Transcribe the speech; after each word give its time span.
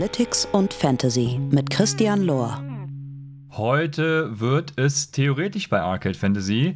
Analytics 0.00 0.48
und 0.52 0.72
Fantasy 0.72 1.38
mit 1.50 1.68
Christian 1.68 2.22
Lohr. 2.22 2.64
Heute 3.50 4.40
wird 4.40 4.72
es 4.76 5.10
theoretisch 5.10 5.68
bei 5.68 5.78
Arcade 5.78 6.14
Fantasy. 6.14 6.74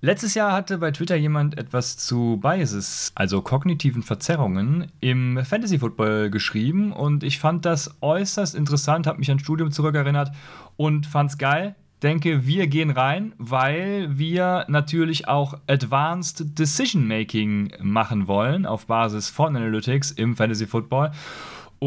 Letztes 0.00 0.34
Jahr 0.34 0.52
hatte 0.52 0.78
bei 0.78 0.90
Twitter 0.90 1.14
jemand 1.14 1.56
etwas 1.58 1.96
zu 1.96 2.40
Biases, 2.42 3.12
also 3.14 3.40
kognitiven 3.40 4.02
Verzerrungen, 4.02 4.90
im 4.98 5.38
Fantasy 5.44 5.78
Football 5.78 6.28
geschrieben 6.28 6.90
und 6.90 7.22
ich 7.22 7.38
fand 7.38 7.64
das 7.64 7.98
äußerst 8.00 8.56
interessant, 8.56 9.06
habe 9.06 9.20
mich 9.20 9.30
an 9.30 9.38
Studium 9.38 9.70
zurückerinnert 9.70 10.32
und 10.76 11.06
fand 11.06 11.30
es 11.30 11.38
geil. 11.38 11.76
Denke, 12.02 12.46
wir 12.46 12.66
gehen 12.66 12.90
rein, 12.90 13.32
weil 13.38 14.18
wir 14.18 14.64
natürlich 14.66 15.28
auch 15.28 15.56
Advanced 15.68 16.58
Decision 16.58 17.06
Making 17.06 17.74
machen 17.80 18.26
wollen 18.26 18.66
auf 18.66 18.86
Basis 18.86 19.30
von 19.30 19.54
Analytics 19.54 20.10
im 20.10 20.34
Fantasy 20.34 20.66
Football. 20.66 21.12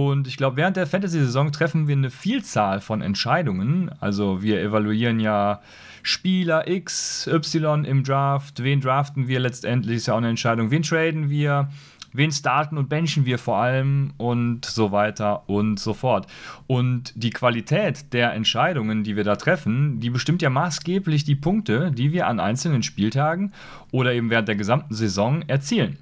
Und 0.08 0.28
ich 0.28 0.38
glaube, 0.38 0.56
während 0.56 0.78
der 0.78 0.88
Fantasy-Saison 0.88 1.52
treffen 1.52 1.88
wir 1.88 1.96
eine 1.96 2.10
Vielzahl 2.10 2.80
von 2.80 3.02
Entscheidungen. 3.02 3.92
Also 4.00 4.42
wir 4.42 4.62
evaluieren 4.62 5.20
ja 5.20 5.62
Spieler 6.04 6.70
X, 6.70 7.28
Y 7.28 7.84
im 7.84 8.06
Draft. 8.06 8.64
Wen 8.64 8.80
draften 8.80 9.28
wir 9.28 9.42
letztendlich? 9.42 9.98
Ist 9.98 10.08
ja 10.08 10.14
auch 10.14 10.20
eine 10.20 10.30
Entscheidung. 10.30 10.72
Wen 10.72 10.84
traden 10.84 11.30
wir? 11.30 11.70
Wen 12.14 12.32
starten 12.32 12.78
und 12.78 12.88
benchen 12.88 13.26
wir 13.26 13.38
vor 13.38 13.58
allem? 13.58 14.14
Und 14.18 14.66
so 14.66 14.94
weiter 14.94 15.50
und 15.50 15.80
so 15.80 15.94
fort. 15.94 16.28
Und 16.66 17.12
die 17.16 17.32
Qualität 17.32 18.14
der 18.14 18.34
Entscheidungen, 18.34 19.04
die 19.04 19.18
wir 19.18 19.26
da 19.26 19.36
treffen, 19.36 20.00
die 20.00 20.10
bestimmt 20.10 20.42
ja 20.42 20.50
maßgeblich 20.50 21.26
die 21.26 21.36
Punkte, 21.36 21.92
die 21.92 22.14
wir 22.14 22.28
an 22.28 22.40
einzelnen 22.40 22.84
Spieltagen 22.84 23.52
oder 23.92 24.14
eben 24.14 24.30
während 24.30 24.48
der 24.48 24.56
gesamten 24.56 24.94
Saison 24.94 25.42
erzielen. 25.48 25.98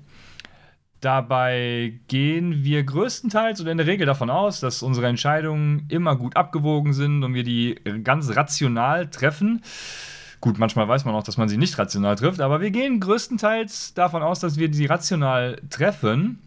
Dabei 1.02 2.00
gehen 2.08 2.64
wir 2.64 2.84
größtenteils 2.84 3.62
oder 3.62 3.72
in 3.72 3.78
der 3.78 3.86
Regel 3.86 4.08
davon 4.08 4.32
aus, 4.32 4.60
dass 4.60 4.82
unsere 4.82 5.08
Entscheidungen 5.08 5.86
immer 5.90 6.16
gut 6.16 6.36
abgewogen 6.36 6.94
sind 6.94 7.24
und 7.24 7.36
wir 7.36 7.44
die 7.44 7.76
ganz 8.04 8.36
rational 8.36 9.08
treffen. 9.08 9.62
Gut, 10.42 10.58
manchmal 10.58 10.88
weiß 10.88 11.06
man 11.06 11.14
auch, 11.14 11.24
dass 11.24 11.38
man 11.38 11.50
sie 11.50 11.58
nicht 11.58 11.78
rational 11.78 12.16
trifft, 12.16 12.42
aber 12.42 12.62
wir 12.62 12.72
gehen 12.72 13.00
größtenteils 13.00 13.94
davon 13.94 14.24
aus, 14.24 14.40
dass 14.40 14.58
wir 14.58 14.74
sie 14.74 14.86
rational 14.86 15.62
treffen. 15.70 16.40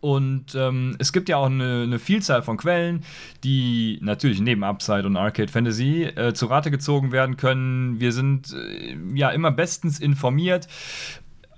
Und 0.00 0.54
ähm, 0.54 0.96
es 0.98 1.14
gibt 1.14 1.30
ja 1.30 1.38
auch 1.38 1.46
eine, 1.46 1.84
eine, 1.84 1.98
Vielzahl 1.98 2.42
von 2.42 2.58
Quellen, 2.58 3.04
die 3.42 3.98
natürlich 4.02 4.40
neben 4.40 4.62
Upside 4.62 5.06
und 5.06 5.16
Arcade 5.16 5.50
Fantasy 5.50 6.02
äh, 6.02 6.34
zu 6.34 6.46
Rate 6.46 6.70
gezogen 6.70 7.10
werden 7.10 7.38
können. 7.38 8.00
Wir 8.00 8.12
sind 8.12 8.52
äh, 8.52 8.96
ja 9.14 9.30
immer 9.30 9.50
bestens 9.50 10.00
informiert 10.00 10.68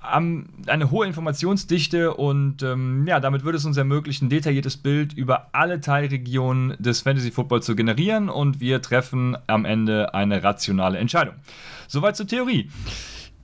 haben 0.06 0.48
eine 0.66 0.90
hohe 0.90 1.06
Informationsdichte 1.06 2.14
und 2.14 2.62
ähm, 2.62 3.06
ja, 3.06 3.20
damit 3.20 3.44
würde 3.44 3.58
es 3.58 3.64
uns 3.64 3.76
ermöglichen, 3.76 4.26
ein 4.26 4.30
detailliertes 4.30 4.76
Bild 4.76 5.12
über 5.12 5.48
alle 5.52 5.80
Teilregionen 5.80 6.76
des 6.78 7.02
Fantasy 7.02 7.30
Football 7.30 7.62
zu 7.62 7.76
generieren 7.76 8.28
und 8.28 8.60
wir 8.60 8.82
treffen 8.82 9.36
am 9.46 9.64
Ende 9.64 10.14
eine 10.14 10.42
rationale 10.42 10.98
Entscheidung. 10.98 11.34
Soweit 11.88 12.16
zur 12.16 12.26
Theorie. 12.26 12.70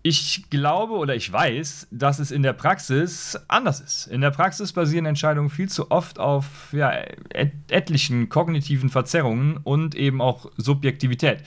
Ich 0.05 0.51
glaube 0.51 0.95
oder 0.95 1.15
ich 1.15 1.33
weiß, 1.33 1.87
dass 1.93 2.19
es 2.19 2.33
in 2.33 2.43
der 2.43 2.55
Praxis 2.55 3.39
anders 3.47 3.81
ist. 3.81 4.09
In 4.09 4.21
der 4.21 4.31
Praxis 4.31 4.73
basieren 4.73 5.07
Entscheidungen 5.07 5.49
viel 5.49 5.69
zu 5.69 5.93
oft 5.93 6.19
auf 6.19 6.73
ja, 6.73 6.91
et 7.31 7.53
etlichen 7.71 8.29
kognitiven 8.29 8.91
Verzerrungen 8.91 9.59
und 9.59 9.95
eben 9.95 10.21
auch 10.21 10.51
Subjektivität 10.57 11.45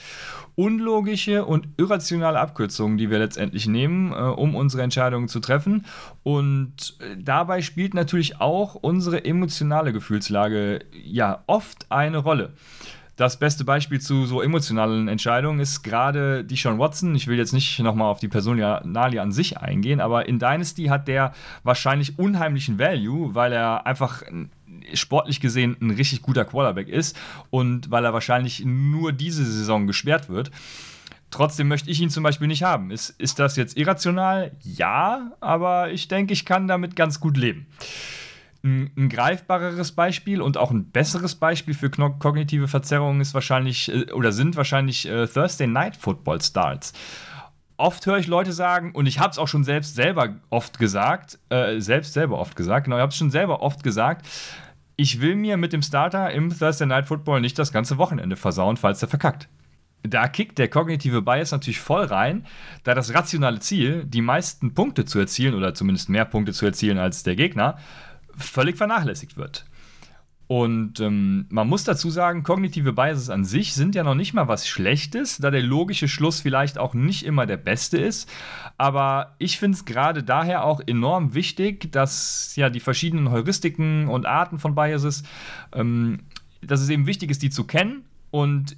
unlogische 0.56 1.44
und 1.44 1.68
irrationale 1.76 2.40
Abkürzungen, 2.40 2.96
die 2.96 3.10
wir 3.10 3.18
letztendlich 3.18 3.66
nehmen, 3.66 4.12
äh, 4.12 4.16
um 4.16 4.56
unsere 4.56 4.82
Entscheidungen 4.82 5.28
zu 5.28 5.38
treffen. 5.38 5.84
Und 6.22 6.96
äh, 7.00 7.16
dabei 7.18 7.60
spielt 7.60 7.94
natürlich 7.94 8.40
auch 8.40 8.74
unsere 8.74 9.24
emotionale 9.24 9.92
Gefühlslage 9.92 10.80
ja 10.92 11.44
oft 11.46 11.86
eine 11.90 12.18
Rolle. 12.18 12.54
Das 13.16 13.38
beste 13.38 13.64
Beispiel 13.64 13.98
zu 13.98 14.26
so 14.26 14.42
emotionalen 14.42 15.08
Entscheidungen 15.08 15.58
ist 15.58 15.82
gerade 15.82 16.44
die 16.44 16.56
Sean 16.56 16.78
Watson. 16.78 17.14
Ich 17.14 17.26
will 17.26 17.38
jetzt 17.38 17.54
nicht 17.54 17.78
nochmal 17.78 18.10
auf 18.10 18.20
die 18.20 18.28
Personalie 18.28 19.22
an 19.22 19.32
sich 19.32 19.56
eingehen, 19.56 20.00
aber 20.00 20.28
in 20.28 20.38
Dynasty 20.38 20.84
hat 20.84 21.08
der 21.08 21.32
wahrscheinlich 21.62 22.18
unheimlichen 22.18 22.78
Value, 22.78 23.34
weil 23.34 23.54
er 23.54 23.86
einfach 23.86 24.22
sportlich 24.92 25.40
gesehen 25.40 25.78
ein 25.80 25.92
richtig 25.92 26.20
guter 26.20 26.44
Quarterback 26.44 26.88
ist 26.88 27.16
und 27.48 27.90
weil 27.90 28.04
er 28.04 28.12
wahrscheinlich 28.12 28.62
nur 28.66 29.12
diese 29.12 29.46
Saison 29.46 29.86
gesperrt 29.86 30.28
wird. 30.28 30.50
Trotzdem 31.30 31.68
möchte 31.68 31.90
ich 31.90 32.00
ihn 32.00 32.10
zum 32.10 32.22
Beispiel 32.22 32.48
nicht 32.48 32.62
haben. 32.62 32.90
Ist, 32.90 33.10
ist 33.18 33.38
das 33.38 33.56
jetzt 33.56 33.78
irrational? 33.78 34.52
Ja, 34.62 35.32
aber 35.40 35.90
ich 35.90 36.08
denke, 36.08 36.34
ich 36.34 36.44
kann 36.44 36.68
damit 36.68 36.96
ganz 36.96 37.18
gut 37.18 37.38
leben. 37.38 37.66
Ein, 38.66 38.90
ein 38.96 39.08
greifbareres 39.08 39.92
Beispiel 39.92 40.42
und 40.42 40.58
auch 40.58 40.72
ein 40.72 40.90
besseres 40.90 41.36
Beispiel 41.36 41.74
für 41.74 41.88
kognitive 41.88 42.66
Verzerrungen 42.66 43.20
ist 43.20 43.32
wahrscheinlich 43.32 43.92
äh, 43.92 44.10
oder 44.12 44.32
sind 44.32 44.56
wahrscheinlich 44.56 45.08
äh, 45.08 45.28
Thursday 45.28 45.68
Night 45.68 45.94
Football 45.96 46.42
Starts 46.42 46.92
oft 47.78 48.06
höre 48.06 48.18
ich 48.18 48.26
Leute 48.26 48.52
sagen, 48.52 48.92
und 48.92 49.06
ich 49.06 49.18
habe 49.18 49.30
es 49.30 49.38
auch 49.38 49.48
schon 49.48 49.64
selbst 49.64 49.94
selber 49.94 50.36
oft 50.50 50.78
gesagt, 50.78 51.38
äh, 51.50 51.78
selbst 51.80 52.14
selber 52.14 52.38
oft 52.38 52.56
gesagt, 52.56 52.84
genau, 52.84 52.96
ich 52.96 53.02
habe 53.02 53.10
es 53.10 53.16
schon 53.16 53.30
selber 53.30 53.62
oft 53.62 53.82
gesagt, 53.82 54.26
ich 54.96 55.20
will 55.20 55.36
mir 55.36 55.56
mit 55.56 55.72
dem 55.72 55.82
Starter 55.82 56.30
im 56.30 56.56
Thursday 56.56 56.86
Night 56.86 57.06
Football 57.06 57.40
nicht 57.40 57.58
das 57.58 57.72
ganze 57.72 57.98
Wochenende 57.98 58.36
versauen, 58.36 58.76
falls 58.76 59.02
er 59.02 59.08
verkackt. 59.08 59.48
Da 60.02 60.28
kickt 60.28 60.58
der 60.58 60.68
kognitive 60.68 61.20
Bias 61.20 61.50
natürlich 61.50 61.80
voll 61.80 62.04
rein, 62.04 62.46
da 62.84 62.94
das 62.94 63.12
rationale 63.12 63.58
Ziel, 63.58 64.04
die 64.04 64.22
meisten 64.22 64.72
Punkte 64.72 65.04
zu 65.04 65.18
erzielen 65.18 65.54
oder 65.54 65.74
zumindest 65.74 66.08
mehr 66.08 66.24
Punkte 66.24 66.52
zu 66.52 66.64
erzielen 66.64 66.98
als 66.98 67.24
der 67.24 67.36
Gegner, 67.36 67.76
völlig 68.36 68.76
vernachlässigt 68.76 69.36
wird. 69.36 69.64
Und 70.48 71.00
ähm, 71.00 71.46
man 71.48 71.68
muss 71.68 71.82
dazu 71.82 72.08
sagen, 72.08 72.44
kognitive 72.44 72.92
Biases 72.92 73.30
an 73.30 73.44
sich 73.44 73.74
sind 73.74 73.96
ja 73.96 74.04
noch 74.04 74.14
nicht 74.14 74.32
mal 74.32 74.46
was 74.46 74.68
Schlechtes, 74.68 75.38
da 75.38 75.50
der 75.50 75.62
logische 75.62 76.06
Schluss 76.06 76.40
vielleicht 76.40 76.78
auch 76.78 76.94
nicht 76.94 77.24
immer 77.24 77.46
der 77.46 77.56
beste 77.56 77.98
ist. 77.98 78.30
Aber 78.78 79.34
ich 79.38 79.58
finde 79.58 79.76
es 79.76 79.84
gerade 79.84 80.22
daher 80.22 80.64
auch 80.64 80.80
enorm 80.86 81.34
wichtig, 81.34 81.90
dass 81.90 82.54
ja 82.54 82.70
die 82.70 82.78
verschiedenen 82.78 83.30
Heuristiken 83.30 84.06
und 84.06 84.24
Arten 84.24 84.60
von 84.60 84.76
Biases, 84.76 85.24
ähm, 85.72 86.20
dass 86.62 86.80
es 86.80 86.90
eben 86.90 87.06
wichtig 87.06 87.30
ist, 87.30 87.42
die 87.42 87.50
zu 87.50 87.64
kennen 87.64 88.04
und 88.30 88.76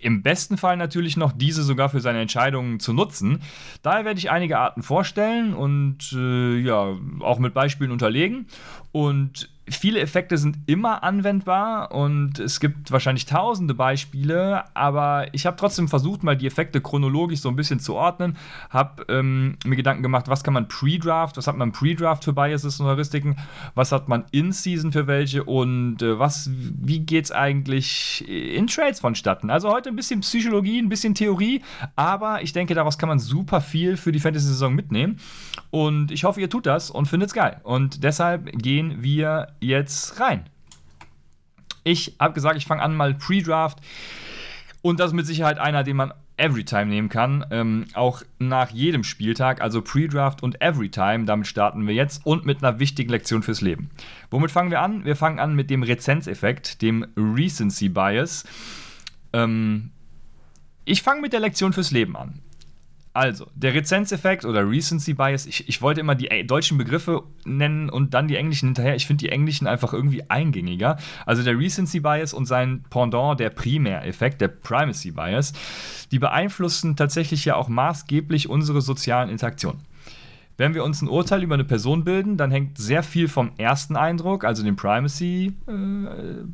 im 0.00 0.22
besten 0.22 0.56
Fall 0.56 0.76
natürlich 0.76 1.16
noch 1.16 1.32
diese 1.32 1.62
sogar 1.62 1.88
für 1.88 2.00
seine 2.00 2.20
Entscheidungen 2.20 2.80
zu 2.80 2.92
nutzen. 2.92 3.40
Daher 3.82 4.04
werde 4.04 4.18
ich 4.18 4.30
einige 4.30 4.58
Arten 4.58 4.82
vorstellen 4.82 5.54
und 5.54 6.12
äh, 6.12 6.58
ja 6.58 6.96
auch 7.20 7.38
mit 7.38 7.54
Beispielen 7.54 7.90
unterlegen. 7.90 8.46
Und 8.92 9.50
viele 9.68 10.00
Effekte 10.00 10.36
sind 10.36 10.58
immer 10.66 11.02
anwendbar 11.02 11.92
und 11.92 12.38
es 12.38 12.60
gibt 12.60 12.92
wahrscheinlich 12.92 13.24
tausende 13.24 13.74
Beispiele, 13.74 14.64
aber 14.74 15.32
ich 15.32 15.46
habe 15.46 15.56
trotzdem 15.56 15.88
versucht, 15.88 16.22
mal 16.22 16.36
die 16.36 16.46
Effekte 16.46 16.80
chronologisch 16.80 17.40
so 17.40 17.48
ein 17.48 17.56
bisschen 17.56 17.80
zu 17.80 17.94
ordnen, 17.94 18.36
habe 18.68 19.04
ähm, 19.08 19.56
mir 19.64 19.76
Gedanken 19.76 20.02
gemacht, 20.02 20.28
was 20.28 20.44
kann 20.44 20.54
man 20.54 20.68
Pre-Draft, 20.68 21.36
was 21.36 21.46
hat 21.46 21.56
man 21.56 21.72
Pre-Draft 21.72 22.24
für 22.24 22.34
Biases 22.34 22.78
und 22.78 22.86
Heuristiken, 22.86 23.36
was 23.74 23.90
hat 23.90 24.08
man 24.08 24.24
In-Season 24.32 24.92
für 24.92 25.06
welche 25.06 25.44
und 25.44 26.02
äh, 26.02 26.18
was, 26.18 26.50
wie 26.52 27.00
geht 27.00 27.24
es 27.24 27.32
eigentlich 27.32 28.24
in 28.28 28.66
Trades 28.66 29.00
vonstatten. 29.00 29.50
Also 29.50 29.70
heute 29.70 29.88
ein 29.88 29.96
bisschen 29.96 30.20
Psychologie, 30.20 30.78
ein 30.78 30.90
bisschen 30.90 31.14
Theorie, 31.14 31.62
aber 31.96 32.42
ich 32.42 32.52
denke, 32.52 32.74
daraus 32.74 32.98
kann 32.98 33.08
man 33.08 33.18
super 33.18 33.62
viel 33.62 33.96
für 33.96 34.12
die 34.12 34.20
Fantasy-Saison 34.20 34.74
mitnehmen 34.74 35.18
und 35.70 36.10
ich 36.10 36.24
hoffe, 36.24 36.40
ihr 36.40 36.50
tut 36.50 36.66
das 36.66 36.90
und 36.90 37.06
findet 37.06 37.30
es 37.30 37.34
geil. 37.34 37.60
Und 37.62 38.04
deshalb 38.04 38.52
gehen 38.52 39.02
wir 39.02 39.53
jetzt 39.66 40.20
rein. 40.20 40.48
Ich 41.84 42.16
habe 42.18 42.34
gesagt, 42.34 42.56
ich 42.56 42.66
fange 42.66 42.82
an 42.82 42.96
mal 42.96 43.14
Pre-Draft. 43.14 43.78
Und 44.82 45.00
das 45.00 45.08
ist 45.08 45.14
mit 45.14 45.26
Sicherheit 45.26 45.58
einer, 45.58 45.82
den 45.82 45.96
man 45.96 46.12
Everytime 46.36 46.86
nehmen 46.86 47.08
kann. 47.08 47.44
Ähm, 47.50 47.86
auch 47.94 48.22
nach 48.38 48.70
jedem 48.70 49.04
Spieltag, 49.04 49.60
also 49.60 49.82
Pre-Draft 49.82 50.42
und 50.42 50.60
Everytime. 50.60 51.24
Damit 51.24 51.46
starten 51.46 51.86
wir 51.86 51.94
jetzt 51.94 52.26
und 52.26 52.44
mit 52.44 52.62
einer 52.62 52.80
wichtigen 52.80 53.10
Lektion 53.10 53.42
fürs 53.42 53.60
Leben. 53.60 53.90
Womit 54.30 54.50
fangen 54.50 54.70
wir 54.70 54.80
an? 54.80 55.04
Wir 55.04 55.16
fangen 55.16 55.38
an 55.38 55.54
mit 55.54 55.70
dem 55.70 55.82
Rezenzeffekt, 55.82 56.82
dem 56.82 57.06
Recency 57.16 57.88
Bias. 57.88 58.44
Ähm, 59.32 59.90
ich 60.84 61.02
fange 61.02 61.20
mit 61.20 61.32
der 61.32 61.40
Lektion 61.40 61.72
fürs 61.72 61.90
Leben 61.90 62.16
an. 62.16 62.40
Also, 63.14 63.46
der 63.54 63.72
Rezenzeffekt 63.74 64.44
oder 64.44 64.68
Recency 64.68 65.14
Bias, 65.14 65.46
ich, 65.46 65.68
ich 65.68 65.80
wollte 65.80 66.00
immer 66.00 66.16
die 66.16 66.32
äh, 66.32 66.42
deutschen 66.42 66.76
Begriffe 66.78 67.22
nennen 67.44 67.88
und 67.88 68.12
dann 68.12 68.26
die 68.26 68.34
englischen 68.34 68.66
hinterher. 68.66 68.96
Ich 68.96 69.06
finde 69.06 69.24
die 69.24 69.30
englischen 69.30 69.68
einfach 69.68 69.92
irgendwie 69.92 70.28
eingängiger. 70.28 70.98
Also 71.24 71.44
der 71.44 71.56
Recency 71.56 72.00
Bias 72.00 72.34
und 72.34 72.46
sein 72.46 72.82
Pendant, 72.90 73.38
der 73.38 73.50
Primäreffekt, 73.50 74.40
der 74.40 74.48
Primacy 74.48 75.12
Bias, 75.12 75.52
die 76.10 76.18
beeinflussen 76.18 76.96
tatsächlich 76.96 77.44
ja 77.44 77.54
auch 77.54 77.68
maßgeblich 77.68 78.48
unsere 78.48 78.80
sozialen 78.80 79.30
Interaktionen. 79.30 79.82
Wenn 80.56 80.74
wir 80.74 80.82
uns 80.82 81.00
ein 81.00 81.08
Urteil 81.08 81.44
über 81.44 81.54
eine 81.54 81.64
Person 81.64 82.02
bilden, 82.02 82.36
dann 82.36 82.50
hängt 82.50 82.78
sehr 82.78 83.04
viel 83.04 83.28
vom 83.28 83.52
ersten 83.58 83.94
Eindruck, 83.94 84.44
also 84.44 84.64
dem 84.64 84.74
Primacy 84.74 85.52
äh, 85.68 86.44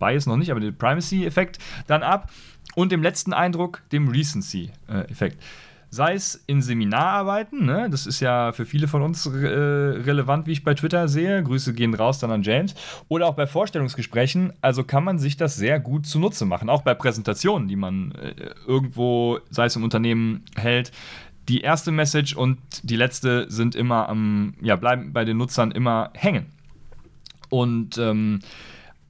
Bias 0.00 0.26
noch 0.26 0.36
nicht, 0.36 0.50
aber 0.50 0.58
dem 0.58 0.76
Primacy-Effekt 0.76 1.58
dann 1.86 2.02
ab 2.02 2.32
und 2.74 2.90
dem 2.90 3.00
letzten 3.00 3.32
Eindruck, 3.32 3.82
dem 3.92 4.08
Recency-Effekt. 4.08 5.40
Äh, 5.40 5.69
sei 5.90 6.14
es 6.14 6.42
in 6.46 6.62
Seminararbeiten, 6.62 7.66
ne? 7.66 7.88
das 7.90 8.06
ist 8.06 8.20
ja 8.20 8.52
für 8.52 8.64
viele 8.64 8.86
von 8.86 9.02
uns 9.02 9.26
äh, 9.26 9.30
relevant, 9.30 10.46
wie 10.46 10.52
ich 10.52 10.62
bei 10.62 10.74
Twitter 10.74 11.08
sehe. 11.08 11.42
Grüße 11.42 11.74
gehen 11.74 11.94
raus 11.94 12.20
dann 12.20 12.30
an 12.30 12.42
James. 12.42 12.74
Oder 13.08 13.26
auch 13.26 13.34
bei 13.34 13.46
Vorstellungsgesprächen. 13.46 14.52
Also 14.60 14.84
kann 14.84 15.02
man 15.02 15.18
sich 15.18 15.36
das 15.36 15.56
sehr 15.56 15.80
gut 15.80 16.06
zunutze 16.06 16.46
machen. 16.46 16.70
Auch 16.70 16.82
bei 16.82 16.94
Präsentationen, 16.94 17.66
die 17.66 17.76
man 17.76 18.12
äh, 18.12 18.34
irgendwo, 18.66 19.40
sei 19.50 19.66
es 19.66 19.76
im 19.76 19.82
Unternehmen, 19.82 20.44
hält. 20.54 20.92
Die 21.48 21.62
erste 21.62 21.90
Message 21.90 22.36
und 22.36 22.58
die 22.84 22.96
letzte 22.96 23.50
sind 23.50 23.74
immer 23.74 24.08
am, 24.08 24.54
ja, 24.62 24.76
bleiben 24.76 25.12
bei 25.12 25.24
den 25.24 25.38
Nutzern 25.38 25.72
immer 25.72 26.10
hängen. 26.14 26.46
Und 27.48 27.98
ähm, 27.98 28.38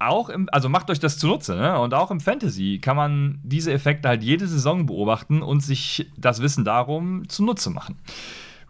auch 0.01 0.29
im, 0.29 0.49
also 0.51 0.69
macht 0.69 0.91
euch 0.91 0.99
das 0.99 1.19
zunutze, 1.19 1.55
ne? 1.55 1.79
Und 1.79 1.95
auch 1.95 2.11
im 2.11 2.21
Fantasy 2.21 2.79
kann 2.81 2.97
man 2.97 3.39
diese 3.43 3.73
Effekte 3.73 4.09
halt 4.09 4.23
jede 4.23 4.47
Saison 4.47 4.87
beobachten 4.87 5.43
und 5.43 5.61
sich 5.61 6.11
das 6.17 6.41
Wissen 6.41 6.65
darum 6.65 7.29
zunutze 7.29 7.71
machen. 7.71 7.97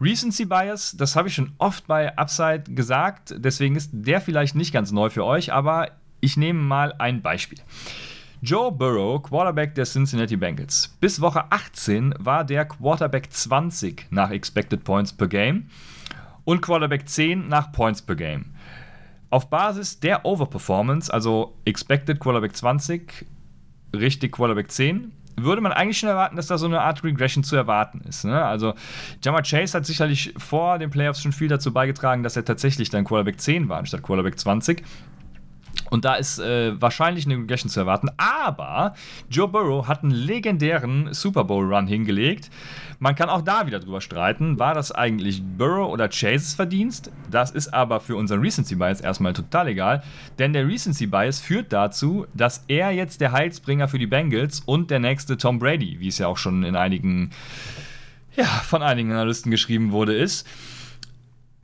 Recency 0.01 0.47
Bias, 0.47 0.97
das 0.97 1.15
habe 1.15 1.29
ich 1.29 1.35
schon 1.35 1.53
oft 1.59 1.87
bei 1.87 2.17
Upside 2.17 2.65
gesagt, 2.69 3.35
deswegen 3.37 3.77
ist 3.77 3.91
der 3.93 4.21
vielleicht 4.21 4.55
nicht 4.55 4.73
ganz 4.73 4.93
neu 4.93 5.11
für 5.11 5.25
euch, 5.25 5.53
aber 5.53 5.91
ich 6.21 6.37
nehme 6.37 6.61
mal 6.61 6.95
ein 6.99 7.23
Beispiel. 7.23 7.59
Joe 8.43 8.73
Burrow, 8.73 9.23
Quarterback 9.23 9.75
der 9.75 9.85
Cincinnati 9.85 10.37
Bengals. 10.37 10.97
Bis 11.01 11.21
Woche 11.21 11.53
18 11.53 12.15
war 12.19 12.45
der 12.45 12.65
Quarterback 12.65 13.31
20 13.31 14.07
nach 14.11 14.31
Expected 14.31 14.83
Points 14.83 15.13
per 15.13 15.29
Game 15.29 15.67
und 16.45 16.63
Quarterback 16.63 17.07
10 17.07 17.49
nach 17.49 17.71
Points 17.71 18.01
per 18.01 18.17
Game. 18.17 18.47
Auf 19.31 19.49
Basis 19.49 20.01
der 20.01 20.25
Overperformance, 20.25 21.13
also 21.13 21.57
Expected 21.65 22.19
Quarterback 22.19 22.57
20, 22.57 23.27
richtig 23.95 24.33
Quarterback 24.33 24.71
10, 24.71 25.13
würde 25.37 25.63
man 25.63 25.73
eigentlich 25.73 25.99
schon 25.99 26.09
erwarten, 26.09 26.37
dass 26.37 26.49
da 26.49 26.59
so 26.59 26.67
eine 26.67 26.81
Art 26.81 27.03
Regression 27.05 27.45
zu 27.45 27.57
erwarten 27.57 28.01
ist. 28.09 28.25
Ne? 28.25 28.45
Also, 28.45 28.75
Jammer 29.23 29.43
Chase 29.43 29.77
hat 29.77 29.87
sicherlich 29.87 30.35
vor 30.37 30.79
den 30.79 30.91
Playoffs 30.91 31.23
schon 31.23 31.33
viel 31.33 31.49
dazu 31.49 31.73
beigetragen, 31.73 32.23
dass 32.23 32.37
er 32.37 32.45
tatsächlich 32.45 32.91
dann 32.91 33.05
Quarterback 33.05 33.41
10 33.41 33.69
war 33.69 33.79
anstatt 33.79 34.03
Quarterback 34.03 34.39
20. 34.39 34.83
Und 35.91 36.05
da 36.05 36.15
ist 36.15 36.39
äh, 36.39 36.81
wahrscheinlich 36.81 37.27
eine 37.27 37.37
Regression 37.37 37.69
zu 37.69 37.81
erwarten. 37.81 38.09
Aber 38.17 38.95
Joe 39.29 39.49
Burrow 39.49 39.87
hat 39.87 40.03
einen 40.03 40.13
legendären 40.13 41.13
Super 41.13 41.45
Bowl-Run 41.45 41.87
hingelegt. 41.89 42.51
Man 43.01 43.15
kann 43.15 43.29
auch 43.29 43.43
da 43.43 43.67
wieder 43.67 43.81
drüber 43.81 44.01
streiten, 44.01 44.59
war 44.59 44.75
das 44.75 44.93
eigentlich 44.93 45.43
Burrow 45.43 45.91
oder 45.91 46.11
Chases 46.11 46.55
Verdienst? 46.55 47.11
Das 47.31 47.51
ist 47.51 47.73
aber 47.73 47.99
für 47.99 48.15
unseren 48.15 48.41
Recency 48.41 48.75
Bias 48.75 49.01
erstmal 49.01 49.33
total 49.33 49.69
egal, 49.69 50.03
denn 50.39 50.53
der 50.53 50.69
Recency 50.69 51.07
Bias 51.07 51.41
führt 51.41 51.73
dazu, 51.73 52.27
dass 52.35 52.65
er 52.69 52.91
jetzt 52.91 53.23
der 53.23 53.33
Heilsbringer 53.33 53.89
für 53.89 53.99
die 53.99 54.07
Bengals 54.07 54.61
und 54.61 54.91
der 54.91 54.99
nächste 55.01 55.39
Tom 55.39 55.59
Brady, 55.59 55.99
wie 55.99 56.09
es 56.09 56.19
ja 56.19 56.27
auch 56.27 56.37
schon 56.37 56.63
in 56.63 56.77
einigen, 56.77 57.31
ja, 58.37 58.45
von 58.45 58.83
einigen 58.83 59.13
Analysten 59.13 59.51
geschrieben 59.51 59.93
wurde, 59.93 60.15
ist. 60.15 60.47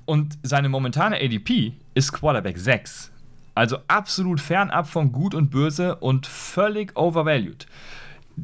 Und 0.07 0.39
seine 0.43 0.71
momentane 0.71 1.17
ADP 1.17 1.75
ist 1.95 2.13
Quarterback 2.13 2.57
6. 2.57 3.11
Also 3.57 3.79
absolut 3.89 4.39
fernab 4.39 4.87
von 4.87 5.13
Gut 5.13 5.35
und 5.35 5.51
Böse 5.51 5.97
und 5.97 6.27
völlig 6.27 6.95
overvalued. 6.95 7.67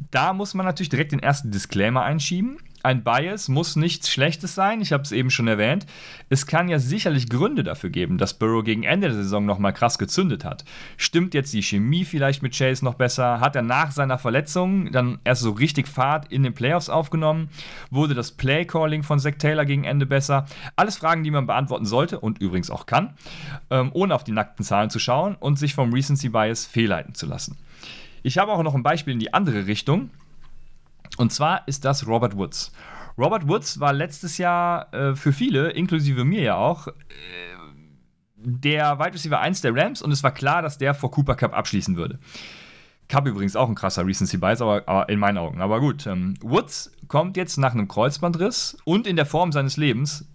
Da 0.09 0.33
muss 0.33 0.55
man 0.55 0.65
natürlich 0.65 0.89
direkt 0.89 1.11
den 1.11 1.19
ersten 1.19 1.51
Disclaimer 1.51 2.01
einschieben. 2.01 2.57
Ein 2.85 3.01
Bias 3.05 3.47
muss 3.47 3.77
nichts 3.77 4.11
Schlechtes 4.11 4.55
sein, 4.55 4.81
ich 4.81 4.91
habe 4.91 5.03
es 5.03 5.13
eben 5.13 5.31
schon 5.31 5.47
erwähnt. 5.47 5.85
Es 6.27 6.45
kann 6.45 6.67
ja 6.67 6.79
sicherlich 6.79 7.29
Gründe 7.29 7.63
dafür 7.63 7.89
geben, 7.89 8.17
dass 8.17 8.33
Burrow 8.33 8.61
gegen 8.61 8.83
Ende 8.83 9.07
der 9.07 9.15
Saison 9.15 9.45
nochmal 9.45 9.71
krass 9.71 9.97
gezündet 9.97 10.43
hat. 10.43 10.65
Stimmt 10.97 11.33
jetzt 11.33 11.53
die 11.53 11.63
Chemie 11.63 12.03
vielleicht 12.03 12.43
mit 12.43 12.53
Chase 12.53 12.83
noch 12.83 12.95
besser? 12.95 13.39
Hat 13.39 13.55
er 13.55 13.61
nach 13.61 13.91
seiner 13.91 14.17
Verletzung 14.17 14.91
dann 14.91 15.19
erst 15.23 15.43
so 15.43 15.51
richtig 15.51 15.87
Fahrt 15.87 16.29
in 16.29 16.43
den 16.43 16.53
Playoffs 16.53 16.89
aufgenommen? 16.89 17.47
Wurde 17.89 18.15
das 18.15 18.33
Playcalling 18.33 19.03
von 19.03 19.17
Zach 19.17 19.35
Taylor 19.37 19.63
gegen 19.63 19.85
Ende 19.85 20.05
besser? 20.05 20.45
Alles 20.75 20.97
Fragen, 20.97 21.23
die 21.23 21.31
man 21.31 21.47
beantworten 21.47 21.85
sollte 21.85 22.19
und 22.19 22.39
übrigens 22.39 22.69
auch 22.69 22.85
kann, 22.85 23.13
ähm, 23.69 23.91
ohne 23.93 24.13
auf 24.13 24.25
die 24.25 24.33
nackten 24.33 24.65
Zahlen 24.65 24.89
zu 24.89 24.99
schauen 24.99 25.35
und 25.35 25.57
sich 25.57 25.73
vom 25.73 25.93
Recency 25.93 26.27
Bias 26.27 26.65
fehlleiten 26.65 27.15
zu 27.15 27.27
lassen. 27.27 27.57
Ich 28.23 28.37
habe 28.37 28.51
auch 28.51 28.63
noch 28.63 28.75
ein 28.75 28.83
Beispiel 28.83 29.13
in 29.13 29.19
die 29.19 29.33
andere 29.33 29.67
Richtung. 29.67 30.09
Und 31.17 31.31
zwar 31.31 31.67
ist 31.67 31.85
das 31.85 32.07
Robert 32.07 32.37
Woods. 32.37 32.71
Robert 33.17 33.47
Woods 33.47 33.79
war 33.79 33.93
letztes 33.93 34.37
Jahr 34.37 34.91
äh, 34.93 35.15
für 35.15 35.33
viele, 35.33 35.69
inklusive 35.69 36.23
mir 36.23 36.41
ja 36.41 36.55
auch, 36.55 36.87
äh, 36.87 36.93
der 38.35 38.99
Wide 38.99 39.13
Receiver 39.13 39.39
1 39.39 39.61
der 39.61 39.75
Rams 39.75 40.01
und 40.01 40.11
es 40.11 40.23
war 40.23 40.31
klar, 40.31 40.61
dass 40.61 40.77
der 40.77 40.93
vor 40.93 41.11
Cooper 41.11 41.35
Cup 41.35 41.53
abschließen 41.53 41.95
würde. 41.95 42.19
Cup 43.07 43.27
übrigens 43.27 43.55
auch 43.55 43.69
ein 43.69 43.75
krasser 43.75 44.05
Recency 44.05 44.37
Bias, 44.37 44.61
aber, 44.61 44.83
aber 44.87 45.09
in 45.09 45.19
meinen 45.19 45.37
Augen. 45.37 45.61
Aber 45.61 45.79
gut, 45.79 46.07
ähm, 46.07 46.33
Woods 46.41 46.91
kommt 47.07 47.37
jetzt 47.37 47.57
nach 47.57 47.73
einem 47.73 47.87
Kreuzbandriss 47.87 48.77
und 48.85 49.07
in 49.07 49.15
der 49.15 49.25
Form 49.25 49.51
seines 49.51 49.77
Lebens 49.77 50.27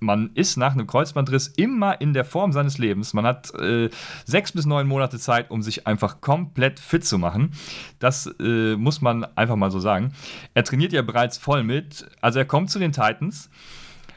man 0.00 0.30
ist 0.34 0.56
nach 0.56 0.72
einem 0.72 0.86
Kreuzbandriss 0.86 1.48
immer 1.48 2.00
in 2.00 2.12
der 2.12 2.24
Form 2.24 2.52
seines 2.52 2.78
Lebens. 2.78 3.14
Man 3.14 3.26
hat 3.26 3.54
äh, 3.54 3.90
sechs 4.24 4.52
bis 4.52 4.66
neun 4.66 4.86
Monate 4.86 5.18
Zeit, 5.18 5.50
um 5.50 5.62
sich 5.62 5.86
einfach 5.86 6.20
komplett 6.20 6.78
fit 6.80 7.04
zu 7.04 7.18
machen. 7.18 7.52
Das 7.98 8.26
äh, 8.40 8.76
muss 8.76 9.00
man 9.00 9.24
einfach 9.36 9.56
mal 9.56 9.70
so 9.70 9.80
sagen. 9.80 10.12
Er 10.54 10.64
trainiert 10.64 10.92
ja 10.92 11.02
bereits 11.02 11.38
voll 11.38 11.62
mit. 11.62 12.06
Also 12.20 12.38
er 12.38 12.44
kommt 12.44 12.70
zu 12.70 12.78
den 12.78 12.92
Titans. 12.92 13.50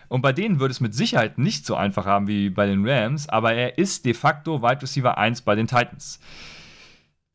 Und 0.09 0.21
bei 0.21 0.33
denen 0.33 0.59
würde 0.59 0.71
es 0.71 0.81
mit 0.81 0.95
Sicherheit 0.95 1.37
nicht 1.37 1.65
so 1.65 1.75
einfach 1.75 2.05
haben 2.05 2.27
wie 2.27 2.49
bei 2.49 2.65
den 2.65 2.87
Rams, 2.87 3.29
aber 3.29 3.53
er 3.53 3.77
ist 3.77 4.05
de 4.05 4.15
facto 4.15 4.61
Wide 4.63 4.81
Receiver 4.81 5.17
1 5.17 5.41
bei 5.41 5.53
den 5.53 5.67
Titans. 5.67 6.19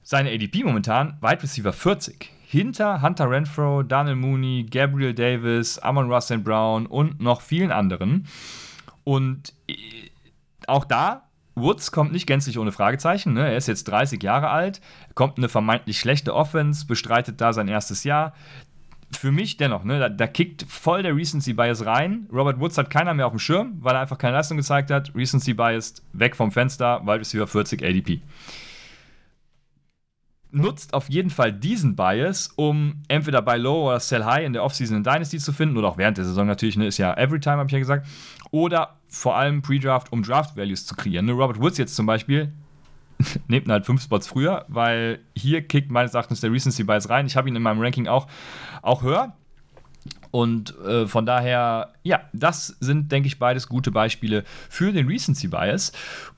Seine 0.02 0.30
ADP 0.30 0.64
momentan 0.64 1.16
Wide 1.22 1.42
Receiver 1.42 1.72
40 1.72 2.30
hinter 2.54 3.02
Hunter 3.02 3.28
Renfro, 3.28 3.82
Daniel 3.82 4.14
Mooney, 4.14 4.64
Gabriel 4.70 5.12
Davis, 5.12 5.78
Amon 5.80 6.10
Russell 6.10 6.38
Brown 6.38 6.86
und 6.86 7.20
noch 7.20 7.40
vielen 7.40 7.72
anderen. 7.72 8.28
Und 9.02 9.52
äh, 9.68 9.74
auch 10.68 10.84
da, 10.84 11.24
Woods 11.56 11.90
kommt 11.90 12.12
nicht 12.12 12.26
gänzlich 12.26 12.58
ohne 12.58 12.70
Fragezeichen. 12.70 13.32
Ne? 13.32 13.48
Er 13.48 13.56
ist 13.56 13.66
jetzt 13.66 13.84
30 13.84 14.22
Jahre 14.22 14.50
alt, 14.50 14.80
kommt 15.14 15.36
eine 15.36 15.48
vermeintlich 15.48 15.98
schlechte 15.98 16.32
Offense, 16.32 16.86
bestreitet 16.86 17.40
da 17.40 17.52
sein 17.52 17.66
erstes 17.66 18.04
Jahr. 18.04 18.34
Für 19.10 19.32
mich 19.32 19.56
dennoch, 19.56 19.82
ne, 19.82 19.98
da, 19.98 20.08
da 20.08 20.26
kickt 20.26 20.64
voll 20.68 21.02
der 21.02 21.14
Recency 21.14 21.54
Bias 21.54 21.84
rein. 21.84 22.28
Robert 22.32 22.60
Woods 22.60 22.78
hat 22.78 22.88
keiner 22.88 23.14
mehr 23.14 23.26
auf 23.26 23.32
dem 23.32 23.38
Schirm, 23.40 23.78
weil 23.80 23.94
er 23.94 24.00
einfach 24.00 24.18
keine 24.18 24.36
Leistung 24.36 24.56
gezeigt 24.56 24.90
hat. 24.90 25.12
Recency 25.14 25.54
Bias 25.54 26.02
weg 26.12 26.36
vom 26.36 26.52
Fenster, 26.52 27.00
Wide 27.02 27.20
Receiver 27.20 27.46
40 27.46 27.84
ADP 27.84 28.22
nutzt 30.54 30.94
auf 30.94 31.10
jeden 31.10 31.30
Fall 31.30 31.52
diesen 31.52 31.96
Bias, 31.96 32.48
um 32.56 33.02
entweder 33.08 33.42
bei 33.42 33.56
Low 33.56 33.88
oder 33.88 34.00
Sell 34.00 34.24
High 34.24 34.46
in 34.46 34.52
der 34.52 34.62
Offseason 34.62 34.96
in 34.96 35.02
Dynasty 35.02 35.38
zu 35.38 35.52
finden 35.52 35.76
oder 35.76 35.88
auch 35.88 35.98
während 35.98 36.16
der 36.16 36.24
Saison 36.24 36.46
natürlich, 36.46 36.76
ne, 36.76 36.86
ist 36.86 36.98
ja 36.98 37.14
Everytime, 37.14 37.56
habe 37.56 37.66
ich 37.66 37.72
ja 37.72 37.78
gesagt. 37.78 38.06
Oder 38.50 38.96
vor 39.08 39.36
allem 39.36 39.62
Pre-Draft, 39.62 40.12
um 40.12 40.22
Draft-Values 40.22 40.86
zu 40.86 40.94
kreieren. 40.94 41.26
Ne, 41.26 41.32
Robert 41.32 41.60
Woods 41.60 41.78
jetzt 41.78 41.96
zum 41.96 42.06
Beispiel 42.06 42.52
nehmt 43.48 43.68
halt 43.68 43.86
fünf 43.86 44.02
Spots 44.02 44.26
früher, 44.28 44.64
weil 44.68 45.20
hier 45.36 45.62
kickt 45.62 45.90
meines 45.90 46.14
Erachtens 46.14 46.40
der 46.40 46.52
Recency 46.52 46.84
Bias 46.84 47.08
rein. 47.10 47.26
Ich 47.26 47.36
habe 47.36 47.48
ihn 47.48 47.56
in 47.56 47.62
meinem 47.62 47.80
Ranking 47.80 48.06
auch, 48.06 48.26
auch 48.82 49.02
höher. 49.02 49.36
Und 50.30 50.76
äh, 50.80 51.06
von 51.06 51.26
daher, 51.26 51.92
ja, 52.02 52.22
das 52.32 52.76
sind, 52.80 53.12
denke 53.12 53.28
ich, 53.28 53.38
beides 53.38 53.68
gute 53.68 53.90
Beispiele 53.92 54.44
für 54.68 54.92
den 54.92 55.06
Recency 55.06 55.48
Bias. 55.48 55.92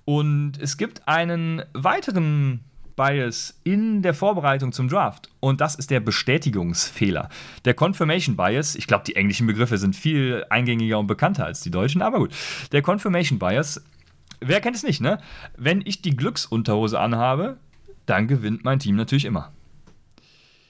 Und 0.05 0.61
es 0.61 0.77
gibt 0.77 1.09
einen 1.09 1.63
weiteren 1.73 2.61
Bias 2.97 3.61
in 3.63 4.03
der 4.03 4.15
Vorbereitung 4.15 4.73
zum 4.73 4.89
Draft. 4.89 5.31
Und 5.41 5.61
das 5.61 5.75
ist 5.75 5.91
der 5.91 6.01
Bestätigungsfehler. 6.01 7.29
Der 7.65 7.75
Confirmation 7.75 8.37
Bias, 8.37 8.75
ich 8.75 8.87
glaube, 8.87 9.05
die 9.05 9.17
englischen 9.17 9.47
Begriffe 9.47 9.79
sind 9.79 9.95
viel 9.95 10.45
eingängiger 10.51 10.99
und 10.99 11.07
bekannter 11.07 11.45
als 11.45 11.61
die 11.61 11.71
deutschen, 11.71 12.03
aber 12.03 12.19
gut. 12.19 12.35
Der 12.73 12.83
Confirmation 12.83 13.39
Bias, 13.39 13.85
wer 14.41 14.61
kennt 14.61 14.77
es 14.77 14.83
nicht, 14.83 15.01
ne? 15.01 15.19
Wenn 15.57 15.83
ich 15.85 16.03
die 16.03 16.17
Glücksunterhose 16.17 16.99
anhabe, 16.99 17.59
dann 18.07 18.27
gewinnt 18.27 18.65
mein 18.65 18.79
Team 18.79 18.97
natürlich 18.97 19.27
immer. 19.27 19.53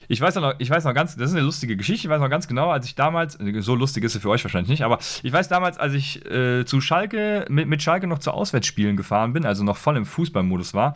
Ich 0.09 0.21
weiß, 0.21 0.35
noch, 0.35 0.55
ich 0.57 0.69
weiß 0.69 0.85
noch 0.85 0.93
ganz, 0.93 1.17
das 1.17 1.31
ist 1.31 1.35
eine 1.35 1.45
lustige 1.45 1.75
Geschichte, 1.75 2.07
ich 2.07 2.09
weiß 2.09 2.21
noch 2.21 2.29
ganz 2.29 2.47
genau, 2.47 2.69
als 2.69 2.85
ich 2.85 2.95
damals, 2.95 3.37
so 3.59 3.75
lustig 3.75 4.05
ist 4.05 4.13
sie 4.13 4.19
für 4.19 4.29
euch 4.29 4.43
wahrscheinlich 4.43 4.69
nicht, 4.69 4.83
aber 4.83 4.99
ich 5.21 5.33
weiß 5.33 5.49
damals, 5.49 5.77
als 5.77 5.93
ich 5.93 6.25
äh, 6.25 6.63
zu 6.65 6.79
Schalke, 6.79 7.45
mit, 7.49 7.67
mit 7.67 7.81
Schalke 7.83 8.07
noch 8.07 8.19
zu 8.19 8.31
Auswärtsspielen 8.31 8.95
gefahren 8.95 9.33
bin, 9.33 9.45
also 9.45 9.65
noch 9.65 9.75
voll 9.75 9.97
im 9.97 10.05
Fußballmodus 10.05 10.73
war 10.73 10.95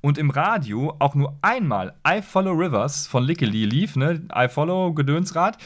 und 0.00 0.16
im 0.16 0.30
Radio 0.30 0.94
auch 1.00 1.16
nur 1.16 1.36
einmal 1.42 1.94
I 2.06 2.22
Follow 2.22 2.52
Rivers 2.52 3.08
von 3.08 3.24
Lickely 3.24 3.64
lief, 3.64 3.96
ne, 3.96 4.22
I 4.32 4.48
Follow 4.48 4.92
Gedönsrad, 4.92 5.58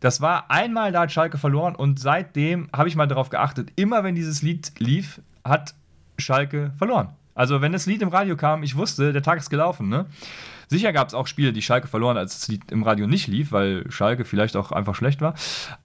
das 0.00 0.22
war 0.22 0.50
einmal, 0.50 0.90
da 0.90 1.02
hat 1.02 1.12
Schalke 1.12 1.36
verloren 1.36 1.74
und 1.74 2.00
seitdem 2.00 2.68
habe 2.72 2.88
ich 2.88 2.96
mal 2.96 3.06
darauf 3.06 3.28
geachtet, 3.28 3.72
immer 3.76 4.04
wenn 4.04 4.14
dieses 4.14 4.40
Lied 4.40 4.72
lief, 4.78 5.20
hat 5.44 5.74
Schalke 6.18 6.72
verloren. 6.78 7.10
Also 7.34 7.60
wenn 7.60 7.72
das 7.72 7.86
Lied 7.86 8.02
im 8.02 8.08
Radio 8.08 8.36
kam, 8.36 8.62
ich 8.62 8.74
wusste, 8.74 9.12
der 9.12 9.22
Tag 9.22 9.38
ist 9.38 9.48
gelaufen, 9.48 9.88
ne? 9.88 10.06
Sicher 10.68 10.92
gab 10.92 11.08
es 11.08 11.14
auch 11.14 11.26
Spiele, 11.26 11.52
die 11.52 11.62
Schalke 11.62 11.88
verloren, 11.88 12.18
als 12.18 12.48
es 12.48 12.58
im 12.70 12.82
Radio 12.82 13.06
nicht 13.06 13.26
lief, 13.26 13.52
weil 13.52 13.90
Schalke 13.90 14.24
vielleicht 14.24 14.54
auch 14.54 14.70
einfach 14.70 14.94
schlecht 14.94 15.22
war. 15.22 15.34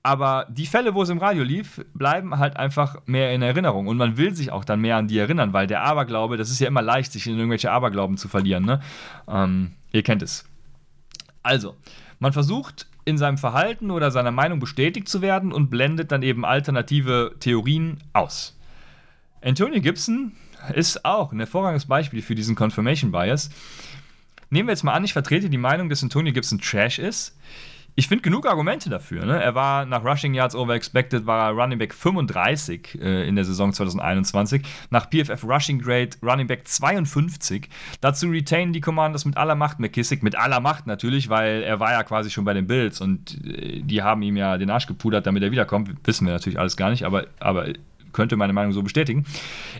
Aber 0.03 0.45
die 0.49 0.65
Fälle, 0.65 0.93
wo 0.93 1.03
es 1.03 1.09
im 1.09 1.19
Radio 1.19 1.43
lief, 1.43 1.83
bleiben 1.93 2.37
halt 2.37 2.57
einfach 2.57 2.97
mehr 3.05 3.33
in 3.33 3.41
Erinnerung. 3.41 3.87
Und 3.87 3.97
man 3.97 4.17
will 4.17 4.35
sich 4.35 4.51
auch 4.51 4.65
dann 4.65 4.81
mehr 4.81 4.97
an 4.97 5.07
die 5.07 5.17
erinnern, 5.17 5.53
weil 5.53 5.67
der 5.67 5.83
Aberglaube, 5.83 6.35
das 6.35 6.51
ist 6.51 6.59
ja 6.59 6.67
immer 6.67 6.81
leicht, 6.81 7.13
sich 7.13 7.27
in 7.27 7.37
irgendwelche 7.37 7.71
Aberglauben 7.71 8.17
zu 8.17 8.27
verlieren. 8.27 8.65
Ne? 8.65 8.81
Ähm, 9.27 9.71
ihr 9.93 10.03
kennt 10.03 10.21
es. 10.21 10.45
Also, 11.43 11.75
man 12.19 12.33
versucht 12.33 12.87
in 13.05 13.17
seinem 13.17 13.37
Verhalten 13.37 13.89
oder 13.91 14.11
seiner 14.11 14.31
Meinung 14.31 14.59
bestätigt 14.59 15.07
zu 15.07 15.21
werden 15.21 15.51
und 15.51 15.69
blendet 15.69 16.11
dann 16.11 16.23
eben 16.23 16.45
alternative 16.45 17.35
Theorien 17.39 17.99
aus. 18.13 18.57
Antonio 19.41 19.81
Gibson 19.81 20.33
ist 20.73 21.03
auch 21.03 21.31
ein 21.31 21.39
hervorragendes 21.39 21.85
Beispiel 21.85 22.21
für 22.21 22.35
diesen 22.35 22.55
Confirmation 22.55 23.11
Bias. 23.11 23.49
Nehmen 24.53 24.67
wir 24.67 24.73
jetzt 24.73 24.83
mal 24.83 24.93
an, 24.93 25.03
ich 25.03 25.13
vertrete 25.13 25.49
die 25.49 25.57
Meinung, 25.57 25.89
dass 25.89 26.03
Antonio 26.03 26.31
Gibson 26.31 26.59
Trash 26.59 26.99
ist 26.99 27.35
ich 27.95 28.07
finde 28.07 28.23
genug 28.23 28.47
Argumente 28.47 28.89
dafür. 28.89 29.25
Ne? 29.25 29.41
Er 29.41 29.53
war 29.53 29.85
nach 29.85 30.03
Rushing 30.03 30.33
Yards 30.33 30.55
over 30.55 30.73
expected, 30.73 31.27
war 31.27 31.51
Running 31.51 31.77
Back 31.77 31.93
35 31.93 32.99
äh, 32.99 33.27
in 33.27 33.35
der 33.35 33.45
Saison 33.45 33.71
2021. 33.71 34.63
Nach 34.89 35.07
PFF 35.09 35.43
Rushing 35.43 35.79
Grade 35.79 36.09
Running 36.23 36.47
Back 36.47 36.67
52. 36.67 37.69
Dazu 38.01 38.29
retain 38.29 38.73
die 38.73 38.81
Commanders 38.81 39.25
mit 39.25 39.37
aller 39.37 39.55
Macht 39.55 39.79
McKissick, 39.79 40.23
mit 40.23 40.35
aller 40.35 40.59
Macht 40.59 40.87
natürlich, 40.87 41.29
weil 41.29 41.61
er 41.61 41.79
war 41.79 41.91
ja 41.91 42.03
quasi 42.03 42.31
schon 42.31 42.45
bei 42.45 42.53
den 42.53 42.65
Bills 42.65 42.99
und 42.99 43.39
äh, 43.45 43.81
die 43.81 44.01
haben 44.01 44.23
ihm 44.23 44.37
ja 44.37 44.57
den 44.57 44.69
Arsch 44.71 44.87
gepudert, 44.87 45.27
damit 45.27 45.43
er 45.43 45.51
wiederkommt. 45.51 45.91
Wissen 46.03 46.25
wir 46.25 46.33
natürlich 46.33 46.59
alles 46.59 46.77
gar 46.77 46.89
nicht, 46.89 47.03
aber, 47.03 47.27
aber 47.39 47.67
könnte 48.13 48.37
meine 48.37 48.53
Meinung 48.53 48.71
so 48.71 48.81
bestätigen. 48.81 49.25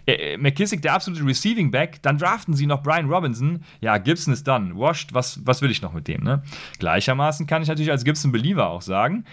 Äh, 0.06 0.34
äh, 0.34 0.38
McKissick, 0.38 0.82
der 0.82 0.94
absolute 0.94 1.26
Receiving 1.26 1.72
Back, 1.72 2.02
dann 2.02 2.18
draften 2.18 2.54
sie 2.54 2.66
noch 2.66 2.84
Brian 2.84 3.10
Robinson. 3.10 3.64
Ja, 3.82 3.98
Gibson 3.98 4.34
ist 4.34 4.48
done. 4.48 4.78
Washed, 4.78 5.14
was, 5.14 5.40
was 5.46 5.62
will 5.62 5.72
ich 5.72 5.82
noch 5.82 5.94
mit 5.94 6.08
dem? 6.08 6.24
Ne? 6.24 6.44
Gleichermaßen 6.80 7.48
kann 7.48 7.62
ich 7.62 7.68
natürlich 7.68 7.92
als 7.92 8.04
Gibson-Believer 8.04 8.70
auch 8.70 8.82
sagen, 8.82 9.26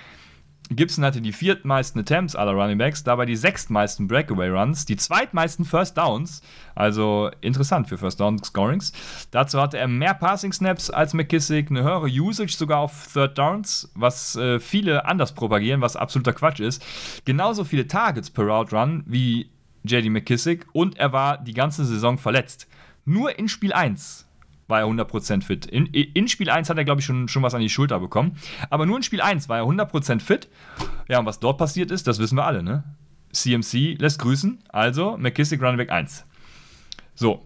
Gibson 0.73 1.05
hatte 1.05 1.21
die 1.21 1.33
viertmeisten 1.33 2.01
Attempts 2.01 2.37
aller 2.37 2.53
Running 2.53 2.79
Backs, 2.79 3.03
dabei 3.03 3.27
die 3.27 3.35
sechstmeisten 3.35 4.07
Breakaway 4.07 4.49
Runs, 4.49 4.85
die 4.87 4.97
zweitmeisten 4.97 5.65
First 5.65 5.99
Downs, 5.99 6.43
also 6.77 7.29
interessant 7.41 7.89
für 7.89 7.99
First 7.99 8.21
Down 8.21 8.43
Scorings. 8.43 8.93
Dazu 9.33 9.61
hatte 9.61 9.79
er 9.79 9.89
mehr 9.89 10.15
Passing 10.15 10.53
Snaps 10.53 10.89
als 10.89 11.13
McKissick, 11.13 11.71
eine 11.71 11.83
höhere 11.83 12.07
Usage 12.07 12.53
sogar 12.53 12.79
auf 12.79 13.13
Third 13.13 13.37
Downs, 13.37 13.91
was 13.97 14.37
äh, 14.37 14.61
viele 14.61 15.07
anders 15.07 15.35
propagieren, 15.35 15.81
was 15.81 15.97
absoluter 15.97 16.33
Quatsch 16.33 16.61
ist. 16.61 16.85
Genauso 17.25 17.65
viele 17.65 17.89
Targets 17.89 18.31
per 18.31 18.45
Route 18.45 18.77
Run 18.77 19.03
wie 19.07 19.51
JD 19.83 20.11
McKissick 20.11 20.67
und 20.73 20.99
er 20.99 21.13
war 21.13 21.39
die 21.39 21.55
ganze 21.55 21.85
Saison 21.85 22.17
verletzt. 22.17 22.69
Nur 23.05 23.37
in 23.41 23.49
Spiel 23.49 23.73
1 23.73 24.30
war 24.71 24.81
er 24.81 24.87
100% 24.87 25.43
fit. 25.43 25.67
In, 25.67 25.87
in 25.87 26.29
Spiel 26.29 26.51
1 26.51 26.71
hat 26.71 26.79
er, 26.79 26.85
glaube 26.85 27.01
ich, 27.01 27.07
schon, 27.07 27.29
schon 27.29 27.43
was 27.43 27.55
an 27.55 27.61
die 27.61 27.69
Schulter 27.69 28.01
bekommen. 28.01 28.37
Aber 28.71 28.87
nur 28.87 28.97
in 28.97 29.03
Spiel 29.03 29.21
1 29.21 29.49
war 29.49 29.59
er 29.59 29.65
100% 29.65 30.21
fit. 30.21 30.49
Ja, 31.09 31.19
und 31.19 31.27
was 31.27 31.41
dort 31.41 31.59
passiert 31.59 31.91
ist, 31.91 32.07
das 32.07 32.19
wissen 32.19 32.37
wir 32.37 32.45
alle, 32.45 32.63
ne? 32.63 32.85
CMC 33.33 33.97
lässt 33.99 34.19
grüßen, 34.21 34.65
also 34.71 35.17
McKissick 35.17 35.63
Runback 35.63 35.91
1. 35.91 36.25
So, 37.15 37.45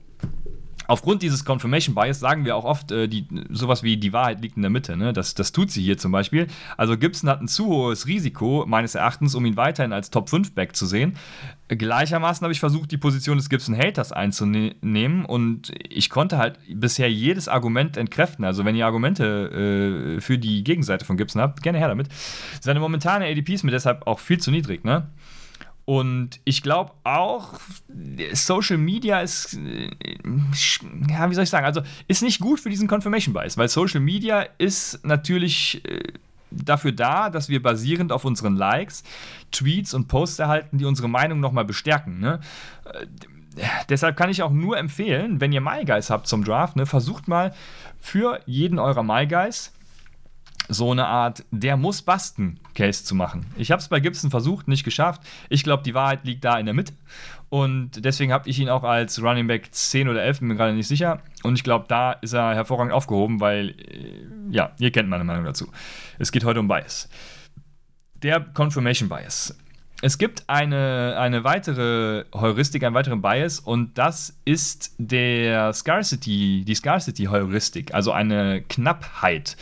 aufgrund 0.86 1.22
dieses 1.22 1.44
Confirmation 1.44 1.94
Bias 1.94 2.20
sagen 2.20 2.44
wir 2.44 2.56
auch 2.56 2.64
oft, 2.64 2.92
äh, 2.92 3.08
die, 3.08 3.26
sowas 3.50 3.82
wie 3.82 3.96
die 3.96 4.12
Wahrheit 4.12 4.40
liegt 4.40 4.56
in 4.56 4.62
der 4.62 4.70
Mitte. 4.70 4.96
Ne? 4.96 5.12
Das, 5.12 5.34
das 5.34 5.52
tut 5.52 5.70
sie 5.70 5.82
hier 5.82 5.98
zum 5.98 6.12
Beispiel. 6.12 6.46
Also 6.76 6.96
Gibson 6.96 7.28
hat 7.30 7.40
ein 7.40 7.48
zu 7.48 7.66
hohes 7.66 8.06
Risiko, 8.06 8.64
meines 8.66 8.94
Erachtens, 8.94 9.34
um 9.34 9.44
ihn 9.44 9.56
weiterhin 9.56 9.92
als 9.92 10.10
Top 10.10 10.28
5 10.28 10.54
Back 10.54 10.76
zu 10.76 10.86
sehen. 10.86 11.16
Gleichermaßen 11.68 12.44
habe 12.44 12.52
ich 12.52 12.60
versucht, 12.60 12.92
die 12.92 12.98
Position 12.98 13.38
des 13.38 13.48
Gibson-Haters 13.48 14.12
einzunehmen 14.12 15.24
und 15.24 15.72
ich 15.88 16.10
konnte 16.10 16.36
halt 16.36 16.58
bisher 16.68 17.10
jedes 17.10 17.48
Argument 17.48 17.96
entkräften. 17.96 18.44
Also, 18.44 18.64
wenn 18.64 18.76
ihr 18.76 18.84
Argumente 18.84 20.16
äh, 20.16 20.20
für 20.20 20.38
die 20.38 20.62
Gegenseite 20.62 21.06
von 21.06 21.16
Gibson 21.16 21.40
habt, 21.40 21.62
gerne 21.62 21.78
her 21.78 21.88
damit. 21.88 22.08
Seine 22.60 22.80
momentane 22.80 23.26
ADP 23.26 23.54
ist 23.54 23.62
mir 23.62 23.70
deshalb 23.70 24.06
auch 24.06 24.18
viel 24.18 24.38
zu 24.38 24.50
niedrig. 24.50 24.84
Ne? 24.84 25.08
Und 25.86 26.40
ich 26.44 26.62
glaube 26.62 26.92
auch, 27.04 27.54
Social 28.32 28.78
Media 28.78 29.20
ist, 29.20 29.54
äh, 29.54 29.90
ja, 31.10 31.28
wie 31.28 31.34
soll 31.34 31.44
ich 31.44 31.50
sagen, 31.50 31.66
also 31.66 31.82
ist 32.08 32.22
nicht 32.22 32.40
gut 32.40 32.60
für 32.60 32.70
diesen 32.70 32.88
Confirmation 32.88 33.34
Bias, 33.34 33.58
weil 33.58 33.68
Social 33.68 34.00
Media 34.00 34.46
ist 34.56 35.04
natürlich 35.04 35.84
äh, 35.84 36.02
dafür 36.50 36.92
da, 36.92 37.28
dass 37.28 37.50
wir 37.50 37.62
basierend 37.62 38.12
auf 38.12 38.24
unseren 38.24 38.56
Likes 38.56 39.04
Tweets 39.50 39.92
und 39.92 40.08
Posts 40.08 40.38
erhalten, 40.38 40.78
die 40.78 40.86
unsere 40.86 41.08
Meinung 41.08 41.40
nochmal 41.40 41.66
bestärken. 41.66 42.18
Ne? 42.18 42.40
Äh, 42.86 43.06
deshalb 43.90 44.16
kann 44.16 44.30
ich 44.30 44.42
auch 44.42 44.52
nur 44.52 44.78
empfehlen, 44.78 45.40
wenn 45.40 45.52
ihr 45.52 45.60
MyGuys 45.60 46.08
habt 46.08 46.26
zum 46.26 46.44
Draft, 46.44 46.76
ne, 46.76 46.86
versucht 46.86 47.28
mal 47.28 47.54
für 48.00 48.40
jeden 48.46 48.78
eurer 48.78 49.02
MyGuys 49.02 49.72
so 50.68 50.90
eine 50.90 51.06
Art 51.06 51.44
Der 51.50 51.76
muss 51.76 52.02
basten 52.02 52.58
Case 52.74 53.04
zu 53.04 53.14
machen. 53.14 53.46
Ich 53.56 53.70
habe 53.70 53.80
es 53.80 53.88
bei 53.88 54.00
Gibson 54.00 54.30
versucht, 54.30 54.68
nicht 54.68 54.84
geschafft. 54.84 55.22
Ich 55.48 55.62
glaube, 55.62 55.82
die 55.82 55.94
Wahrheit 55.94 56.24
liegt 56.24 56.44
da 56.44 56.58
in 56.58 56.66
der 56.66 56.74
Mitte. 56.74 56.94
Und 57.50 58.04
deswegen 58.04 58.32
habe 58.32 58.48
ich 58.48 58.58
ihn 58.58 58.68
auch 58.68 58.82
als 58.82 59.22
Running 59.22 59.46
Back 59.46 59.68
10 59.70 60.08
oder 60.08 60.22
11, 60.22 60.40
bin 60.40 60.48
mir 60.48 60.56
gerade 60.56 60.74
nicht 60.74 60.88
sicher. 60.88 61.20
Und 61.44 61.54
ich 61.54 61.62
glaube, 61.62 61.84
da 61.86 62.12
ist 62.12 62.32
er 62.32 62.54
hervorragend 62.54 62.92
aufgehoben, 62.92 63.40
weil, 63.40 63.70
äh, 63.70 64.24
ja, 64.50 64.72
ihr 64.78 64.90
kennt 64.90 65.08
meine 65.08 65.24
Meinung 65.24 65.44
dazu. 65.44 65.68
Es 66.18 66.32
geht 66.32 66.44
heute 66.44 66.60
um 66.60 66.68
Bias. 66.68 67.08
Der 68.22 68.40
Confirmation 68.40 69.08
Bias. 69.08 69.56
Es 70.02 70.18
gibt 70.18 70.44
eine, 70.48 71.16
eine 71.18 71.44
weitere 71.44 72.24
Heuristik, 72.34 72.82
einen 72.82 72.94
weiteren 72.94 73.22
Bias 73.22 73.60
und 73.60 73.96
das 73.96 74.38
ist 74.44 74.94
der 74.98 75.72
Scarcity, 75.72 76.64
die 76.66 76.74
Scarcity-Heuristik, 76.74 77.94
also 77.94 78.12
eine 78.12 78.62
Knappheit. 78.62 79.56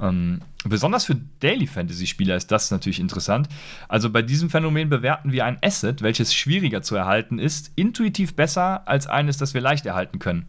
Ähm, 0.00 0.40
besonders 0.64 1.04
für 1.04 1.16
Daily 1.40 1.66
Fantasy-Spieler 1.66 2.36
ist 2.36 2.50
das 2.50 2.70
natürlich 2.70 3.00
interessant. 3.00 3.48
Also 3.88 4.10
bei 4.10 4.22
diesem 4.22 4.50
Phänomen 4.50 4.88
bewerten 4.88 5.32
wir 5.32 5.44
ein 5.44 5.58
Asset, 5.62 6.02
welches 6.02 6.34
schwieriger 6.34 6.82
zu 6.82 6.96
erhalten 6.96 7.38
ist, 7.38 7.72
intuitiv 7.76 8.34
besser 8.34 8.88
als 8.88 9.06
eines, 9.06 9.36
das 9.36 9.54
wir 9.54 9.60
leicht 9.60 9.86
erhalten 9.86 10.18
können. 10.18 10.46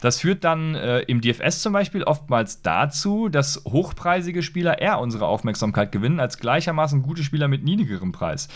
Das 0.00 0.20
führt 0.20 0.44
dann 0.44 0.74
äh, 0.74 1.00
im 1.00 1.22
DFS 1.22 1.62
zum 1.62 1.72
Beispiel 1.72 2.02
oftmals 2.02 2.60
dazu, 2.60 3.30
dass 3.30 3.62
hochpreisige 3.64 4.42
Spieler 4.42 4.78
eher 4.78 4.98
unsere 4.98 5.26
Aufmerksamkeit 5.26 5.92
gewinnen 5.92 6.20
als 6.20 6.38
gleichermaßen 6.38 7.02
gute 7.02 7.24
Spieler 7.24 7.48
mit 7.48 7.64
niedrigerem 7.64 8.12
Preis. 8.12 8.48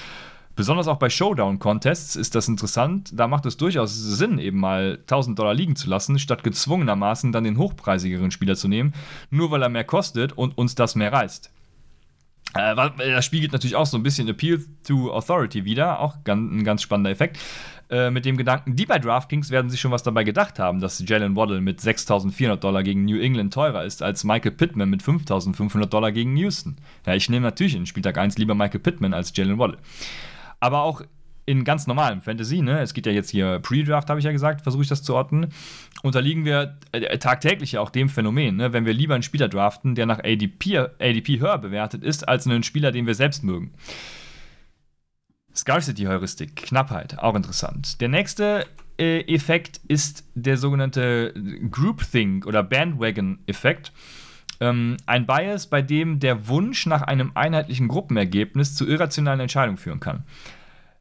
Besonders 0.58 0.88
auch 0.88 0.96
bei 0.96 1.08
Showdown-Contests 1.08 2.16
ist 2.16 2.34
das 2.34 2.48
interessant. 2.48 3.12
Da 3.14 3.28
macht 3.28 3.46
es 3.46 3.58
durchaus 3.58 3.94
Sinn, 3.94 4.40
eben 4.40 4.58
mal 4.58 4.98
1000 5.02 5.38
Dollar 5.38 5.54
liegen 5.54 5.76
zu 5.76 5.88
lassen, 5.88 6.18
statt 6.18 6.42
gezwungenermaßen 6.42 7.30
dann 7.30 7.44
den 7.44 7.58
hochpreisigeren 7.58 8.32
Spieler 8.32 8.56
zu 8.56 8.66
nehmen, 8.66 8.92
nur 9.30 9.52
weil 9.52 9.62
er 9.62 9.68
mehr 9.68 9.84
kostet 9.84 10.32
und 10.32 10.58
uns 10.58 10.74
das 10.74 10.96
mehr 10.96 11.12
reißt. 11.12 11.52
Äh, 12.54 12.74
das 12.74 13.24
spiegelt 13.24 13.52
natürlich 13.52 13.76
auch 13.76 13.86
so 13.86 13.96
ein 13.96 14.02
bisschen 14.02 14.26
Appeal 14.26 14.60
to 14.84 15.12
Authority 15.12 15.64
wieder, 15.64 16.00
auch 16.00 16.16
ein 16.24 16.64
ganz 16.64 16.82
spannender 16.82 17.10
Effekt. 17.12 17.38
Äh, 17.88 18.10
mit 18.10 18.24
dem 18.24 18.36
Gedanken, 18.36 18.74
die 18.74 18.84
bei 18.84 18.98
DraftKings 18.98 19.50
werden 19.50 19.70
sich 19.70 19.80
schon 19.80 19.92
was 19.92 20.02
dabei 20.02 20.24
gedacht 20.24 20.58
haben, 20.58 20.80
dass 20.80 21.00
Jalen 21.06 21.36
Waddle 21.36 21.60
mit 21.60 21.78
6.400 21.78 22.56
Dollar 22.56 22.82
gegen 22.82 23.04
New 23.04 23.20
England 23.20 23.54
teurer 23.54 23.84
ist 23.84 24.02
als 24.02 24.24
Michael 24.24 24.50
Pittman 24.50 24.90
mit 24.90 25.04
5.500 25.04 25.86
Dollar 25.86 26.10
gegen 26.10 26.36
Houston. 26.36 26.78
Ja, 27.06 27.14
ich 27.14 27.30
nehme 27.30 27.46
natürlich 27.46 27.76
in 27.76 27.86
Spieltag 27.86 28.18
1 28.18 28.38
lieber 28.38 28.56
Michael 28.56 28.80
Pittman 28.80 29.14
als 29.14 29.32
Jalen 29.36 29.60
Waddle 29.60 29.78
aber 30.60 30.82
auch 30.82 31.02
in 31.48 31.64
ganz 31.64 31.86
normalem 31.86 32.20
Fantasy, 32.20 32.60
ne? 32.60 32.80
Es 32.80 32.92
geht 32.92 33.06
ja 33.06 33.12
jetzt 33.12 33.30
hier 33.30 33.58
Pre-Draft, 33.60 34.10
habe 34.10 34.20
ich 34.20 34.26
ja 34.26 34.32
gesagt, 34.32 34.60
versuche 34.60 34.82
ich 34.82 34.88
das 34.88 35.02
zu 35.02 35.14
ordnen. 35.14 35.46
Unterliegen 36.02 36.44
wir 36.44 36.76
äh, 36.92 37.16
tagtäglich 37.16 37.72
ja 37.72 37.80
auch 37.80 37.88
dem 37.88 38.10
Phänomen, 38.10 38.56
ne? 38.56 38.74
wenn 38.74 38.84
wir 38.84 38.92
lieber 38.92 39.14
einen 39.14 39.22
Spieler 39.22 39.48
draften, 39.48 39.94
der 39.94 40.04
nach 40.04 40.18
ADP, 40.18 40.76
ADP 40.76 41.40
höher 41.40 41.56
bewertet 41.56 42.04
ist, 42.04 42.28
als 42.28 42.46
einen 42.46 42.62
Spieler, 42.62 42.92
den 42.92 43.06
wir 43.06 43.14
selbst 43.14 43.44
mögen. 43.44 43.72
Scarcity-Heuristik, 45.56 46.54
Knappheit, 46.54 47.18
auch 47.18 47.34
interessant. 47.34 47.98
Der 48.02 48.08
nächste 48.08 48.66
äh, 48.98 49.20
Effekt 49.22 49.80
ist 49.88 50.24
der 50.34 50.58
sogenannte 50.58 51.32
Groupthink 51.70 52.46
oder 52.46 52.62
Bandwagon-Effekt. 52.62 53.92
Ähm, 54.60 54.96
ein 55.06 55.26
Bias, 55.26 55.68
bei 55.68 55.82
dem 55.82 56.20
der 56.20 56.48
Wunsch 56.48 56.86
nach 56.86 57.02
einem 57.02 57.32
einheitlichen 57.34 57.88
Gruppenergebnis 57.88 58.74
zu 58.74 58.86
irrationalen 58.88 59.40
Entscheidungen 59.40 59.78
führen 59.78 60.00
kann. 60.00 60.24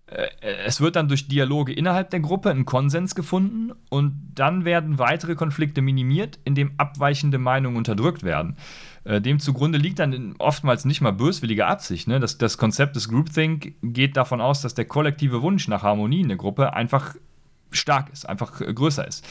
Äh, 0.07 0.27
es 0.65 0.81
wird 0.81 0.95
dann 0.95 1.07
durch 1.07 1.27
Dialoge 1.27 1.73
innerhalb 1.73 2.09
der 2.09 2.19
Gruppe 2.19 2.49
ein 2.49 2.65
Konsens 2.65 3.15
gefunden 3.15 3.73
und 3.89 4.13
dann 4.35 4.65
werden 4.65 4.99
weitere 4.99 5.35
Konflikte 5.35 5.81
minimiert, 5.81 6.39
indem 6.43 6.71
abweichende 6.77 7.37
Meinungen 7.37 7.77
unterdrückt 7.77 8.23
werden. 8.23 8.55
Äh, 9.03 9.21
dem 9.21 9.39
zugrunde 9.39 9.77
liegt 9.77 9.99
dann 9.99 10.35
oftmals 10.39 10.85
nicht 10.85 11.01
mal 11.01 11.11
böswillige 11.11 11.65
Absicht. 11.65 12.07
Ne? 12.07 12.19
Das, 12.19 12.37
das 12.37 12.57
Konzept 12.57 12.95
des 12.95 13.09
Groupthink 13.09 13.73
geht 13.81 14.17
davon 14.17 14.41
aus, 14.41 14.61
dass 14.61 14.75
der 14.75 14.85
kollektive 14.85 15.41
Wunsch 15.41 15.67
nach 15.67 15.83
Harmonie 15.83 16.21
in 16.21 16.29
der 16.29 16.37
Gruppe 16.37 16.73
einfach 16.73 17.15
stark 17.71 18.09
ist, 18.13 18.27
einfach 18.27 18.53
größer 18.53 19.05
ist. 19.05 19.25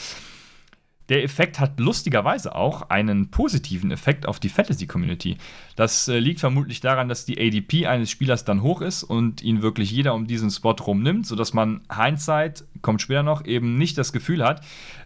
Der 1.09 1.23
Effekt 1.23 1.61
hat 1.61 1.79
lustigerweise 1.79 2.55
auch 2.55 2.91
einen 2.91 3.31
positiven 3.31 3.91
Effekt 3.91 4.27
auf 4.27 4.41
die 4.41 4.49
Fantasy-Community. 4.49 5.37
Das 5.77 6.09
äh, 6.09 6.19
liegt 6.19 6.41
vermutlich 6.41 6.81
daran, 6.81 7.09
dass 7.09 7.25
die 7.25 7.39
ADP 7.39 7.87
eines 7.87 8.11
Spielers 8.11 8.45
dann 8.45 8.63
hoch 8.63 8.81
ist 8.81 9.05
und 9.05 9.43
ihn 9.43 9.63
wirklich 9.63 9.91
jeder 9.91 10.15
um 10.15 10.27
diesen 10.27 10.51
Spot 10.51 10.73
rumnimmt, 10.73 11.27
sodass 11.27 11.55
man 11.55 11.83
Hindsight, 11.95 12.65
kommt 12.83 13.03
später 13.03 13.23
noch, 13.23 13.45
eben 13.45 13.77
nicht 13.79 13.97
das 13.99 14.13
Gefühl 14.13 14.45
hat, 14.45 14.63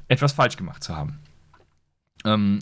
etwas 0.08 0.32
falsch 0.32 0.56
gemacht 0.56 0.82
zu 0.82 0.96
haben. 0.96 1.18
Ähm, 2.24 2.60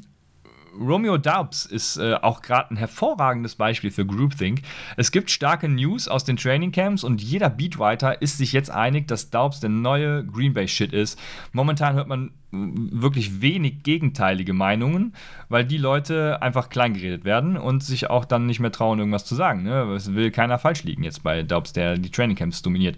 Romeo 0.81 1.19
Daubs 1.19 1.67
ist 1.67 1.97
äh, 1.97 2.15
auch 2.15 2.43
gerade 2.43 2.75
ein 2.75 2.77
hervorragendes 2.77 3.57
Beispiel 3.57 3.91
für 3.91 4.07
Groupthink. 4.07 4.63
Es 4.97 5.11
gibt 5.11 5.31
starke 5.31 5.69
News 5.69 6.09
aus 6.09 6.25
den 6.25 6.37
Trainingcamps 6.37 7.05
und 7.05 7.23
jeder 7.23 7.51
Beatwriter 7.51 8.21
ist 8.23 8.39
sich 8.39 8.53
jetzt 8.53 8.71
einig, 8.71 9.09
dass 9.09 9.31
Daubs 9.31 9.61
der 9.61 9.71
neue 9.71 10.25
Green 10.25 10.55
Bay 10.55 10.69
Shit 10.69 10.93
ist. 10.93 11.19
Momentan 11.53 11.95
hört 11.95 12.09
man 12.09 12.31
wirklich 12.51 13.43
wenig 13.43 13.83
gegenteilige 13.83 14.55
Meinungen, 14.55 15.15
weil 15.49 15.65
die 15.65 15.77
Leute 15.77 16.41
einfach 16.41 16.71
kleingeredet 16.71 17.25
werden 17.25 17.57
und 17.57 17.83
sich 17.83 18.09
auch 18.09 18.25
dann 18.25 18.47
nicht 18.47 18.61
mehr 18.61 18.73
trauen, 18.73 18.99
irgendwas 18.99 19.27
zu 19.27 19.35
sagen. 19.35 19.65
Ne? 19.65 19.83
Es 19.95 20.15
will 20.15 20.31
keiner 20.31 20.59
falsch 20.59 20.85
liegen 20.85 21.03
jetzt 21.03 21.23
bei 21.23 21.43
Daubs, 21.43 21.73
der 21.73 21.99
die 21.99 22.11
Trainingcamps 22.11 22.63
dominiert. 22.63 22.97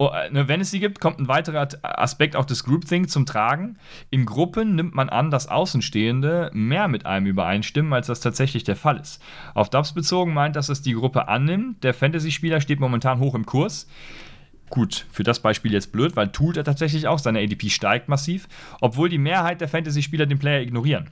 Oh, 0.00 0.10
äh, 0.14 0.30
ne, 0.30 0.46
wenn 0.46 0.60
es 0.60 0.70
sie 0.70 0.78
gibt, 0.78 1.00
kommt 1.00 1.18
ein 1.18 1.26
weiterer 1.26 1.68
Aspekt 1.82 2.36
auch 2.36 2.44
des 2.44 2.62
Groupthink 2.62 3.10
zum 3.10 3.26
Tragen. 3.26 3.78
In 4.10 4.26
Gruppen 4.26 4.76
nimmt 4.76 4.94
man 4.94 5.08
an, 5.08 5.32
dass 5.32 5.48
Außenstehende 5.48 6.50
mehr 6.54 6.86
mit 6.86 7.04
einem 7.04 7.26
übereinstimmen, 7.26 7.92
als 7.92 8.06
das 8.06 8.20
tatsächlich 8.20 8.62
der 8.62 8.76
Fall 8.76 8.98
ist. 8.98 9.20
Auf 9.54 9.70
Dubs 9.70 9.94
bezogen 9.94 10.32
meint, 10.32 10.54
dass 10.54 10.68
es 10.68 10.82
die 10.82 10.94
Gruppe 10.94 11.26
annimmt. 11.26 11.82
Der 11.82 11.94
Fantasy-Spieler 11.94 12.60
steht 12.60 12.78
momentan 12.78 13.18
hoch 13.18 13.34
im 13.34 13.44
Kurs. 13.44 13.88
Gut, 14.70 15.06
für 15.10 15.24
das 15.24 15.40
Beispiel 15.40 15.72
jetzt 15.72 15.90
blöd, 15.90 16.14
weil 16.14 16.28
tut 16.28 16.56
er 16.56 16.64
tatsächlich 16.64 17.08
auch, 17.08 17.18
seine 17.18 17.40
ADP 17.40 17.68
steigt 17.70 18.08
massiv, 18.08 18.48
obwohl 18.80 19.08
die 19.08 19.18
Mehrheit 19.18 19.60
der 19.60 19.68
Fantasy-Spieler 19.68 20.26
den 20.26 20.38
Player 20.38 20.60
ignorieren. 20.60 21.10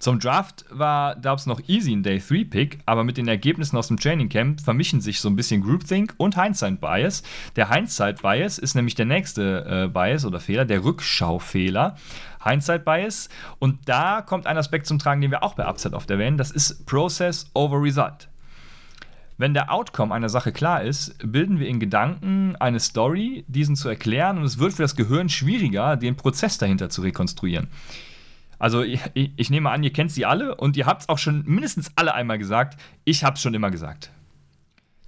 Zum 0.00 0.18
Draft 0.18 0.64
war 0.70 1.14
Dubs 1.14 1.44
noch 1.44 1.60
easy 1.68 1.92
ein 1.92 2.02
Day 2.02 2.18
3 2.26 2.44
Pick, 2.44 2.78
aber 2.86 3.04
mit 3.04 3.18
den 3.18 3.28
Ergebnissen 3.28 3.76
aus 3.76 3.88
dem 3.88 3.98
Training 3.98 4.30
Camp 4.30 4.58
vermischen 4.58 5.02
sich 5.02 5.20
so 5.20 5.28
ein 5.28 5.36
bisschen 5.36 5.62
Groupthink 5.62 6.14
und 6.16 6.42
Hindsight 6.42 6.80
Bias. 6.80 7.22
Der 7.54 7.68
Hindsight 7.70 8.22
Bias 8.22 8.56
ist 8.56 8.74
nämlich 8.74 8.94
der 8.94 9.04
nächste 9.04 9.66
äh, 9.66 9.88
Bias 9.88 10.24
oder 10.24 10.40
Fehler, 10.40 10.64
der 10.64 10.84
Rückschaufehler. 10.84 11.96
Hindsight 12.42 12.86
Bias. 12.86 13.28
Und 13.58 13.90
da 13.90 14.22
kommt 14.22 14.46
ein 14.46 14.56
Aspekt 14.56 14.86
zum 14.86 14.98
Tragen, 14.98 15.20
den 15.20 15.32
wir 15.32 15.42
auch 15.42 15.52
bei 15.52 15.68
Upset 15.68 15.92
oft 15.92 16.10
erwähnen. 16.10 16.38
Das 16.38 16.50
ist 16.50 16.86
Process 16.86 17.50
over 17.52 17.82
Result. 17.82 18.30
Wenn 19.36 19.52
der 19.52 19.70
Outcome 19.70 20.14
einer 20.14 20.30
Sache 20.30 20.50
klar 20.50 20.82
ist, 20.82 21.14
bilden 21.22 21.58
wir 21.58 21.68
in 21.68 21.78
Gedanken 21.78 22.56
eine 22.56 22.80
Story, 22.80 23.44
diesen 23.48 23.76
zu 23.76 23.90
erklären, 23.90 24.38
und 24.38 24.44
es 24.44 24.58
wird 24.58 24.72
für 24.72 24.82
das 24.82 24.96
Gehirn 24.96 25.28
schwieriger, 25.28 25.96
den 25.96 26.16
Prozess 26.16 26.56
dahinter 26.56 26.88
zu 26.88 27.02
rekonstruieren. 27.02 27.68
Also 28.60 28.82
ich, 28.82 29.00
ich, 29.14 29.50
nehme 29.50 29.70
an, 29.70 29.82
ihr 29.82 29.92
kennt 29.92 30.12
sie 30.12 30.26
alle 30.26 30.54
und 30.54 30.76
ihr 30.76 30.84
habt 30.84 31.02
es 31.02 31.08
auch 31.08 31.18
schon 31.18 31.42
mindestens 31.46 31.90
alle 31.96 32.14
einmal 32.14 32.38
gesagt. 32.38 32.78
Ich 33.04 33.24
habe 33.24 33.34
es 33.34 33.42
schon 33.42 33.54
immer 33.54 33.70
gesagt. 33.70 34.12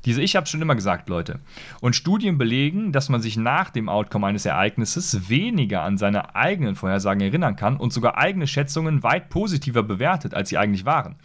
Diese 0.07 0.23
Ich 0.23 0.35
habe 0.35 0.47
schon 0.47 0.63
immer 0.63 0.75
gesagt, 0.75 1.09
Leute. 1.11 1.39
Und 1.83 1.95
Studien 1.95 2.39
belegen, 2.39 2.93
dass 2.93 3.11
man 3.11 3.21
sich 3.21 3.37
nach 3.37 3.69
dem 3.69 3.91
Outcome 3.91 4.27
eines 4.27 4.47
Ereignisses 4.47 5.29
weniger 5.29 5.83
an 5.83 5.99
seine 5.99 6.35
eigenen 6.35 6.75
Vorhersagen 6.75 7.21
erinnern 7.21 7.55
kann 7.55 7.77
und 7.77 7.93
sogar 7.93 8.17
eigene 8.17 8.47
Schätzungen 8.47 9.03
weit 9.03 9.29
positiver 9.29 9.83
bewertet, 9.83 10.33
als 10.33 10.49
sie 10.49 10.57
eigentlich 10.57 10.87
waren. 10.87 11.17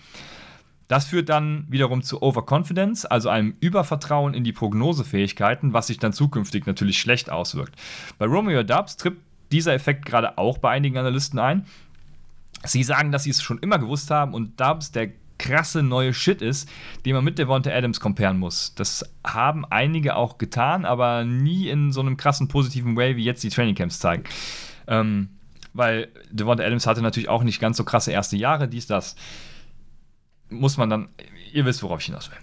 Das 0.89 1.05
führt 1.05 1.29
dann 1.29 1.65
wiederum 1.69 2.01
zu 2.01 2.21
Overconfidence, 2.21 3.05
also 3.05 3.29
einem 3.29 3.55
Übervertrauen 3.61 4.33
in 4.33 4.43
die 4.43 4.53
Prognosefähigkeiten, 4.53 5.73
was 5.73 5.87
sich 5.87 5.97
dann 5.97 6.13
zukünftig 6.13 6.65
natürlich 6.65 6.99
schlecht 6.99 7.29
auswirkt. 7.29 7.75
Bei 8.17 8.25
Romeo 8.25 8.63
Dubs 8.63 8.97
tritt 8.97 9.17
dieser 9.51 9.73
Effekt 9.73 10.05
gerade 10.05 10.37
auch 10.37 10.57
bei 10.57 10.69
einigen 10.69 10.97
Analysten 10.97 11.39
ein, 11.39 11.65
Sie 12.63 12.83
sagen, 12.83 13.11
dass 13.11 13.23
sie 13.23 13.29
es 13.29 13.41
schon 13.41 13.59
immer 13.59 13.79
gewusst 13.79 14.11
haben 14.11 14.33
und 14.33 14.59
Dubs 14.59 14.91
der 14.91 15.11
krasse 15.37 15.83
neue 15.83 16.13
Shit 16.13 16.41
ist, 16.41 16.69
den 17.05 17.13
man 17.13 17.23
mit 17.23 17.37
Devonta 17.37 17.69
Adams 17.69 17.99
comparen 17.99 18.39
muss. 18.39 18.73
Das 18.75 19.05
haben 19.23 19.65
einige 19.65 20.15
auch 20.15 20.37
getan, 20.37 20.85
aber 20.85 21.23
nie 21.23 21.69
in 21.69 21.91
so 21.91 22.01
einem 22.01 22.17
krassen 22.17 22.47
positiven 22.47 22.95
Way, 22.95 23.17
wie 23.17 23.23
jetzt 23.23 23.43
die 23.43 23.49
Trainingcamps 23.49 23.99
zeigen. 23.99 24.23
Ähm, 24.87 25.29
weil 25.73 26.09
Devonta 26.31 26.63
Adams 26.63 26.87
hatte 26.87 27.01
natürlich 27.01 27.29
auch 27.29 27.43
nicht 27.43 27.59
ganz 27.59 27.77
so 27.77 27.83
krasse 27.83 28.11
erste 28.11 28.37
Jahre, 28.37 28.67
dies, 28.67 28.87
das. 28.87 29.15
Muss 30.49 30.77
man 30.77 30.89
dann, 30.89 31.09
ihr 31.51 31.65
wisst, 31.65 31.83
worauf 31.83 31.99
ich 31.99 32.05
hinaus 32.07 32.31
will. 32.31 32.37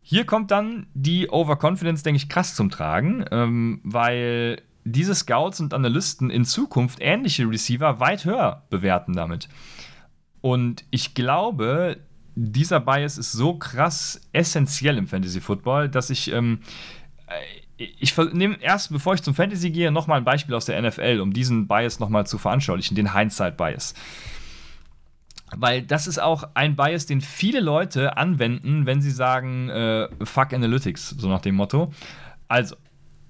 Hier 0.00 0.24
kommt 0.24 0.50
dann 0.50 0.86
die 0.94 1.28
Overconfidence, 1.30 2.02
denke 2.02 2.18
ich, 2.18 2.28
krass 2.28 2.54
zum 2.54 2.70
Tragen, 2.70 3.24
ähm, 3.30 3.80
weil 3.82 4.62
diese 4.84 5.14
Scouts 5.14 5.60
und 5.60 5.74
Analysten 5.74 6.30
in 6.30 6.44
Zukunft 6.44 6.98
ähnliche 7.00 7.48
Receiver 7.48 8.00
weit 8.00 8.24
höher 8.24 8.62
bewerten 8.70 9.14
damit. 9.14 9.48
Und 10.40 10.84
ich 10.90 11.14
glaube, 11.14 11.98
dieser 12.34 12.80
Bias 12.80 13.16
ist 13.16 13.32
so 13.32 13.54
krass 13.54 14.20
essentiell 14.32 14.98
im 14.98 15.06
Fantasy 15.06 15.40
Football, 15.40 15.88
dass 15.88 16.10
ich 16.10 16.30
ähm, 16.30 16.60
äh, 17.26 17.62
ich 17.76 18.16
nehme 18.16 18.56
erst, 18.60 18.92
bevor 18.92 19.14
ich 19.14 19.22
zum 19.22 19.34
Fantasy 19.34 19.70
gehe, 19.70 19.90
nochmal 19.90 20.18
ein 20.18 20.24
Beispiel 20.24 20.54
aus 20.54 20.66
der 20.66 20.80
NFL, 20.80 21.20
um 21.20 21.32
diesen 21.32 21.66
Bias 21.66 21.98
nochmal 21.98 22.26
zu 22.26 22.38
veranschaulichen, 22.38 22.94
den 22.94 23.14
Hindsight-Bias. 23.14 23.94
Weil 25.56 25.82
das 25.82 26.06
ist 26.06 26.20
auch 26.20 26.44
ein 26.54 26.76
Bias, 26.76 27.06
den 27.06 27.20
viele 27.20 27.60
Leute 27.60 28.16
anwenden, 28.16 28.86
wenn 28.86 29.02
sie 29.02 29.10
sagen, 29.10 29.68
äh, 29.68 30.08
fuck 30.24 30.52
Analytics, 30.52 31.10
so 31.10 31.28
nach 31.28 31.40
dem 31.40 31.56
Motto. 31.56 31.92
Also, 32.48 32.76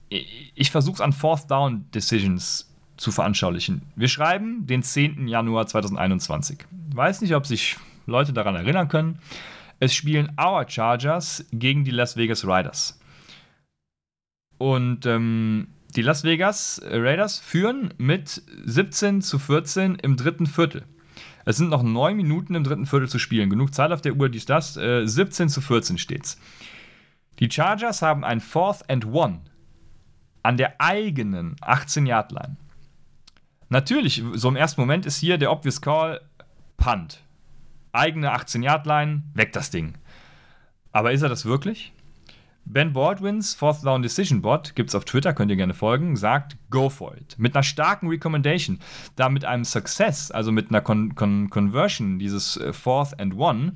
ich 0.09 0.71
versuche 0.71 0.97
es 0.97 1.01
an 1.01 1.13
Fourth 1.13 1.51
Down 1.51 1.91
Decisions 1.91 2.73
zu 2.97 3.11
veranschaulichen. 3.11 3.83
Wir 3.97 4.09
schreiben 4.09 4.67
den 4.67 4.83
10. 4.83 5.27
Januar 5.29 5.67
2021. 5.67 6.59
Ich 6.91 6.97
weiß 6.97 7.21
nicht, 7.23 7.35
ob 7.35 7.47
sich 7.47 7.77
Leute 8.07 8.33
daran 8.33 8.55
erinnern 8.55 8.89
können. 8.89 9.19
Es 9.81 9.95
spielen 9.95 10.33
Our 10.41 10.69
Chargers 10.69 11.45
gegen 11.53 11.85
die 11.85 11.91
Las 11.91 12.17
Vegas 12.17 12.47
Riders. 12.47 13.01
Und 14.59 15.05
ähm, 15.07 15.69
die 15.97 16.03
Las 16.03 16.25
Vegas 16.25 16.81
Raiders 16.85 17.39
führen 17.39 17.93
mit 17.99 18.43
17 18.65 19.23
zu 19.23 19.39
14 19.39 19.97
im 19.97 20.17
dritten 20.17 20.47
Viertel. 20.47 20.85
Es 21.45 21.57
sind 21.57 21.69
noch 21.69 21.83
neun 21.83 22.17
Minuten 22.17 22.55
im 22.55 22.65
dritten 22.65 22.87
Viertel 22.87 23.09
zu 23.09 23.19
spielen. 23.19 23.51
Genug 23.51 23.75
Zeit 23.75 23.93
auf 23.93 24.01
der 24.01 24.15
Uhr, 24.15 24.29
dies, 24.29 24.47
das. 24.47 24.77
Äh, 24.77 25.07
17 25.07 25.49
zu 25.49 25.61
14 25.61 25.99
steht's. 25.99 26.41
Die 27.41 27.51
Chargers 27.51 28.01
haben 28.01 28.25
ein 28.25 28.41
Fourth 28.41 28.89
and 28.89 29.07
One 29.07 29.41
an 30.45 30.57
der 30.57 30.81
eigenen 30.81 31.57
18-Yard-Line. 31.57 32.57
Natürlich, 33.71 34.23
so 34.35 34.49
im 34.49 34.57
ersten 34.57 34.81
Moment 34.81 35.07
ist 35.07 35.17
hier 35.17 35.39
der 35.39 35.51
obvious 35.51 35.81
Call 35.81 36.21
Punt. 36.77 37.25
Eigene 37.93 38.33
18-Yard-Line, 38.33 39.23
weg 39.35 39.53
das 39.53 39.71
Ding. 39.71 39.95
Aber 40.93 41.13
ist 41.13 41.23
er 41.23 41.29
das 41.29 41.45
wirklich? 41.45 41.93
Ben 42.67 42.93
Baldwins 42.93 43.55
Fourth 43.55 43.85
Down 43.85 44.03
Decision 44.03 44.43
Bot, 44.43 44.75
gibt 44.75 44.91
es 44.91 44.95
auf 44.95 45.05
Twitter, 45.05 45.33
könnt 45.35 45.51
ihr 45.51 45.57
gerne 45.57 45.75
folgen, 45.75 46.17
sagt 46.17 46.57
Go 46.71 46.89
for 46.89 47.17
it. 47.17 47.37
Mit 47.39 47.55
einer 47.55 47.63
starken 47.63 48.09
Recommendation, 48.09 48.79
da 49.17 49.29
mit 49.29 49.45
einem 49.45 49.65
Success, 49.65 50.31
also 50.31 50.53
mit 50.53 50.71
einer 50.71 50.81
Con 50.81 51.15
Con 51.15 51.51
Conversion, 51.51 52.19
dieses 52.19 52.57
äh, 52.57 52.73
Fourth 52.73 53.19
and 53.19 53.37
One, 53.37 53.75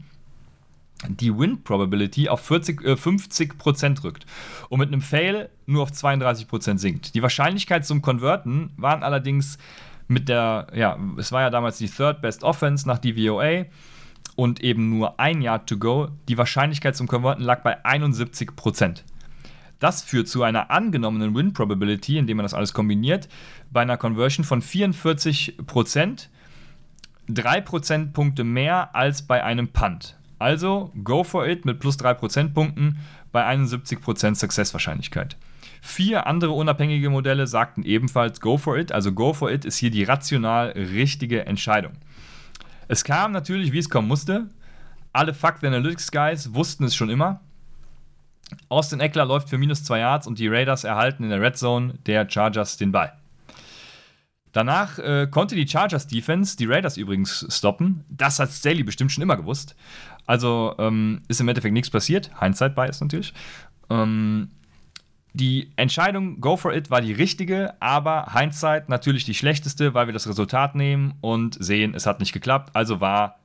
die 1.06 1.36
Win 1.36 1.62
Probability 1.62 2.28
auf 2.28 2.40
40, 2.40 2.82
äh, 2.84 2.96
50% 2.96 4.02
rückt 4.02 4.26
und 4.68 4.80
mit 4.80 4.88
einem 4.88 5.00
Fail 5.00 5.48
nur 5.66 5.82
auf 5.82 5.92
32% 5.92 6.78
sinkt. 6.78 7.14
Die 7.14 7.22
Wahrscheinlichkeit 7.22 7.86
zum 7.86 8.02
Converten 8.02 8.70
waren 8.76 9.02
allerdings 9.02 9.58
mit 10.08 10.28
der, 10.28 10.68
ja, 10.74 10.98
es 11.16 11.30
war 11.32 11.42
ja 11.42 11.50
damals 11.50 11.78
die 11.78 11.88
Third 11.88 12.20
Best 12.20 12.42
Offense 12.42 12.88
nach 12.88 12.98
DVOA 12.98 13.66
und 14.34 14.60
eben 14.60 14.88
nur 14.88 15.20
ein 15.20 15.42
Yard 15.42 15.68
to 15.68 15.76
go. 15.76 16.08
Die 16.28 16.38
Wahrscheinlichkeit 16.38 16.96
zum 16.96 17.06
Converten 17.06 17.44
lag 17.44 17.62
bei 17.62 17.84
71%. 17.84 19.04
Das 19.78 20.02
führt 20.02 20.26
zu 20.26 20.42
einer 20.42 20.70
angenommenen 20.70 21.34
Win 21.36 21.52
Probability, 21.52 22.18
indem 22.18 22.38
man 22.38 22.44
das 22.44 22.54
alles 22.54 22.72
kombiniert, 22.72 23.28
bei 23.70 23.82
einer 23.82 23.96
Conversion 23.96 24.44
von 24.44 24.60
44%, 24.60 26.28
3 27.28 27.60
Prozentpunkte 27.60 28.42
mehr 28.42 28.94
als 28.96 29.22
bei 29.22 29.44
einem 29.44 29.68
Punt. 29.68 30.18
Also 30.38 30.92
go 31.02 31.24
for 31.24 31.46
it 31.46 31.64
mit 31.64 31.80
plus 31.80 31.96
3 31.96 32.14
Prozentpunkten 32.14 32.98
bei 33.32 33.46
71% 33.46 34.34
Successwahrscheinlichkeit. 34.34 35.36
Vier 35.80 36.26
andere 36.26 36.52
unabhängige 36.52 37.10
Modelle 37.10 37.46
sagten 37.46 37.84
ebenfalls 37.84 38.40
go 38.40 38.56
for 38.56 38.76
it, 38.78 38.92
also 38.92 39.12
go 39.12 39.32
for 39.32 39.50
it 39.50 39.64
ist 39.64 39.78
hier 39.78 39.90
die 39.90 40.04
rational 40.04 40.70
richtige 40.70 41.46
Entscheidung. 41.46 41.92
Es 42.88 43.04
kam 43.04 43.32
natürlich, 43.32 43.72
wie 43.72 43.78
es 43.78 43.90
kommen 43.90 44.08
musste. 44.08 44.48
Alle 45.12 45.34
Fuck 45.34 45.62
Analytics 45.62 46.10
Guys 46.10 46.54
wussten 46.54 46.84
es 46.84 46.94
schon 46.94 47.10
immer. 47.10 47.40
Austin 48.68 49.00
Eckler 49.00 49.26
läuft 49.26 49.48
für 49.50 49.58
minus 49.58 49.84
2 49.84 49.98
Yards 49.98 50.26
und 50.26 50.38
die 50.38 50.48
Raiders 50.48 50.84
erhalten 50.84 51.24
in 51.24 51.30
der 51.30 51.40
Red 51.40 51.56
Zone 51.56 51.94
der 52.06 52.28
Chargers 52.28 52.76
den 52.76 52.92
Ball. 52.92 53.12
Danach 54.52 54.98
äh, 54.98 55.26
konnte 55.30 55.54
die 55.54 55.68
Chargers 55.68 56.06
Defense 56.06 56.56
die 56.56 56.66
Raiders 56.66 56.96
übrigens 56.96 57.46
stoppen. 57.50 58.04
Das 58.08 58.38
hat 58.38 58.50
Staley 58.50 58.82
bestimmt 58.82 59.12
schon 59.12 59.22
immer 59.22 59.36
gewusst. 59.36 59.76
Also 60.26 60.74
ähm, 60.78 61.22
ist 61.28 61.40
im 61.40 61.48
Endeffekt 61.48 61.72
nichts 61.72 61.90
passiert. 61.90 62.30
Hindsight 62.40 62.74
Bias 62.74 63.00
natürlich. 63.00 63.32
Ähm, 63.90 64.50
die 65.34 65.70
Entscheidung 65.76 66.40
Go 66.40 66.56
for 66.56 66.74
it 66.74 66.90
war 66.90 67.00
die 67.00 67.12
richtige, 67.12 67.80
aber 67.80 68.32
Hindsight 68.32 68.88
natürlich 68.88 69.24
die 69.24 69.34
schlechteste, 69.34 69.94
weil 69.94 70.06
wir 70.06 70.12
das 70.12 70.26
Resultat 70.26 70.74
nehmen 70.74 71.14
und 71.20 71.62
sehen, 71.62 71.94
es 71.94 72.06
hat 72.06 72.20
nicht 72.20 72.32
geklappt. 72.32 72.70
Also 72.74 73.00
war 73.00 73.38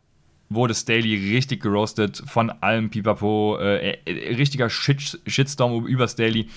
wurde 0.49 0.75
Staley 0.75 1.33
richtig 1.35 1.61
geroastet 1.61 2.21
von 2.25 2.49
allem 2.49 2.89
Pipapo, 2.89 3.57
äh, 3.59 3.97
äh, 4.05 4.35
richtiger 4.35 4.69
Shit, 4.69 5.19
Shitstorm 5.25 5.85
über 5.87 6.07
Staley. 6.07 6.47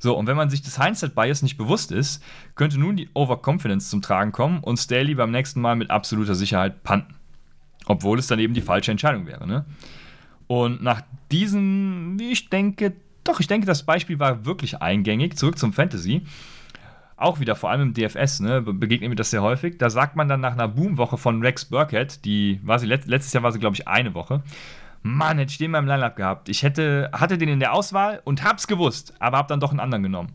So, 0.00 0.16
und 0.16 0.26
wenn 0.26 0.36
man 0.36 0.50
sich 0.50 0.62
des 0.62 0.82
Hindsight-Bias 0.82 1.42
nicht 1.42 1.58
bewusst 1.58 1.92
ist, 1.92 2.22
könnte 2.54 2.80
nun 2.80 2.96
die 2.96 3.10
Overconfidence 3.14 3.90
zum 3.90 4.00
Tragen 4.02 4.32
kommen 4.32 4.60
und 4.60 4.78
Staley 4.78 5.14
beim 5.14 5.30
nächsten 5.30 5.60
Mal 5.60 5.76
mit 5.76 5.90
absoluter 5.90 6.34
Sicherheit 6.34 6.82
panten. 6.82 7.14
Obwohl 7.86 8.18
es 8.18 8.26
dann 8.26 8.38
eben 8.38 8.54
die 8.54 8.62
falsche 8.62 8.90
Entscheidung 8.90 9.26
wäre. 9.26 9.46
Ne? 9.46 9.66
Und 10.46 10.82
nach 10.82 11.02
diesen, 11.30 12.18
ich 12.18 12.48
denke, 12.48 12.94
doch, 13.24 13.40
ich 13.40 13.46
denke, 13.46 13.66
das 13.66 13.84
Beispiel 13.84 14.18
war 14.18 14.44
wirklich 14.46 14.80
eingängig. 14.80 15.36
Zurück 15.36 15.58
zum 15.58 15.72
Fantasy. 15.72 16.22
Auch 17.16 17.38
wieder, 17.38 17.54
vor 17.54 17.70
allem 17.70 17.82
im 17.82 17.94
DFS, 17.94 18.40
ne, 18.40 18.62
begegnet 18.62 19.10
mir 19.10 19.16
das 19.16 19.30
sehr 19.30 19.42
häufig. 19.42 19.76
Da 19.76 19.90
sagt 19.90 20.16
man 20.16 20.26
dann 20.26 20.40
nach 20.40 20.54
einer 20.54 20.68
Boomwoche 20.68 21.18
von 21.18 21.42
Rex 21.42 21.66
Burkhead, 21.66 22.24
die 22.24 22.60
war 22.62 22.78
sie 22.78 22.86
letztes 22.86 23.32
Jahr 23.34 23.42
war 23.42 23.52
sie, 23.52 23.58
glaube 23.58 23.76
ich, 23.76 23.86
eine 23.86 24.14
Woche. 24.14 24.42
Mann, 25.02 25.38
hätte 25.38 25.52
ich 25.52 25.58
den 25.58 25.70
mal 25.70 25.78
im 25.78 25.86
Lineup 25.86 26.16
gehabt. 26.16 26.48
Ich 26.48 26.62
hätte, 26.62 27.10
hatte 27.12 27.38
den 27.38 27.48
in 27.48 27.60
der 27.60 27.72
Auswahl 27.72 28.20
und 28.24 28.44
hab's 28.44 28.66
gewusst, 28.66 29.14
aber 29.18 29.38
hab 29.38 29.48
dann 29.48 29.60
doch 29.60 29.70
einen 29.70 29.80
anderen 29.80 30.02
genommen. 30.02 30.32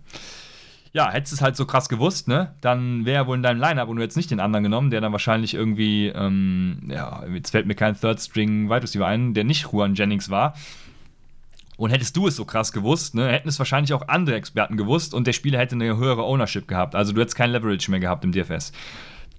Ja, 0.91 1.11
hättest 1.11 1.33
es 1.33 1.41
halt 1.41 1.57
so 1.57 1.65
krass 1.65 1.89
gewusst, 1.89 2.29
ne? 2.29 2.55
Dann 2.61 3.05
wäre 3.05 3.27
wohl 3.27 3.35
in 3.35 3.43
deinem 3.43 3.59
Lineup 3.59 3.89
und 3.89 3.97
du 3.97 4.01
hättest 4.01 4.15
nicht 4.15 4.31
den 4.31 4.39
anderen 4.39 4.63
genommen, 4.63 4.91
der 4.91 5.01
dann 5.01 5.11
wahrscheinlich 5.11 5.53
irgendwie, 5.53 6.07
ähm, 6.07 6.83
ja, 6.87 7.23
jetzt 7.33 7.51
fällt 7.51 7.67
mir 7.67 7.75
kein 7.75 7.99
Third 7.99 8.21
String 8.21 8.69
Wide 8.69 8.83
Receiver 8.83 9.05
ein, 9.05 9.33
der 9.33 9.43
nicht 9.43 9.71
Juan 9.71 9.93
Jennings 9.93 10.29
war. 10.29 10.55
Und 11.77 11.89
hättest 11.89 12.15
du 12.15 12.27
es 12.27 12.37
so 12.37 12.45
krass 12.45 12.71
gewusst, 12.71 13.13
ne, 13.13 13.27
hätten 13.27 13.49
es 13.49 13.59
wahrscheinlich 13.59 13.93
auch 13.93 14.07
andere 14.07 14.37
Experten 14.37 14.77
gewusst 14.77 15.13
und 15.13 15.27
der 15.27 15.33
Spieler 15.33 15.59
hätte 15.59 15.75
eine 15.75 15.97
höhere 15.97 16.23
Ownership 16.23 16.67
gehabt. 16.67 16.95
Also 16.95 17.11
du 17.11 17.19
hättest 17.19 17.35
kein 17.35 17.51
Leverage 17.51 17.91
mehr 17.91 17.99
gehabt 17.99 18.23
im 18.23 18.31
DFS. 18.31 18.71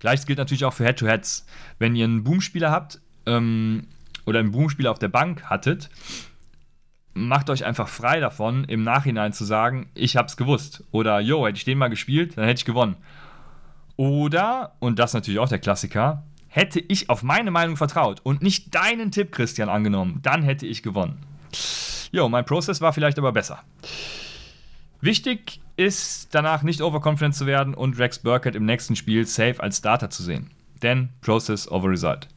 Gleiches 0.01 0.27
gilt 0.27 0.39
natürlich 0.39 0.67
auch 0.67 0.75
für 0.75 0.85
Head-to-Heads. 0.85 1.47
Wenn 1.79 1.97
ihr 1.97 2.05
einen 2.05 2.23
Boom-Spieler 2.23 2.71
habt, 2.71 3.01
ähm, 3.25 3.87
oder 4.27 4.41
einen 4.41 4.53
Boomspieler 4.53 4.91
auf 4.91 4.99
der 4.99 5.09
Bank 5.09 5.45
hattet, 5.45 5.89
macht 7.15 7.49
euch 7.49 7.65
einfach 7.65 7.89
frei 7.89 8.21
davon, 8.21 8.65
im 8.65 8.83
Nachhinein 8.83 9.33
zu 9.33 9.45
sagen, 9.45 9.89
ich 9.95 10.17
hab's 10.17 10.37
gewusst. 10.37 10.85
Oder, 10.91 11.21
yo, 11.21 11.47
hätte 11.47 11.57
ich 11.57 11.65
den 11.65 11.79
mal 11.79 11.89
gespielt, 11.89 12.37
dann 12.37 12.45
hätte 12.45 12.59
ich 12.59 12.65
gewonnen. 12.67 12.97
Oder, 13.97 14.75
und 14.79 14.99
das 14.99 15.11
ist 15.11 15.15
natürlich 15.15 15.41
auch 15.41 15.49
der 15.49 15.59
Klassiker, 15.59 16.25
hätte 16.49 16.81
ich 16.81 17.09
auf 17.09 17.23
meine 17.23 17.51
Meinung 17.51 17.77
vertraut 17.77 18.21
und 18.23 18.43
nicht 18.43 18.75
deinen 18.75 19.11
Tipp, 19.11 19.33
Christian, 19.33 19.71
angenommen, 19.71 20.21
dann 20.23 20.43
hätte 20.43 20.67
ich 20.67 20.83
gewonnen. 20.83 21.19
Jo, 22.13 22.29
mein 22.29 22.45
Prozess 22.45 22.81
war 22.81 22.93
vielleicht 22.93 23.19
aber 23.19 23.33
besser. 23.33 23.63
Wichtig 25.01 25.61
ist 25.77 26.35
danach 26.35 26.63
nicht 26.63 26.81
overconfident 26.81 27.35
zu 27.35 27.47
werden 27.47 27.75
und 27.75 27.99
Rex 27.99 28.19
Burkett 28.19 28.57
im 28.57 28.65
nächsten 28.65 28.97
Spiel 28.97 29.27
safe 29.27 29.63
als 29.63 29.79
Starter 29.79 30.11
zu 30.11 30.23
sehen. 30.23 30.51
Denn 30.83 31.11
Process 31.21 31.71
over 31.71 31.89
Result. 31.89 32.29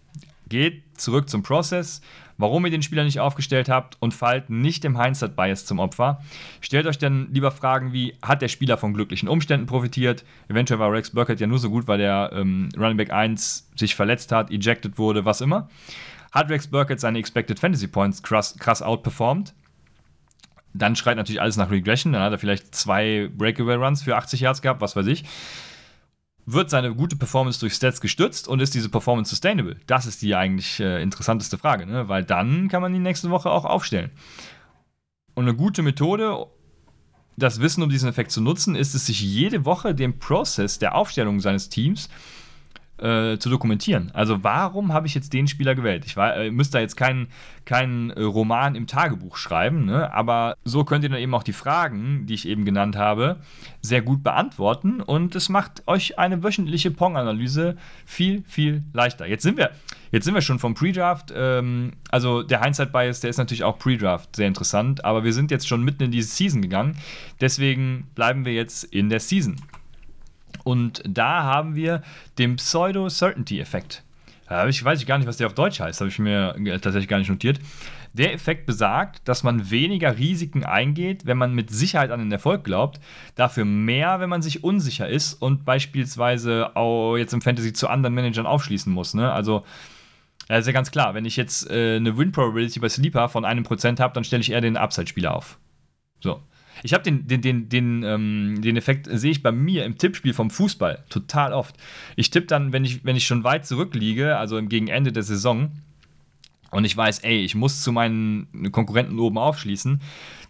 Geht 0.47 0.83
zurück 0.99 1.29
zum 1.29 1.43
Process, 1.43 2.01
warum 2.37 2.65
ihr 2.65 2.71
den 2.71 2.81
Spieler 2.81 3.03
nicht 3.03 3.19
aufgestellt 3.19 3.69
habt 3.69 3.97
und 3.99 4.13
fallt 4.13 4.49
nicht 4.49 4.83
dem 4.83 4.99
Hindsight-Bias 4.99 5.65
zum 5.65 5.79
Opfer. 5.79 6.21
Stellt 6.61 6.85
euch 6.85 6.97
dann 6.97 7.29
lieber 7.31 7.51
Fragen 7.51 7.93
wie, 7.93 8.15
hat 8.21 8.41
der 8.41 8.47
Spieler 8.47 8.77
von 8.77 8.93
glücklichen 8.93 9.29
Umständen 9.29 9.65
profitiert? 9.65 10.23
Eventuell 10.47 10.79
war 10.79 10.91
Rex 10.91 11.11
Burkett 11.11 11.39
ja 11.39 11.47
nur 11.47 11.59
so 11.59 11.69
gut, 11.69 11.87
weil 11.87 11.97
der 11.97 12.31
ähm, 12.33 12.69
Running 12.77 12.97
Back 12.97 13.11
1 13.11 13.69
sich 13.75 13.95
verletzt 13.95 14.31
hat, 14.31 14.51
ejected 14.51 14.97
wurde, 14.97 15.25
was 15.25 15.41
immer. 15.41 15.69
Hat 16.31 16.49
Rex 16.49 16.67
Burkett 16.67 16.99
seine 16.99 17.19
Expected 17.19 17.59
Fantasy 17.59 17.87
Points 17.87 18.23
krass, 18.23 18.55
krass 18.57 18.81
outperformed? 18.81 19.53
Dann 20.73 20.95
schreit 20.95 21.17
natürlich 21.17 21.41
alles 21.41 21.57
nach 21.57 21.71
Regression. 21.71 22.13
Dann 22.13 22.21
hat 22.21 22.31
er 22.31 22.37
vielleicht 22.37 22.75
zwei 22.75 23.29
Breakaway 23.35 23.75
Runs 23.75 24.03
für 24.03 24.15
80 24.15 24.41
Yards 24.41 24.61
gehabt, 24.61 24.81
was 24.81 24.95
weiß 24.95 25.07
ich 25.07 25.25
wird 26.51 26.69
seine 26.69 26.93
gute 26.95 27.15
Performance 27.15 27.59
durch 27.59 27.73
Stats 27.73 28.01
gestützt 28.01 28.47
und 28.47 28.59
ist 28.59 28.73
diese 28.73 28.89
Performance 28.89 29.29
sustainable? 29.29 29.77
Das 29.87 30.05
ist 30.05 30.21
die 30.21 30.35
eigentlich 30.35 30.79
äh, 30.79 31.01
interessanteste 31.01 31.57
Frage, 31.57 31.85
ne? 31.85 32.07
weil 32.09 32.23
dann 32.23 32.67
kann 32.69 32.81
man 32.81 32.93
die 32.93 32.99
nächste 32.99 33.29
Woche 33.29 33.49
auch 33.49 33.65
aufstellen. 33.65 34.11
Und 35.35 35.45
eine 35.45 35.55
gute 35.55 35.81
Methode, 35.81 36.47
das 37.37 37.61
Wissen 37.61 37.83
um 37.83 37.89
diesen 37.89 38.09
Effekt 38.09 38.31
zu 38.31 38.41
nutzen, 38.41 38.75
ist 38.75 38.95
es, 38.95 39.05
sich 39.05 39.21
jede 39.21 39.65
Woche 39.65 39.95
den 39.95 40.19
Prozess 40.19 40.79
der 40.79 40.95
Aufstellung 40.95 41.39
seines 41.39 41.69
Teams 41.69 42.07
äh, 42.07 42.38
zu 43.37 43.49
dokumentieren. 43.49 44.11
Also 44.13 44.43
warum 44.43 44.93
habe 44.93 45.07
ich 45.07 45.15
jetzt 45.15 45.33
den 45.33 45.47
Spieler 45.47 45.75
gewählt? 45.75 46.03
Ich 46.05 46.17
war, 46.17 46.35
äh, 46.35 46.51
müsste 46.51 46.77
da 46.77 46.81
jetzt 46.81 46.97
keinen 46.97 47.27
kein, 47.69 48.09
äh, 48.09 48.23
Roman 48.23 48.73
im 48.73 48.87
Tagebuch 48.87 49.37
schreiben, 49.37 49.85
ne? 49.85 50.11
aber 50.11 50.55
so 50.63 50.83
könnt 50.83 51.03
ihr 51.03 51.09
dann 51.09 51.19
eben 51.19 51.35
auch 51.35 51.43
die 51.43 51.53
Fragen, 51.53 52.25
die 52.25 52.33
ich 52.33 52.47
eben 52.47 52.65
genannt 52.65 52.95
habe, 52.95 53.37
sehr 53.81 54.01
gut 54.01 54.23
beantworten 54.23 55.01
und 55.01 55.35
es 55.35 55.49
macht 55.49 55.87
euch 55.87 56.17
eine 56.17 56.43
wöchentliche 56.43 56.89
Pong-Analyse 56.89 57.77
viel, 58.05 58.43
viel 58.47 58.83
leichter. 58.91 59.27
Jetzt 59.27 59.43
sind 59.43 59.57
wir, 59.57 59.69
jetzt 60.11 60.25
sind 60.25 60.33
wir 60.33 60.41
schon 60.41 60.57
vom 60.57 60.73
Pre-Draft, 60.73 61.31
ähm, 61.35 61.91
also 62.09 62.41
der 62.41 62.63
Hindsight-Bias, 62.63 63.19
der 63.19 63.29
ist 63.29 63.37
natürlich 63.37 63.63
auch 63.63 63.77
Pre-Draft 63.77 64.35
sehr 64.35 64.47
interessant, 64.47 65.05
aber 65.05 65.23
wir 65.23 65.33
sind 65.33 65.51
jetzt 65.51 65.67
schon 65.67 65.83
mitten 65.83 66.01
in 66.01 66.11
diese 66.11 66.29
Season 66.29 66.63
gegangen, 66.63 66.97
deswegen 67.39 68.07
bleiben 68.15 68.45
wir 68.45 68.53
jetzt 68.53 68.83
in 68.83 69.09
der 69.09 69.19
Season. 69.19 69.57
Und 70.69 71.01
da 71.03 71.41
haben 71.41 71.73
wir 71.73 72.03
den 72.37 72.57
Pseudo-Certainty-Effekt. 72.57 74.03
Ich 74.67 74.83
weiß 74.83 75.03
gar 75.07 75.17
nicht, 75.17 75.25
was 75.25 75.37
der 75.37 75.47
auf 75.47 75.55
Deutsch 75.55 75.79
heißt, 75.79 75.99
habe 75.99 76.09
ich 76.11 76.19
mir 76.19 76.53
tatsächlich 76.79 77.07
gar 77.07 77.17
nicht 77.17 77.29
notiert. 77.29 77.59
Der 78.13 78.33
Effekt 78.35 78.67
besagt, 78.67 79.27
dass 79.27 79.41
man 79.41 79.71
weniger 79.71 80.19
Risiken 80.19 80.63
eingeht, 80.63 81.25
wenn 81.25 81.39
man 81.39 81.55
mit 81.55 81.71
Sicherheit 81.71 82.11
an 82.11 82.19
den 82.19 82.31
Erfolg 82.31 82.65
glaubt, 82.65 82.99
dafür 83.33 83.65
mehr, 83.65 84.19
wenn 84.19 84.29
man 84.29 84.43
sich 84.43 84.63
unsicher 84.63 85.09
ist 85.09 85.33
und 85.33 85.65
beispielsweise 85.65 86.75
auch 86.75 87.17
jetzt 87.17 87.33
im 87.33 87.41
Fantasy 87.41 87.73
zu 87.73 87.87
anderen 87.87 88.13
Managern 88.13 88.45
aufschließen 88.45 88.93
muss. 88.93 89.15
Ne? 89.15 89.31
Also, 89.31 89.65
das 90.47 90.59
ist 90.59 90.67
ja 90.67 90.73
ganz 90.73 90.91
klar, 90.91 91.15
wenn 91.15 91.25
ich 91.25 91.35
jetzt 91.35 91.67
äh, 91.71 91.95
eine 91.95 92.15
Win-Probability 92.15 92.79
bei 92.79 92.89
Sleeper 92.89 93.27
von 93.27 93.43
einem 93.43 93.63
Prozent 93.63 93.99
habe, 93.99 94.13
dann 94.13 94.23
stelle 94.23 94.41
ich 94.41 94.51
eher 94.51 94.61
den 94.61 94.77
Upside-Spieler 94.77 95.33
auf. 95.33 95.57
So. 96.19 96.43
Ich 96.83 96.93
habe 96.93 97.03
den, 97.03 97.27
den, 97.27 97.41
den, 97.41 97.69
den, 97.69 98.03
ähm, 98.03 98.61
den 98.61 98.77
Effekt, 98.77 99.07
sehe 99.11 99.31
ich 99.31 99.43
bei 99.43 99.51
mir 99.51 99.85
im 99.85 99.97
Tippspiel 99.97 100.33
vom 100.33 100.49
Fußball 100.49 101.03
total 101.09 101.53
oft. 101.53 101.75
Ich 102.15 102.29
tippe 102.29 102.47
dann, 102.47 102.71
wenn 102.73 102.85
ich, 102.85 103.03
wenn 103.05 103.15
ich 103.15 103.25
schon 103.25 103.43
weit 103.43 103.65
zurückliege, 103.65 104.37
also 104.37 104.61
gegen 104.63 104.87
Ende 104.87 105.11
der 105.11 105.23
Saison, 105.23 105.71
und 106.71 106.85
ich 106.85 106.95
weiß, 106.95 107.19
ey, 107.19 107.39
ich 107.39 107.55
muss 107.55 107.81
zu 107.81 107.91
meinen 107.91 108.71
Konkurrenten 108.71 109.19
oben 109.19 109.37
aufschließen, 109.37 110.01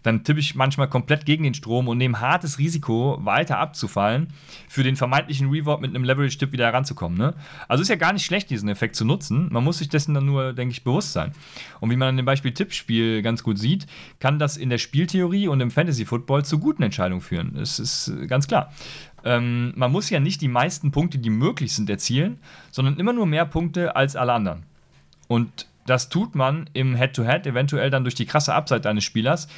dann 0.02 0.24
tippe 0.24 0.40
ich 0.40 0.54
manchmal 0.54 0.88
komplett 0.88 1.26
gegen 1.26 1.44
den 1.44 1.54
Strom 1.54 1.88
und 1.88 1.98
nehme 1.98 2.20
hartes 2.20 2.58
Risiko, 2.58 3.18
weiter 3.20 3.58
abzufallen, 3.58 4.28
für 4.68 4.82
den 4.82 4.96
vermeintlichen 4.96 5.50
Reward 5.50 5.80
mit 5.80 5.90
einem 5.90 6.04
Leverage-Tipp 6.04 6.52
wieder 6.52 6.66
heranzukommen. 6.66 7.18
Ne? 7.18 7.34
Also 7.68 7.82
ist 7.82 7.88
ja 7.88 7.96
gar 7.96 8.12
nicht 8.12 8.24
schlecht, 8.24 8.50
diesen 8.50 8.68
Effekt 8.68 8.96
zu 8.96 9.04
nutzen. 9.04 9.48
Man 9.52 9.62
muss 9.62 9.78
sich 9.78 9.88
dessen 9.88 10.14
dann 10.14 10.24
nur, 10.24 10.52
denke 10.52 10.72
ich, 10.72 10.84
bewusst 10.84 11.12
sein. 11.12 11.32
Und 11.80 11.90
wie 11.90 11.96
man 11.96 12.08
an 12.08 12.16
dem 12.16 12.26
Beispiel 12.26 12.52
Tippspiel 12.52 13.22
ganz 13.22 13.42
gut 13.42 13.58
sieht, 13.58 13.86
kann 14.20 14.38
das 14.38 14.56
in 14.56 14.70
der 14.70 14.78
Spieltheorie 14.78 15.48
und 15.48 15.60
im 15.60 15.70
Fantasy-Football 15.70 16.44
zu 16.44 16.58
guten 16.58 16.82
Entscheidungen 16.82 17.20
führen. 17.20 17.52
Das 17.54 17.78
ist 17.78 18.12
ganz 18.26 18.46
klar. 18.46 18.72
Ähm, 19.22 19.74
man 19.76 19.92
muss 19.92 20.08
ja 20.08 20.18
nicht 20.18 20.40
die 20.40 20.48
meisten 20.48 20.92
Punkte, 20.92 21.18
die 21.18 21.30
möglich 21.30 21.74
sind, 21.74 21.90
erzielen, 21.90 22.38
sondern 22.70 22.96
immer 22.96 23.12
nur 23.12 23.26
mehr 23.26 23.44
Punkte 23.44 23.96
als 23.96 24.16
alle 24.16 24.32
anderen. 24.32 24.62
Und 25.28 25.66
das 25.86 26.08
tut 26.08 26.34
man 26.34 26.68
im 26.72 26.94
Head-to-Head 26.94 27.44
-Head 27.44 27.50
eventuell 27.50 27.90
dann 27.90 28.04
durch 28.04 28.14
die 28.14 28.26
krasse 28.26 28.54
Upside 28.54 28.88
eines 28.88 29.04
Spielers. 29.04 29.48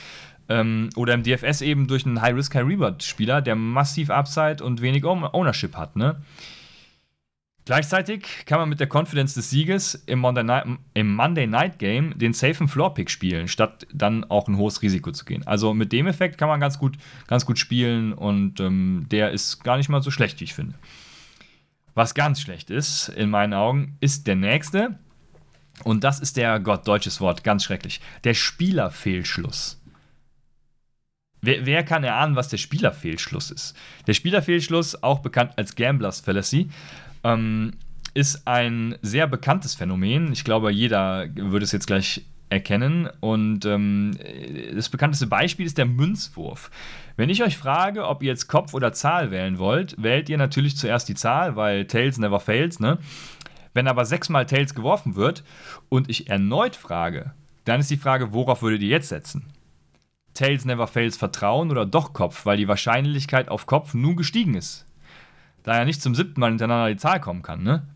Ähm, 0.48 0.90
oder 0.96 1.14
im 1.14 1.22
DFS 1.22 1.60
eben 1.60 1.86
durch 1.86 2.04
einen 2.04 2.20
High-Risk, 2.20 2.54
High-Reward-Spieler, 2.54 3.42
der 3.42 3.54
massiv 3.54 4.10
Upside 4.10 4.62
und 4.62 4.82
wenig 4.82 5.04
Ownership 5.04 5.76
hat. 5.76 5.94
Ne? 5.96 6.20
Gleichzeitig 7.64 8.44
kann 8.44 8.58
man 8.58 8.68
mit 8.68 8.80
der 8.80 8.88
Confidence 8.92 9.34
des 9.34 9.50
Sieges 9.50 9.94
im 10.06 10.18
Monday, 10.18 10.42
Night, 10.42 10.66
im 10.94 11.14
Monday 11.14 11.46
Night 11.46 11.78
Game 11.78 12.18
den 12.18 12.32
safen 12.32 12.66
Floor-Pick 12.66 13.08
spielen, 13.08 13.46
statt 13.46 13.86
dann 13.92 14.24
auch 14.24 14.48
ein 14.48 14.56
hohes 14.56 14.82
Risiko 14.82 15.12
zu 15.12 15.24
gehen. 15.24 15.46
Also 15.46 15.72
mit 15.72 15.92
dem 15.92 16.08
Effekt 16.08 16.38
kann 16.38 16.48
man 16.48 16.58
ganz 16.58 16.78
gut, 16.78 16.96
ganz 17.28 17.46
gut 17.46 17.60
spielen 17.60 18.14
und 18.14 18.58
ähm, 18.58 19.06
der 19.12 19.30
ist 19.30 19.62
gar 19.62 19.76
nicht 19.76 19.88
mal 19.88 20.02
so 20.02 20.10
schlecht, 20.10 20.40
wie 20.40 20.44
ich 20.44 20.54
finde. 20.54 20.74
Was 21.94 22.14
ganz 22.14 22.40
schlecht 22.40 22.70
ist, 22.70 23.10
in 23.10 23.30
meinen 23.30 23.54
Augen, 23.54 23.96
ist 24.00 24.26
der 24.26 24.36
nächste. 24.36 24.98
Und 25.84 26.04
das 26.04 26.20
ist 26.20 26.36
der, 26.36 26.60
Gott, 26.60 26.86
deutsches 26.86 27.20
Wort, 27.20 27.44
ganz 27.44 27.64
schrecklich. 27.64 28.00
Der 28.24 28.34
Spielerfehlschluss. 28.34 29.80
Wer, 31.40 31.66
wer, 31.66 31.82
kann 31.82 32.04
erahnen, 32.04 32.36
was 32.36 32.48
der 32.48 32.56
Spielerfehlschluss 32.58 33.50
ist? 33.50 33.74
Der 34.06 34.14
Spielerfehlschluss, 34.14 35.02
auch 35.02 35.18
bekannt 35.18 35.52
als 35.56 35.74
Gamblers 35.74 36.20
Fallacy, 36.20 36.68
ähm, 37.24 37.72
ist 38.14 38.46
ein 38.46 38.96
sehr 39.02 39.26
bekanntes 39.26 39.74
Phänomen. 39.74 40.32
Ich 40.32 40.44
glaube, 40.44 40.70
jeder 40.70 41.26
würde 41.34 41.64
es 41.64 41.72
jetzt 41.72 41.86
gleich 41.86 42.22
erkennen. 42.52 43.08
Und 43.20 43.64
ähm, 43.64 44.12
das 44.74 44.88
bekannteste 44.88 45.26
Beispiel 45.26 45.66
ist 45.66 45.78
der 45.78 45.86
Münzwurf. 45.86 46.70
Wenn 47.16 47.30
ich 47.30 47.42
euch 47.42 47.56
frage, 47.56 48.06
ob 48.06 48.22
ihr 48.22 48.28
jetzt 48.28 48.46
Kopf 48.46 48.74
oder 48.74 48.92
Zahl 48.92 49.30
wählen 49.30 49.58
wollt, 49.58 50.00
wählt 50.00 50.28
ihr 50.28 50.38
natürlich 50.38 50.76
zuerst 50.76 51.08
die 51.08 51.14
Zahl, 51.14 51.56
weil 51.56 51.86
Tails 51.86 52.18
never 52.18 52.38
fails, 52.38 52.78
ne? 52.78 52.98
Wenn 53.74 53.88
aber 53.88 54.04
sechsmal 54.04 54.46
Tails 54.46 54.74
geworfen 54.74 55.16
wird 55.16 55.44
und 55.88 56.10
ich 56.10 56.28
erneut 56.28 56.76
frage, 56.76 57.32
dann 57.64 57.80
ist 57.80 57.90
die 57.90 57.96
Frage, 57.96 58.32
worauf 58.32 58.62
würdet 58.62 58.82
ihr 58.82 58.88
jetzt 58.88 59.08
setzen? 59.08 59.44
Tails 60.34 60.64
Never 60.64 60.86
Fails 60.86 61.16
Vertrauen 61.16 61.70
oder 61.70 61.86
doch 61.86 62.12
Kopf, 62.12 62.46
weil 62.46 62.56
die 62.56 62.68
Wahrscheinlichkeit 62.68 63.48
auf 63.48 63.66
Kopf 63.66 63.94
nun 63.94 64.16
gestiegen 64.16 64.54
ist. 64.54 64.86
Da 65.62 65.76
er 65.76 65.84
nicht 65.84 66.02
zum 66.02 66.14
siebten 66.14 66.40
Mal 66.40 66.50
hintereinander 66.50 66.88
die 66.88 66.96
Zahl 66.96 67.20
kommen 67.20 67.42
kann, 67.42 67.62
ne? 67.62 67.86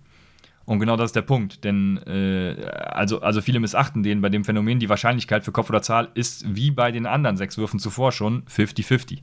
Und 0.67 0.81
genau 0.81 0.97
das 0.97 1.11
ist 1.11 1.17
der 1.17 1.23
Punkt, 1.23 1.63
denn 1.63 1.97
äh, 2.09 2.61
also, 2.67 3.21
also 3.21 3.41
viele 3.41 3.61
missachten 3.61 4.03
den 4.03 4.21
bei 4.21 4.29
dem 4.29 4.45
Phänomen, 4.45 4.81
die 4.81 4.89
Wahrscheinlichkeit 4.89 5.45
für 5.45 5.53
Kopf 5.53 5.71
oder 5.71 5.81
Zahl 5.81 6.09
ist 6.15 6.57
wie 6.57 6.73
bei 6.73 6.91
den 6.91 7.07
anderen 7.07 7.37
sechs 7.37 7.57
Würfen 7.57 7.79
zuvor 7.79 8.11
schon 8.11 8.43
50-50. 8.47 9.21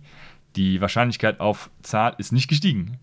Die 0.55 0.79
Wahrscheinlichkeit 0.79 1.41
auf 1.41 1.69
Zahl 1.81 2.15
ist 2.17 2.31
nicht 2.31 2.47
gestiegen. 2.47 2.97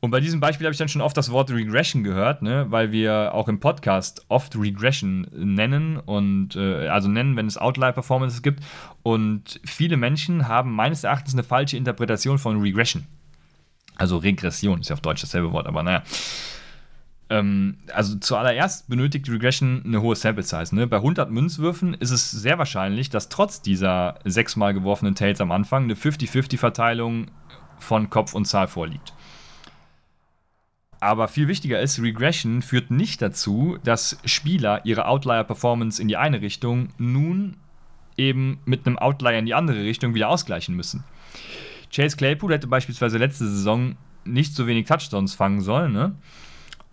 Und 0.00 0.10
bei 0.10 0.20
diesem 0.20 0.40
Beispiel 0.40 0.66
habe 0.66 0.72
ich 0.72 0.78
dann 0.78 0.88
schon 0.88 1.02
oft 1.02 1.16
das 1.16 1.30
Wort 1.30 1.50
Regression 1.50 2.02
gehört, 2.02 2.40
ne? 2.40 2.66
weil 2.70 2.90
wir 2.90 3.34
auch 3.34 3.48
im 3.48 3.60
Podcast 3.60 4.24
oft 4.28 4.56
Regression 4.56 5.26
nennen 5.32 5.98
und 5.98 6.56
äh, 6.56 6.88
also 6.88 7.08
nennen, 7.08 7.36
wenn 7.36 7.46
es 7.46 7.58
Outlier-Performances 7.58 8.40
gibt. 8.40 8.64
Und 9.02 9.60
viele 9.62 9.98
Menschen 9.98 10.48
haben 10.48 10.72
meines 10.72 11.04
Erachtens 11.04 11.34
eine 11.34 11.42
falsche 11.42 11.76
Interpretation 11.76 12.38
von 12.38 12.60
Regression. 12.60 13.06
Also 13.96 14.16
Regression 14.16 14.80
ist 14.80 14.88
ja 14.88 14.94
auf 14.94 15.02
Deutsch 15.02 15.20
dasselbe 15.20 15.52
Wort, 15.52 15.66
aber 15.66 15.82
naja. 15.82 16.02
Ähm, 17.28 17.76
also 17.92 18.16
zuallererst 18.16 18.88
benötigt 18.88 19.28
Regression 19.28 19.82
eine 19.84 20.00
hohe 20.00 20.16
Sample 20.16 20.42
Size. 20.42 20.74
Ne? 20.74 20.86
Bei 20.86 20.96
100 20.96 21.30
Münzwürfen 21.30 21.92
ist 21.92 22.10
es 22.10 22.30
sehr 22.30 22.56
wahrscheinlich, 22.56 23.10
dass 23.10 23.28
trotz 23.28 23.60
dieser 23.60 24.18
sechsmal 24.24 24.72
geworfenen 24.72 25.14
Tails 25.14 25.42
am 25.42 25.52
Anfang 25.52 25.84
eine 25.84 25.94
50-50-Verteilung 25.94 27.26
von 27.78 28.08
Kopf 28.08 28.32
und 28.34 28.46
Zahl 28.46 28.66
vorliegt. 28.66 29.12
Aber 31.00 31.28
viel 31.28 31.48
wichtiger 31.48 31.80
ist, 31.80 32.00
Regression 32.00 32.60
führt 32.60 32.90
nicht 32.90 33.22
dazu, 33.22 33.78
dass 33.84 34.18
Spieler 34.26 34.82
ihre 34.84 35.06
Outlier-Performance 35.06 36.00
in 36.00 36.08
die 36.08 36.18
eine 36.18 36.42
Richtung 36.42 36.90
nun 36.98 37.56
eben 38.18 38.60
mit 38.66 38.86
einem 38.86 38.98
Outlier 38.98 39.38
in 39.38 39.46
die 39.46 39.54
andere 39.54 39.82
Richtung 39.82 40.14
wieder 40.14 40.28
ausgleichen 40.28 40.76
müssen. 40.76 41.04
Chase 41.90 42.16
Claypool 42.16 42.52
hätte 42.52 42.66
beispielsweise 42.66 43.16
letzte 43.16 43.46
Saison 43.48 43.96
nicht 44.24 44.54
so 44.54 44.66
wenig 44.66 44.86
Touchdowns 44.86 45.34
fangen 45.34 45.62
sollen, 45.62 45.92
ne? 45.92 46.14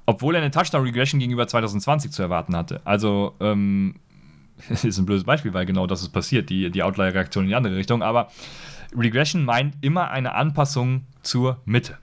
obwohl 0.06 0.36
er 0.36 0.42
eine 0.42 0.52
Touchdown-Regression 0.52 1.20
gegenüber 1.20 1.48
2020 1.48 2.12
zu 2.12 2.22
erwarten 2.22 2.56
hatte. 2.56 2.82
Also, 2.86 3.36
ähm, 3.42 3.96
ist 4.70 4.98
ein 4.98 5.06
blödes 5.06 5.26
Beispiel, 5.26 5.54
weil 5.54 5.66
genau 5.66 5.86
das 5.86 6.02
ist 6.02 6.10
passiert, 6.10 6.50
die, 6.50 6.72
die 6.72 6.82
Outlier-Reaktion 6.82 7.44
in 7.44 7.50
die 7.50 7.56
andere 7.56 7.76
Richtung. 7.76 8.02
Aber 8.02 8.30
Regression 8.96 9.44
meint 9.44 9.76
immer 9.82 10.10
eine 10.10 10.34
Anpassung 10.34 11.06
zur 11.22 11.62
Mitte. 11.66 11.98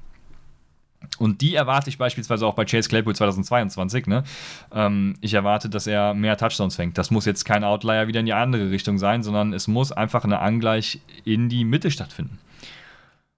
Und 1.19 1.41
die 1.41 1.55
erwarte 1.55 1.91
ich 1.91 1.99
beispielsweise 1.99 2.47
auch 2.47 2.55
bei 2.55 2.65
Chase 2.65 2.89
Claypool 2.89 3.15
2022. 3.15 4.07
Ne? 4.07 4.25
Ähm, 4.73 5.15
ich 5.21 5.35
erwarte, 5.35 5.69
dass 5.69 5.87
er 5.87 6.15
mehr 6.15 6.37
Touchdowns 6.37 6.77
fängt. 6.77 6.99
Das 6.99 7.11
muss 7.11 7.25
jetzt 7.25 7.45
kein 7.45 7.65
Outlier 7.65 8.09
wieder 8.09 8.21
in 8.21 8.27
die 8.27 8.33
andere 8.33 8.71
Richtung 8.71 8.99
sein, 8.99 9.23
sondern 9.23 9.53
es 9.53 9.69
muss 9.69 9.93
einfach 9.93 10.25
eine 10.25 10.41
Angleich 10.41 11.01
in 11.25 11.49
die 11.49 11.65
Mitte 11.65 11.91
stattfinden. 11.91 12.39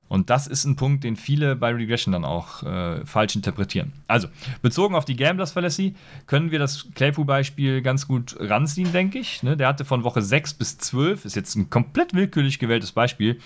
Und 0.09 0.31
das 0.31 0.47
ist 0.47 0.64
ein 0.64 0.77
Punkt, 0.77 1.03
den 1.03 1.16
viele 1.16 1.57
bei 1.57 1.73
Regression 1.73 2.12
dann 2.12 2.25
auch 2.25 2.62
äh, 2.62 3.05
falsch 3.05 3.35
interpretieren. 3.35 3.92
Also, 4.07 4.29
bezogen 4.62 4.95
auf 4.95 5.05
die 5.05 5.16
Gamblers 5.16 5.53
Fallacy 5.53 5.95
können 6.27 6.53
wir 6.53 6.61
das 6.61 6.87
Claypool-Beispiel 6.95 7.83
ganz 7.83 8.07
gut 8.07 8.37
ranziehen, 8.38 8.92
denke 8.92 9.19
ich. 9.19 9.42
Ne? 9.42 9.57
Der 9.57 9.66
hatte 9.66 9.85
von 9.85 10.05
Woche 10.05 10.23
6 10.23 10.55
bis 10.55 10.79
12, 10.79 11.25
ist 11.25 11.35
jetzt 11.35 11.57
ein 11.57 11.71
komplett 11.71 12.14
willkürlich 12.14 12.59
gewähltes 12.61 12.92
Beispiel, 12.92 13.40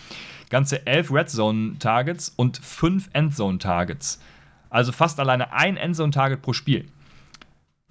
ganze 0.50 0.86
11 0.86 1.12
Red 1.12 1.30
Zone 1.30 1.78
Targets 1.78 2.28
und 2.36 2.58
5 2.58 3.08
Endzone 3.14 3.58
Targets. 3.58 4.20
Also 4.68 4.92
fast 4.92 5.18
alleine 5.18 5.52
ein 5.52 5.76
Endzone 5.76 6.12
Target 6.12 6.42
pro 6.42 6.52
Spiel. 6.52 6.86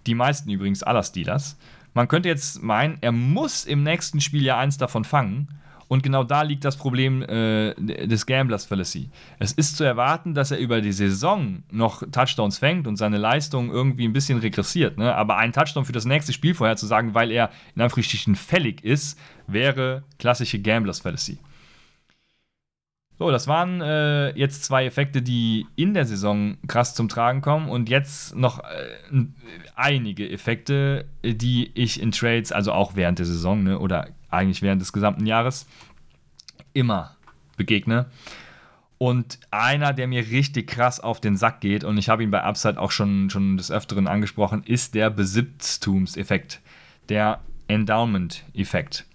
Die 0.05 0.15
meisten 0.15 0.49
übrigens 0.49 0.83
aller 0.83 1.03
Steelers. 1.03 1.57
Man 1.93 2.07
könnte 2.07 2.29
jetzt 2.29 2.61
meinen, 2.61 2.97
er 3.01 3.11
muss 3.11 3.65
im 3.65 3.83
nächsten 3.83 4.21
Spiel 4.21 4.43
ja 4.43 4.57
eins 4.57 4.77
davon 4.77 5.03
fangen. 5.03 5.49
Und 5.89 6.03
genau 6.03 6.23
da 6.23 6.43
liegt 6.43 6.63
das 6.65 6.77
Problem 6.77 7.23
äh, 7.23 7.73
des 7.73 8.27
Gamblers 8.27 8.63
Fallacy. 8.63 9.09
Es 9.39 9.53
ist 9.53 9.75
zu 9.75 9.83
erwarten, 9.83 10.35
dass 10.35 10.51
er 10.51 10.59
über 10.59 10.81
die 10.81 10.91
Saison 10.91 11.63
noch 11.71 12.03
Touchdowns 12.11 12.59
fängt 12.59 12.85
und 12.85 12.95
seine 12.95 13.17
Leistung 13.17 13.71
irgendwie 13.71 14.07
ein 14.07 14.13
bisschen 14.13 14.37
regressiert. 14.37 14.99
Ne? 14.99 15.15
Aber 15.15 15.37
ein 15.37 15.51
Touchdown 15.51 15.85
für 15.85 15.91
das 15.91 16.05
nächste 16.05 16.31
Spiel 16.31 16.53
vorherzusagen, 16.53 17.15
weil 17.15 17.31
er 17.31 17.49
in 17.75 17.81
Anführungsstrichen 17.81 18.35
fällig 18.35 18.85
ist, 18.85 19.19
wäre 19.47 20.03
klassische 20.19 20.61
Gamblers 20.61 20.99
Fallacy. 20.99 21.39
So, 23.17 23.31
das 23.31 23.47
waren 23.47 23.81
äh, 23.81 24.29
jetzt 24.37 24.65
zwei 24.65 24.85
Effekte, 24.85 25.23
die 25.23 25.65
in 25.75 25.95
der 25.95 26.05
Saison 26.05 26.57
krass 26.67 26.93
zum 26.93 27.09
Tragen 27.09 27.41
kommen 27.41 27.67
und 27.67 27.89
jetzt 27.89 28.35
noch 28.35 28.59
äh, 28.59 29.25
einige 29.75 30.29
Effekte, 30.29 31.05
die 31.23 31.71
ich 31.73 31.99
in 31.99 32.11
Trades, 32.11 32.51
also 32.51 32.73
auch 32.73 32.95
während 32.95 33.17
der 33.17 33.25
Saison 33.25 33.63
ne, 33.63 33.79
oder 33.79 34.07
eigentlich 34.29 34.61
während 34.61 34.81
des 34.81 34.93
gesamten 34.93 35.25
Jahres, 35.25 35.67
immer 36.73 37.15
begegne. 37.57 38.07
Und 38.97 39.39
einer, 39.49 39.93
der 39.93 40.07
mir 40.07 40.29
richtig 40.29 40.67
krass 40.67 40.99
auf 40.99 41.21
den 41.21 41.37
Sack 41.37 41.61
geht, 41.61 41.83
und 41.83 41.97
ich 41.97 42.09
habe 42.09 42.23
ihn 42.23 42.31
bei 42.31 42.43
Upside 42.43 42.79
auch 42.79 42.91
schon, 42.91 43.29
schon 43.29 43.55
des 43.55 43.71
Öfteren 43.71 44.07
angesprochen, 44.07 44.63
ist 44.63 44.93
der 44.93 45.09
Besitztumseffekt, 45.09 46.59
der 47.07 47.39
Endowment-Effekt. 47.67 49.05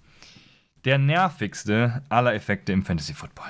Der 0.85 0.97
nervigste 0.97 2.03
aller 2.09 2.33
Effekte 2.33 2.71
im 2.71 2.83
Fantasy 2.83 3.13
Football. 3.13 3.49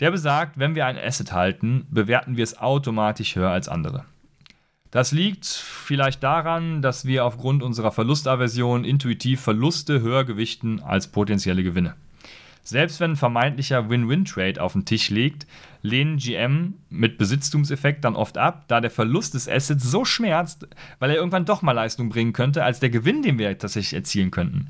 Der 0.00 0.10
besagt, 0.10 0.58
wenn 0.58 0.74
wir 0.74 0.86
ein 0.86 0.98
Asset 0.98 1.32
halten, 1.32 1.86
bewerten 1.90 2.36
wir 2.36 2.44
es 2.44 2.58
automatisch 2.58 3.36
höher 3.36 3.50
als 3.50 3.68
andere. 3.68 4.04
Das 4.92 5.10
liegt 5.10 5.46
vielleicht 5.46 6.22
daran, 6.22 6.82
dass 6.82 7.06
wir 7.06 7.24
aufgrund 7.24 7.62
unserer 7.62 7.92
Verlustaversion 7.92 8.84
intuitiv 8.84 9.40
Verluste 9.40 10.02
höher 10.02 10.24
gewichten 10.24 10.80
als 10.80 11.08
potenzielle 11.08 11.62
Gewinne. 11.62 11.94
Selbst 12.62 13.00
wenn 13.00 13.12
ein 13.12 13.16
vermeintlicher 13.16 13.88
Win-Win-Trade 13.88 14.62
auf 14.62 14.74
dem 14.74 14.84
Tisch 14.84 15.08
liegt, 15.08 15.46
lehnen 15.80 16.18
GM 16.18 16.74
mit 16.90 17.16
Besitztumseffekt 17.16 18.04
dann 18.04 18.14
oft 18.14 18.36
ab, 18.36 18.66
da 18.68 18.82
der 18.82 18.90
Verlust 18.90 19.32
des 19.32 19.48
Assets 19.48 19.82
so 19.82 20.04
schmerzt, 20.04 20.68
weil 20.98 21.08
er 21.08 21.16
irgendwann 21.16 21.46
doch 21.46 21.62
mal 21.62 21.72
Leistung 21.72 22.10
bringen 22.10 22.34
könnte, 22.34 22.62
als 22.62 22.78
der 22.78 22.90
Gewinn, 22.90 23.22
den 23.22 23.38
wir 23.38 23.58
tatsächlich 23.58 23.94
erzielen 23.94 24.30
könnten. 24.30 24.68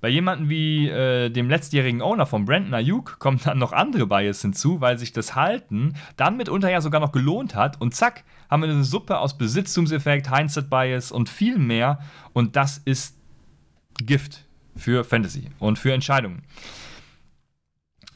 Bei 0.00 0.08
jemandem 0.08 0.48
wie 0.48 0.88
äh, 0.88 1.28
dem 1.28 1.50
letztjährigen 1.50 2.02
Owner 2.02 2.24
von 2.24 2.44
Brandon 2.44 2.74
Ayuk 2.74 3.18
kommen 3.18 3.40
dann 3.42 3.58
noch 3.58 3.72
andere 3.72 4.06
Bias 4.06 4.42
hinzu, 4.42 4.80
weil 4.80 4.96
sich 4.96 5.12
das 5.12 5.34
Halten 5.34 5.94
dann 6.16 6.36
mitunter 6.36 6.70
ja 6.70 6.80
sogar 6.80 7.00
noch 7.00 7.12
gelohnt 7.12 7.54
hat 7.56 7.80
und 7.80 7.94
zack, 7.94 8.24
haben 8.48 8.62
wir 8.62 8.70
eine 8.70 8.84
Suppe 8.84 9.18
aus 9.18 9.36
Besitztumseffekt, 9.36 10.34
Hindsight-Bias 10.34 11.10
und 11.10 11.28
viel 11.28 11.58
mehr 11.58 11.98
und 12.32 12.54
das 12.54 12.78
ist 12.78 13.16
Gift 13.98 14.44
für 14.76 15.02
Fantasy 15.02 15.50
und 15.58 15.78
für 15.78 15.92
Entscheidungen. 15.92 16.42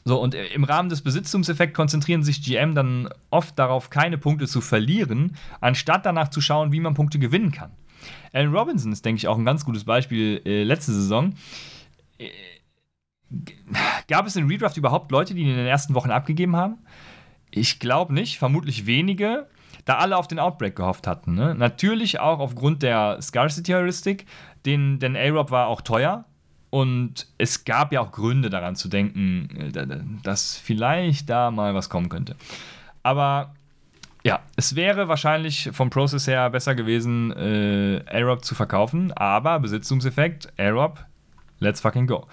So, 0.05 0.21
und 0.21 0.35
im 0.35 0.63
Rahmen 0.65 0.89
des 0.89 1.01
Besitztumseffekts 1.01 1.75
konzentrieren 1.75 2.23
sich 2.23 2.43
GM 2.43 2.75
dann 2.75 3.09
oft 3.29 3.57
darauf, 3.57 3.89
keine 3.89 4.17
Punkte 4.17 4.47
zu 4.47 4.59
verlieren, 4.59 5.35
anstatt 5.61 6.05
danach 6.05 6.29
zu 6.29 6.41
schauen, 6.41 6.73
wie 6.73 6.81
man 6.81 6.93
Punkte 6.93 7.19
gewinnen 7.19 7.51
kann. 7.51 7.71
Allen 8.33 8.53
Robinson 8.53 8.91
ist, 8.91 9.05
denke 9.05 9.17
ich, 9.17 9.27
auch 9.27 9.37
ein 9.37 9.45
ganz 9.45 9.63
gutes 9.63 9.85
Beispiel 9.85 10.41
äh, 10.45 10.63
letzte 10.63 10.91
Saison. 10.91 11.35
Äh, 12.17 12.29
gab 14.07 14.25
es 14.27 14.35
in 14.35 14.47
Redraft 14.47 14.77
überhaupt 14.77 15.11
Leute, 15.11 15.33
die 15.33 15.41
ihn 15.41 15.49
in 15.49 15.57
den 15.57 15.67
ersten 15.67 15.95
Wochen 15.95 16.11
abgegeben 16.11 16.55
haben? 16.55 16.77
Ich 17.51 17.79
glaube 17.79 18.13
nicht, 18.13 18.37
vermutlich 18.37 18.85
wenige, 18.85 19.47
da 19.85 19.97
alle 19.97 20.17
auf 20.17 20.27
den 20.27 20.39
Outbreak 20.39 20.75
gehofft 20.75 21.07
hatten. 21.07 21.35
Ne? 21.35 21.55
Natürlich 21.55 22.19
auch 22.19 22.39
aufgrund 22.39 22.83
der 22.83 23.21
Scarcity-Heuristik, 23.21 24.25
denn, 24.65 24.99
denn 24.99 25.15
A-Rob 25.15 25.51
war 25.51 25.67
auch 25.67 25.81
teuer. 25.81 26.25
Und 26.69 27.27
es 27.37 27.65
gab 27.65 27.93
ja 27.93 28.01
auch 28.01 28.11
Gründe 28.11 28.49
daran 28.49 28.75
zu 28.75 28.87
denken, 28.87 29.71
äh, 29.75 29.87
dass 30.23 30.57
vielleicht 30.57 31.29
da 31.29 31.51
mal 31.51 31.75
was 31.75 31.89
kommen 31.89 32.09
könnte. 32.09 32.35
Aber 33.03 33.53
ja, 34.23 34.39
es 34.55 34.75
wäre 34.75 35.07
wahrscheinlich 35.07 35.69
vom 35.73 35.89
Prozess 35.89 36.27
her 36.27 36.49
besser 36.49 36.73
gewesen, 36.75 37.31
äh, 37.31 38.01
Aerob 38.07 38.43
zu 38.43 38.55
verkaufen, 38.55 39.11
aber 39.11 39.59
Besitzungseffekt, 39.59 40.51
Aerob, 40.57 41.05
let's 41.63 41.81
fucking 41.81 42.07
go. 42.07 42.27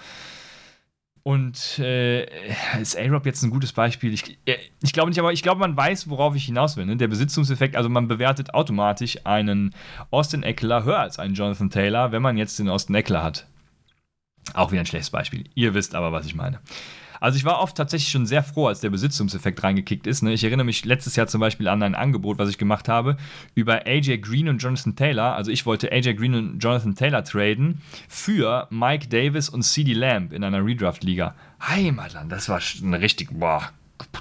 Und 1.23 1.77
äh, 1.77 2.25
ist 2.81 2.97
A-Rob 2.97 3.25
jetzt 3.25 3.43
ein 3.43 3.51
gutes 3.51 3.73
Beispiel? 3.73 4.13
Ich, 4.13 4.39
äh, 4.45 4.57
ich 4.81 4.91
glaube 4.91 5.09
nicht, 5.09 5.19
aber 5.19 5.31
ich 5.31 5.43
glaube, 5.43 5.59
man 5.59 5.77
weiß, 5.77 6.09
worauf 6.09 6.35
ich 6.35 6.45
hinaus 6.45 6.77
will. 6.77 6.85
Ne? 6.85 6.97
Der 6.97 7.07
Besitzungseffekt, 7.07 7.75
also 7.75 7.89
man 7.89 8.07
bewertet 8.07 8.53
automatisch 8.55 9.19
einen 9.23 9.75
Austin 10.09 10.41
Eckler 10.41 10.83
höher 10.83 10.99
als 10.99 11.19
einen 11.19 11.35
Jonathan 11.35 11.69
Taylor, 11.69 12.11
wenn 12.11 12.23
man 12.23 12.37
jetzt 12.37 12.57
den 12.57 12.69
Austin 12.69 12.95
Eckler 12.95 13.23
hat. 13.23 13.45
Auch 14.55 14.71
wieder 14.71 14.81
ein 14.81 14.87
schlechtes 14.87 15.11
Beispiel. 15.11 15.43
Ihr 15.53 15.75
wisst 15.75 15.93
aber, 15.93 16.11
was 16.11 16.25
ich 16.25 16.33
meine. 16.33 16.59
Also 17.21 17.37
ich 17.37 17.45
war 17.45 17.59
oft 17.61 17.77
tatsächlich 17.77 18.09
schon 18.09 18.25
sehr 18.25 18.41
froh, 18.41 18.67
als 18.67 18.79
der 18.79 18.89
Besitzungseffekt 18.89 19.63
reingekickt 19.63 20.07
ist. 20.07 20.23
Ne? 20.23 20.33
Ich 20.33 20.43
erinnere 20.43 20.65
mich 20.65 20.83
letztes 20.85 21.15
Jahr 21.15 21.27
zum 21.27 21.39
Beispiel 21.39 21.67
an 21.67 21.83
ein 21.83 21.93
Angebot, 21.93 22.39
was 22.39 22.49
ich 22.49 22.57
gemacht 22.57 22.89
habe, 22.89 23.15
über 23.53 23.85
AJ 23.85 24.17
Green 24.17 24.49
und 24.49 24.57
Jonathan 24.57 24.95
Taylor. 24.95 25.35
Also 25.35 25.51
ich 25.51 25.67
wollte 25.67 25.91
AJ 25.91 26.15
Green 26.15 26.33
und 26.33 26.59
Jonathan 26.59 26.95
Taylor 26.95 27.23
traden 27.23 27.79
für 28.09 28.67
Mike 28.71 29.07
Davis 29.07 29.49
und 29.49 29.61
CD 29.61 29.93
Lamb 29.93 30.33
in 30.33 30.43
einer 30.43 30.65
Redraft-Liga. 30.65 31.35
Heimatland, 31.61 32.31
das 32.31 32.49
war 32.49 32.59
ein 32.81 32.95
richtig, 32.95 33.29
boah, 33.31 33.69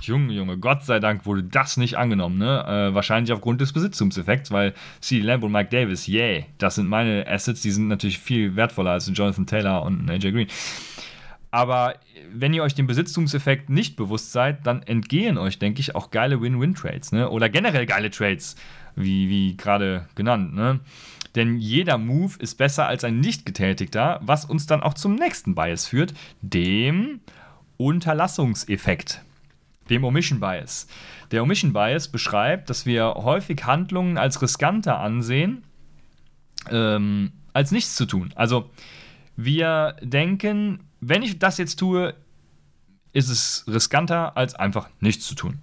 Junge, 0.03 0.35
Junge, 0.35 0.59
Gott 0.59 0.85
sei 0.85 1.01
Dank 1.01 1.25
wurde 1.27 1.43
das 1.43 1.79
nicht 1.79 1.97
angenommen, 1.97 2.39
ne? 2.39 2.65
Äh, 2.67 2.95
wahrscheinlich 2.95 3.33
aufgrund 3.33 3.63
des 3.63 3.73
Besitztumseffekts, 3.73 4.51
weil 4.51 4.75
CD 5.01 5.25
Lamb 5.25 5.43
und 5.43 5.53
Mike 5.53 5.71
Davis, 5.71 6.07
yay, 6.07 6.47
das 6.59 6.75
sind 6.75 6.87
meine 6.87 7.27
Assets, 7.27 7.63
die 7.63 7.71
sind 7.71 7.89
natürlich 7.89 8.19
viel 8.19 8.57
wertvoller 8.57 8.91
als 8.93 9.11
Jonathan 9.13 9.47
Taylor 9.47 9.83
und 9.83 10.11
AJ 10.11 10.33
Green. 10.33 10.49
Aber 11.51 11.95
wenn 12.33 12.55
ihr 12.55 12.63
euch 12.63 12.75
dem 12.75 12.87
Besitztumseffekt 12.87 13.71
nicht 13.71 13.97
bewusst 13.97 14.33
seid, 14.33 14.67
dann 14.67 14.83
entgehen 14.83 15.37
euch, 15.37 15.59
denke 15.59 15.81
ich, 15.81 15.95
auch 15.95 16.11
geile 16.11 16.41
Win-Win-Trades, 16.41 17.13
ne? 17.13 17.29
Oder 17.29 17.49
generell 17.49 17.87
geile 17.87 18.11
Trades, 18.11 18.55
wie, 18.95 19.29
wie 19.29 19.57
gerade 19.57 20.09
genannt, 20.15 20.55
ne? 20.55 20.81
Denn 21.35 21.59
jeder 21.59 21.99
Move 21.99 22.35
ist 22.39 22.57
besser 22.57 22.87
als 22.87 23.05
ein 23.05 23.21
nicht 23.21 23.47
getätigter, 23.47 24.21
was 24.23 24.45
uns 24.45 24.67
dann 24.67 24.83
auch 24.83 24.95
zum 24.95 25.15
nächsten 25.15 25.55
Bias 25.55 25.87
führt, 25.87 26.15
dem 26.41 27.21
Unterlassungseffekt, 27.77 29.23
dem 29.91 30.05
Omission 30.05 30.41
Bias. 30.41 30.89
Der 31.31 31.43
Omission 31.43 31.73
Bias 31.73 32.09
beschreibt, 32.09 32.69
dass 32.71 32.87
wir 32.87 33.15
häufig 33.15 33.65
Handlungen 33.65 34.19
als 34.19 34.43
riskanter 34.43 34.99
ansehen, 34.99 35.63
ähm, 36.71 37.33
als 37.53 37.71
nichts 37.71 37.97
zu 37.97 38.07
tun. 38.07 38.33
Also 38.35 38.71
wir 39.45 39.97
denken, 40.03 40.81
wenn 41.01 41.23
ich 41.23 41.39
das 41.39 41.59
jetzt 41.59 41.77
tue, 41.77 42.15
ist 43.13 43.29
es 43.29 43.65
riskanter, 43.67 44.37
als 44.37 44.55
einfach 44.55 44.89
nichts 45.01 45.27
zu 45.27 45.35
tun. 45.35 45.61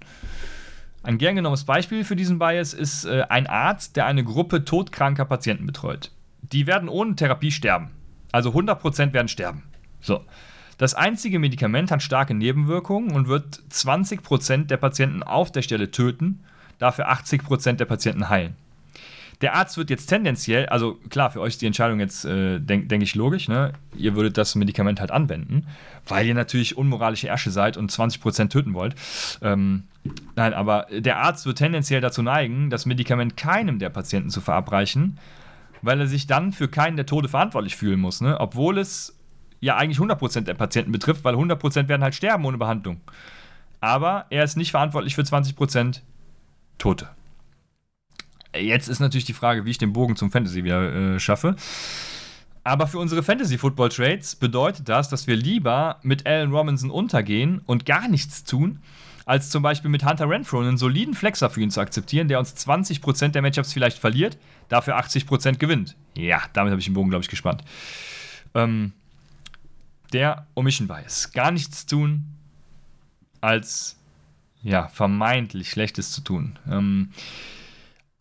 Ein 1.03 1.17
gern 1.17 1.35
genommenes 1.35 1.63
Beispiel 1.63 2.03
für 2.03 2.15
diesen 2.15 2.39
Bias 2.39 2.73
ist 2.73 3.05
äh, 3.05 3.23
ein 3.29 3.47
Arzt, 3.47 3.95
der 3.95 4.05
eine 4.05 4.23
Gruppe 4.23 4.65
todkranker 4.65 5.25
Patienten 5.25 5.65
betreut. 5.65 6.11
Die 6.41 6.67
werden 6.67 6.89
ohne 6.89 7.15
Therapie 7.15 7.51
sterben. 7.51 7.91
Also 8.31 8.49
100% 8.51 9.13
werden 9.13 9.27
sterben. 9.27 9.63
So. 10.01 10.25
Das 10.77 10.93
einzige 10.93 11.39
Medikament 11.39 11.91
hat 11.91 12.03
starke 12.03 12.33
Nebenwirkungen 12.33 13.11
und 13.11 13.27
wird 13.27 13.61
20% 13.71 14.65
der 14.65 14.77
Patienten 14.77 15.23
auf 15.23 15.51
der 15.51 15.61
Stelle 15.61 15.89
töten, 15.91 16.43
dafür 16.77 17.09
80% 17.09 17.73
der 17.73 17.85
Patienten 17.85 18.29
heilen. 18.29 18.55
Der 19.41 19.53
Arzt 19.53 19.77
wird 19.77 19.91
jetzt 19.91 20.07
tendenziell, 20.07 20.65
also 20.65 20.95
klar, 21.09 21.29
für 21.29 21.41
euch 21.41 21.53
ist 21.53 21.61
die 21.61 21.67
Entscheidung 21.67 21.99
jetzt, 21.99 22.25
äh, 22.25 22.59
denke 22.59 22.87
denk 22.87 23.03
ich, 23.03 23.13
logisch, 23.13 23.47
ne? 23.47 23.73
Ihr 23.95 24.15
würdet 24.15 24.37
das 24.37 24.55
Medikament 24.55 24.99
halt 24.99 25.11
anwenden, 25.11 25.67
weil 26.07 26.25
ihr 26.25 26.33
natürlich 26.33 26.75
unmoralische 26.75 27.27
Ärsche 27.27 27.51
seid 27.51 27.77
und 27.77 27.91
20% 27.91 28.49
töten 28.49 28.73
wollt. 28.73 28.95
Ähm, 29.43 29.83
nein, 30.35 30.53
aber 30.53 30.87
der 30.91 31.17
Arzt 31.19 31.45
wird 31.45 31.59
tendenziell 31.59 32.01
dazu 32.01 32.23
neigen, 32.23 32.71
das 32.71 32.87
Medikament 32.87 33.37
keinem 33.37 33.77
der 33.77 33.89
Patienten 33.89 34.31
zu 34.31 34.41
verabreichen, 34.41 35.19
weil 35.83 35.99
er 35.99 36.07
sich 36.07 36.25
dann 36.25 36.51
für 36.51 36.67
keinen 36.67 36.95
der 36.95 37.05
Tode 37.05 37.29
verantwortlich 37.29 37.75
fühlen 37.75 37.99
muss, 37.99 38.21
ne? 38.21 38.39
Obwohl 38.39 38.79
es 38.79 39.15
ja 39.59 39.77
eigentlich 39.77 39.99
100% 39.99 40.41
der 40.41 40.55
Patienten 40.55 40.91
betrifft, 40.91 41.23
weil 41.23 41.35
100% 41.35 41.87
werden 41.87 42.03
halt 42.03 42.15
sterben 42.15 42.45
ohne 42.45 42.57
Behandlung. 42.57 43.01
Aber 43.81 44.25
er 44.31 44.43
ist 44.43 44.57
nicht 44.57 44.71
verantwortlich 44.71 45.13
für 45.13 45.21
20% 45.21 46.01
Tote. 46.79 47.09
Jetzt 48.55 48.87
ist 48.87 48.99
natürlich 48.99 49.25
die 49.25 49.33
Frage, 49.33 49.65
wie 49.65 49.71
ich 49.71 49.77
den 49.77 49.93
Bogen 49.93 50.15
zum 50.15 50.31
Fantasy 50.31 50.63
wieder 50.63 51.15
äh, 51.15 51.19
schaffe. 51.19 51.55
Aber 52.63 52.87
für 52.87 52.99
unsere 52.99 53.23
Fantasy-Football-Trades 53.23 54.35
bedeutet 54.35 54.89
das, 54.89 55.07
dass 55.07 55.25
wir 55.25 55.37
lieber 55.37 55.99
mit 56.03 56.27
Allen 56.27 56.51
Robinson 56.51 56.91
untergehen 56.91 57.61
und 57.65 57.85
gar 57.85 58.09
nichts 58.09 58.43
tun, 58.43 58.79
als 59.25 59.49
zum 59.49 59.63
Beispiel 59.63 59.89
mit 59.89 60.05
Hunter 60.05 60.29
Renfro 60.29 60.59
einen 60.59 60.77
soliden 60.77 61.13
Flexer 61.13 61.49
für 61.49 61.61
ihn 61.61 61.71
zu 61.71 61.79
akzeptieren, 61.79 62.27
der 62.27 62.39
uns 62.39 62.55
20% 62.55 63.29
der 63.29 63.41
Matchups 63.41 63.71
vielleicht 63.71 63.99
verliert, 63.99 64.37
dafür 64.67 64.97
80% 64.97 65.57
gewinnt. 65.57 65.95
Ja, 66.15 66.41
damit 66.53 66.71
habe 66.71 66.79
ich 66.79 66.85
den 66.85 66.93
Bogen, 66.93 67.09
glaube 67.09 67.23
ich, 67.23 67.29
gespannt. 67.29 67.63
Ähm, 68.53 68.91
der 70.11 70.47
Omission 70.53 70.87
Bias. 70.87 71.31
Gar 71.31 71.51
nichts 71.51 71.85
tun, 71.85 72.25
als 73.39 73.97
ja, 74.61 74.87
vermeintlich 74.89 75.69
Schlechtes 75.69 76.11
zu 76.11 76.21
tun. 76.21 76.59
Ähm, 76.69 77.11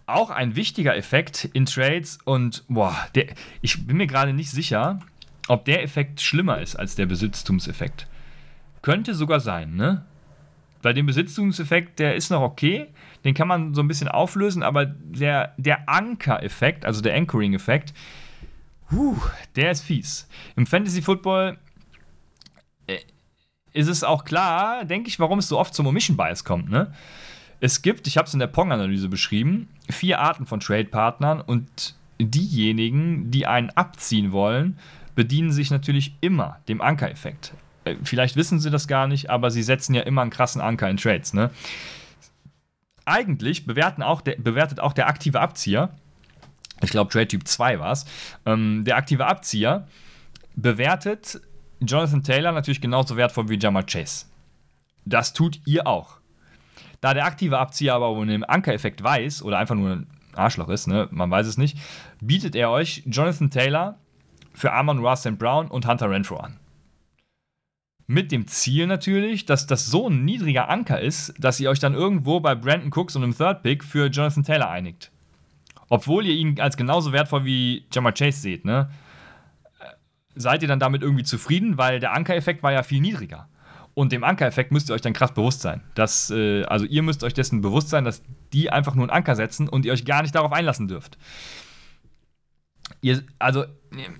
auch 0.07 0.31
ein 0.31 0.57
wichtiger 0.57 0.97
Effekt 0.97 1.49
in 1.53 1.67
Trades 1.67 2.19
und 2.25 2.65
boah, 2.69 2.97
der, 3.15 3.27
ich 3.61 3.87
bin 3.87 3.97
mir 3.97 4.07
gerade 4.07 4.33
nicht 4.33 4.51
sicher, 4.51 5.01
ob 5.49 5.65
der 5.65 5.83
Effekt 5.83 6.21
schlimmer 6.21 6.61
ist 6.61 6.77
als 6.77 6.95
der 6.95 7.07
Besitztumseffekt. 7.07 8.07
Könnte 8.83 9.15
sogar 9.15 9.41
sein, 9.41 9.75
ne? 9.75 10.05
Weil 10.83 10.95
den 10.95 11.07
Besitztumseffekt, 11.07 11.99
der 11.99 12.15
ist 12.15 12.31
noch 12.31 12.43
okay, 12.43 12.87
den 13.25 13.35
kann 13.35 13.49
man 13.49 13.75
so 13.75 13.83
ein 13.83 13.89
bisschen 13.89 14.09
auflösen, 14.09 14.63
aber 14.63 14.87
der, 14.87 15.55
der 15.57 15.89
Anker-Effekt, 15.89 16.85
also 16.85 17.01
der 17.01 17.17
Anchoring-Effekt, 17.17 17.93
der 19.57 19.73
ist 19.73 19.83
fies. 19.83 20.29
Im 20.55 20.67
Fantasy 20.67 21.03
Football 21.03 21.59
äh, 22.87 22.99
ist 23.73 23.89
es 23.89 24.05
auch 24.05 24.25
klar, 24.25 24.85
denke 24.85 25.09
ich, 25.09 25.19
warum 25.19 25.41
es 25.41 25.49
so 25.49 25.59
oft 25.59 25.75
zum 25.75 25.87
Omission 25.87 26.17
Bias 26.17 26.45
kommt, 26.45 26.71
ne? 26.71 26.95
Es 27.61 27.83
gibt, 27.83 28.07
ich 28.07 28.17
habe 28.17 28.27
es 28.27 28.35
in 28.35 28.41
der 28.41 28.47
Pong-Analyse 28.49 29.09
beschrieben, 29.09 29.69
vier 29.89 30.21
Arten 30.21 30.47
von 30.47 30.61
Trade-Partnern 30.61 31.41
und 31.41 31.95
diejenigen, 32.21 33.31
die 33.31 33.47
einen 33.47 33.71
abziehen 33.71 34.33
wollen, 34.33 34.79
bedienen 35.15 35.53
sich 35.53 35.71
natürlich 35.71 36.15
immer 36.21 36.61
dem 36.69 36.81
Anker-Effekt. 36.81 37.55
Äh, 37.85 37.97
vielleicht 38.03 38.37
wissen 38.37 38.61
sie 38.61 38.71
das 38.71 38.89
gar 38.89 39.07
nicht, 39.07 39.31
aber 39.31 39.51
sie 39.51 39.63
setzen 39.63 39.95
ja 39.95 40.03
immer 40.03 40.23
einen 40.23 40.31
krassen 40.31 40.61
Anker 40.61 40.91
in 40.91 40.97
Trades. 40.97 41.33
Ne? 41.33 41.51
Eigentlich 43.05 43.67
bewerten 43.67 44.03
auch 44.03 44.21
der, 44.21 44.37
bewertet 44.37 44.81
auch 44.81 44.93
der 44.93 45.09
aktive 45.09 45.41
Abzieher, 45.41 45.91
ich 46.83 46.91
glaube 46.91 47.11
Trade 47.11 47.29
Typ 47.29 47.49
2 47.49 47.79
war 47.81 47.93
es, 47.93 48.05
ähm, 48.45 48.85
der 48.85 48.97
aktive 48.97 49.27
Abzieher 49.27 49.87
bewertet 50.57 51.41
Jonathan 51.81 52.23
Taylor 52.23 52.53
natürlich 52.53 52.81
genauso 52.81 53.17
wertvoll 53.17 53.49
wie 53.49 53.59
Jamal 53.59 53.85
Chase. 53.85 54.27
Das 55.05 55.33
tut 55.33 55.61
ihr 55.67 55.87
auch. 55.87 56.19
Da 57.01 57.15
der 57.15 57.27
aktive 57.27 57.59
Abzieher 57.59 57.95
aber 57.95 58.11
ohne 58.11 58.33
den 58.33 58.45
Ankereffekt 58.45 59.03
weiß 59.03 59.43
oder 59.43 59.59
einfach 59.59 59.75
nur 59.75 59.91
ein 59.91 60.07
Arschloch 60.35 60.69
ist, 60.69 60.87
ne, 60.87 61.09
man 61.11 61.31
weiß 61.31 61.47
es 61.47 61.59
nicht, 61.59 61.79
bietet 62.21 62.55
er 62.55 62.71
euch 62.71 63.03
Jonathan 63.07 63.51
Taylor 63.51 63.99
für 64.53 64.73
Amon 64.73 64.99
Ross 64.99 65.29
Brown 65.39 65.69
und 65.69 65.87
Hunter 65.87 66.11
Renfro 66.11 66.37
an. 66.37 66.59
Mit 68.09 68.31
dem 68.31 68.47
Ziel 68.47 68.87
natürlich, 68.87 69.47
dass 69.47 69.67
das 69.67 69.87
so 69.87 70.09
ein 70.09 70.25
niedriger 70.25 70.69
Anker 70.69 71.01
ist, 71.01 71.35
dass 71.39 71.59
ihr 71.59 71.71
euch 71.71 71.81
dann 71.81 71.95
irgendwo 71.95 72.39
bei 72.39 72.55
Brandon 72.55 72.93
Cooks 72.93 73.17
und 73.17 73.25
einem 73.25 73.37
Third 73.37 73.63
Pick 73.63 73.83
für 73.83 74.07
Jonathan 74.07 74.45
Taylor 74.45 74.71
einigt. 74.71 75.11
Obwohl 75.89 76.27
ihr 76.27 76.35
ihn 76.35 76.61
als 76.61 76.77
genauso 76.77 77.13
wertvoll 77.13 77.45
wie 77.45 77.85
Jamar 77.93 78.13
Chase 78.13 78.41
seht, 78.41 78.65
ne? 78.65 78.91
Seid 80.37 80.63
ihr 80.63 80.69
dann 80.69 80.81
damit 80.81 81.03
irgendwie 81.03 81.25
zufrieden, 81.25 81.79
weil 81.79 81.99
der 81.99 82.13
Ankereffekt 82.13 82.63
war 82.63 82.73
ja 82.73 82.83
viel 82.83 83.01
niedriger. 83.01 83.49
Und 83.99 84.13
dem 84.13 84.25
Ankereffekt 84.25 84.73
müsst 84.73 84.91
ihr 84.91 84.95
euch 84.95 85.01
dann 85.01 85.15
krass 85.15 85.33
bewusst 85.33 85.63
sein. 85.63 85.81
Dass, 85.95 86.29
äh, 86.29 86.65
also 86.65 86.85
ihr 86.85 87.03
müsst 87.03 87.25
euch 87.25 87.33
dessen 87.33 87.63
bewusst 87.63 87.89
sein, 87.89 88.05
dass 88.05 88.23
die 88.53 88.71
einfach 88.71 88.95
nur 88.95 89.05
einen 89.05 89.11
Anker 89.11 89.35
setzen 89.35 89.71
und 89.71 89.87
ihr 89.87 89.93
euch 89.95 90.05
gar 90.05 90.21
nicht 90.21 90.35
darauf 90.35 90.53
einlassen 90.53 90.87
dürft. 90.87 91.17
Ihr, 93.01 93.23
also, 93.39 93.65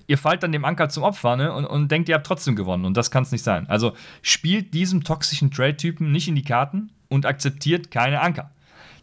ihr 0.07 0.17
fallt 0.17 0.41
dann 0.41 0.51
dem 0.51 0.65
Anker 0.65 0.89
zum 0.89 1.03
Opfer 1.03 1.35
ne? 1.35 1.53
und, 1.53 1.65
und 1.65 1.91
denkt, 1.91 2.09
ihr 2.09 2.15
habt 2.15 2.25
trotzdem 2.25 2.55
gewonnen. 2.55 2.85
Und 2.85 2.97
das 2.97 3.11
kann 3.11 3.21
es 3.21 3.31
nicht 3.31 3.43
sein. 3.43 3.69
Also 3.69 3.93
spielt 4.23 4.73
diesem 4.73 5.03
toxischen 5.03 5.51
Trade-Typen 5.51 6.11
nicht 6.11 6.27
in 6.27 6.33
die 6.33 6.43
Karten 6.43 6.89
und 7.07 7.27
akzeptiert 7.27 7.91
keine 7.91 8.21
Anker. 8.21 8.49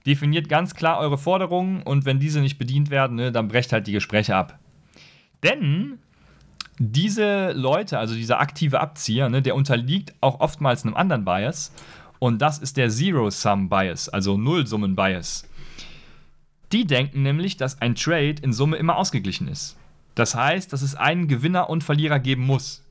Definiert 0.07 0.49
ganz 0.49 0.75
klar 0.75 0.99
eure 0.99 1.19
Forderungen 1.19 1.85
und 1.85 2.05
wenn 2.05 2.19
diese 2.19 2.41
nicht 2.41 2.59
bedient 2.59 2.91
werden, 2.91 3.15
ne, 3.15 3.31
dann 3.31 3.47
brecht 3.47 3.73
halt 3.73 3.87
die 3.87 3.93
Gespräche 3.93 4.35
ab. 4.35 4.59
Denn 5.45 6.01
diese 6.79 7.53
Leute, 7.53 7.99
also 7.99 8.15
dieser 8.15 8.41
aktive 8.41 8.81
Abzieher, 8.81 9.29
ne, 9.29 9.43
der 9.43 9.55
unterliegt 9.55 10.15
auch 10.21 10.41
oftmals 10.41 10.85
einem 10.85 10.95
anderen 10.95 11.25
Bias. 11.25 11.73
Und 12.19 12.41
das 12.41 12.59
ist 12.59 12.77
der 12.77 12.89
Zero-Sum-Bias, 12.89 14.09
also 14.09 14.37
Nullsummen-Bias. 14.37 15.49
Die 16.73 16.87
denken 16.87 17.23
nämlich, 17.23 17.57
dass 17.57 17.81
ein 17.81 17.95
Trade 17.95 18.37
in 18.43 18.53
Summe 18.53 18.77
immer 18.77 18.97
ausgeglichen 18.97 19.47
ist. 19.47 19.77
Das 20.15 20.35
heißt, 20.35 20.73
dass 20.73 20.83
es 20.83 20.95
einen 20.95 21.29
Gewinner 21.29 21.69
und 21.69 21.85
Verlierer 21.85 22.19
geben 22.19 22.47
muss. 22.47 22.83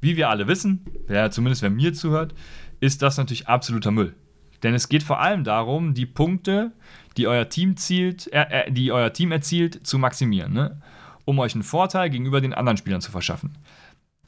Wie 0.00 0.16
wir 0.16 0.28
alle 0.28 0.48
wissen, 0.48 0.84
wer 1.06 1.30
zumindest 1.30 1.62
wer 1.62 1.70
mir 1.70 1.94
zuhört, 1.94 2.34
ist 2.80 3.02
das 3.02 3.16
natürlich 3.16 3.48
absoluter 3.48 3.92
Müll. 3.92 4.14
Denn 4.62 4.74
es 4.74 4.88
geht 4.88 5.02
vor 5.02 5.20
allem 5.20 5.44
darum, 5.44 5.94
die 5.94 6.06
Punkte, 6.06 6.72
die 7.16 7.26
euer 7.26 7.48
Team, 7.48 7.76
zielt, 7.76 8.32
äh, 8.32 8.66
äh, 8.66 8.72
die 8.72 8.92
euer 8.92 9.12
Team 9.12 9.32
erzielt, 9.32 9.86
zu 9.86 9.98
maximieren. 9.98 10.52
Ne? 10.52 10.80
Um 11.24 11.38
euch 11.38 11.54
einen 11.54 11.62
Vorteil 11.62 12.10
gegenüber 12.10 12.40
den 12.40 12.54
anderen 12.54 12.76
Spielern 12.76 13.00
zu 13.00 13.10
verschaffen. 13.10 13.56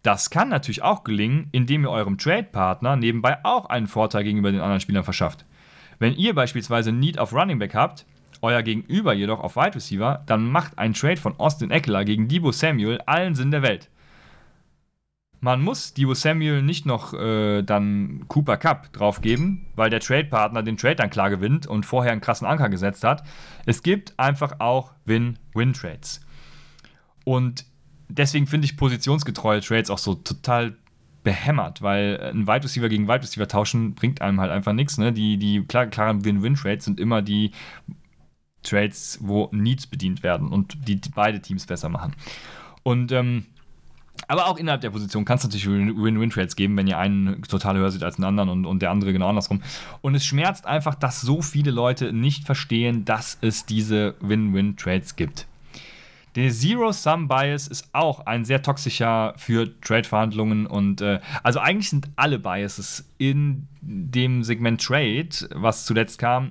Das 0.03 0.29
kann 0.29 0.51
natürlich 0.51 0.83
auch 0.83 1.03
gelingen, 1.03 1.49
indem 1.53 1.85
ihr 1.85 1.91
eurem 1.91 2.19
Trade-Partner 2.19 2.97
nebenbei 2.97 3.39
auch 3.43 3.67
einen 3.67 3.87
Vorteil 3.87 4.25
gegenüber 4.25 4.53
den 4.53 4.61
anderen 4.61 4.81
Spielern 4.81 5.05
verschafft. 5.05 5.47
Wenn 5.99 6.15
ihr 6.15 6.35
beispielsweise 6.35 6.93
Need 6.93 7.19
auf 7.19 7.33
Running 7.33 7.59
Back 7.59 7.75
habt, 7.75 8.05
euer 8.43 8.63
Gegenüber 8.63 9.15
jedoch 9.15 9.41
auf 9.41 9.57
Wide 9.57 9.75
Receiver, 9.75 10.23
dann 10.27 10.51
macht 10.51 10.79
ein 10.79 10.93
Trade 10.93 11.17
von 11.17 11.39
Austin 11.39 11.71
Eckler 11.71 12.05
gegen 12.05 12.29
Debo 12.29 12.53
Samuel 12.53 13.01
allen 13.07 13.35
Sinn 13.35 13.51
der 13.51 13.63
Welt. 13.63 13.89
Man 15.41 15.63
muss 15.63 15.95
Debo 15.95 16.15
Samuel 16.15 16.63
nicht 16.63 16.87
noch 16.87 17.13
äh, 17.15 17.63
dann 17.63 18.25
Cooper 18.29 18.57
Cup 18.57 18.93
draufgeben, 18.93 19.67
weil 19.77 19.91
der 19.91 20.01
Trade-Partner 20.01 20.63
den 20.63 20.77
Trade 20.77 20.97
dann 20.97 21.11
klar 21.11 21.31
gewinnt 21.31 21.67
und 21.67 21.85
vorher 21.85 22.13
einen 22.13 22.21
krassen 22.21 22.47
Anker 22.47 22.69
gesetzt 22.69 23.05
hat. 23.05 23.23
Es 23.67 23.83
gibt 23.83 24.19
einfach 24.19 24.61
auch 24.61 24.93
Win-Win-Trades. 25.05 26.24
Und 27.25 27.65
deswegen 28.09 28.47
finde 28.47 28.67
ich 28.67 28.77
positionsgetreue 28.77 29.61
Trades 29.61 29.91
auch 29.91 29.99
so 29.99 30.15
total 30.15 30.77
behämmert, 31.23 31.83
weil 31.83 32.21
ein 32.21 32.47
Wide 32.47 32.65
Receiver 32.65 32.89
gegen 32.89 33.09
Wide 33.09 33.23
Receiver 33.23 33.49
tauschen 33.49 33.95
bringt 33.95 34.21
einem 34.21 34.41
halt 34.41 34.53
einfach 34.53 34.75
nichts. 34.75 34.99
Ne? 34.99 35.13
Die, 35.13 35.39
die 35.39 35.63
klar, 35.63 35.87
klaren 35.87 36.25
Win-Win-Trades 36.25 36.85
sind 36.85 37.01
immer 37.01 37.23
die 37.23 37.51
Trades, 38.63 39.19
wo 39.23 39.49
Needs 39.53 39.87
bedient 39.87 40.23
werden 40.23 40.49
und 40.49 40.87
die, 40.87 41.01
die 41.01 41.11
beide 41.11 41.41
Teams 41.41 41.67
besser 41.67 41.89
machen. 41.89 42.15
Und 42.83 43.11
ähm, 43.13 43.47
aber 44.29 44.47
auch 44.47 44.57
innerhalb 44.59 44.81
der 44.81 44.91
Position 44.91 45.25
kann 45.25 45.39
es 45.39 45.45
natürlich 45.45 45.67
Win-Win-Trades 45.67 46.57
geben, 46.57 46.77
wenn 46.77 46.87
ihr 46.87 46.99
einen 46.99 47.43
total 47.43 47.77
höher 47.77 47.91
seht 47.91 48.05
als 48.05 48.17
den 48.17 48.25
anderen 48.25 48.49
und, 48.49 48.65
und 48.65 48.81
der 48.81 48.91
andere 48.91 49.13
genau 49.13 49.29
andersrum. 49.29 49.63
Und 50.03 50.15
es 50.15 50.25
schmerzt 50.25 50.67
einfach, 50.67 50.95
dass 50.95 51.21
so 51.21 51.43
viele 51.43 51.71
Leute 51.71 52.13
nicht 52.13 52.45
verstehen, 52.45 53.05
dass 53.05 53.39
es 53.41 53.67
diese 53.67 54.15
Win-Win-Trades 54.21 55.17
gibt. 55.17 55.47
Der 56.37 56.51
Zero-Sum-Bias 56.51 57.69
ist 57.69 57.89
auch 57.93 58.27
ein 58.27 58.45
sehr 58.45 58.61
toxischer 58.61 59.35
für 59.37 59.81
Trade-Verhandlungen 59.81 60.67
und 60.67 61.01
äh, 61.01 61.21
also 61.45 61.61
eigentlich 61.61 61.91
sind 61.91 62.09
alle 62.17 62.41
Biases 62.41 63.09
in 63.19 63.69
dem 63.81 64.43
Segment 64.43 64.83
Trade, 64.83 65.29
was 65.55 65.85
zuletzt 65.85 66.19
kam, 66.19 66.51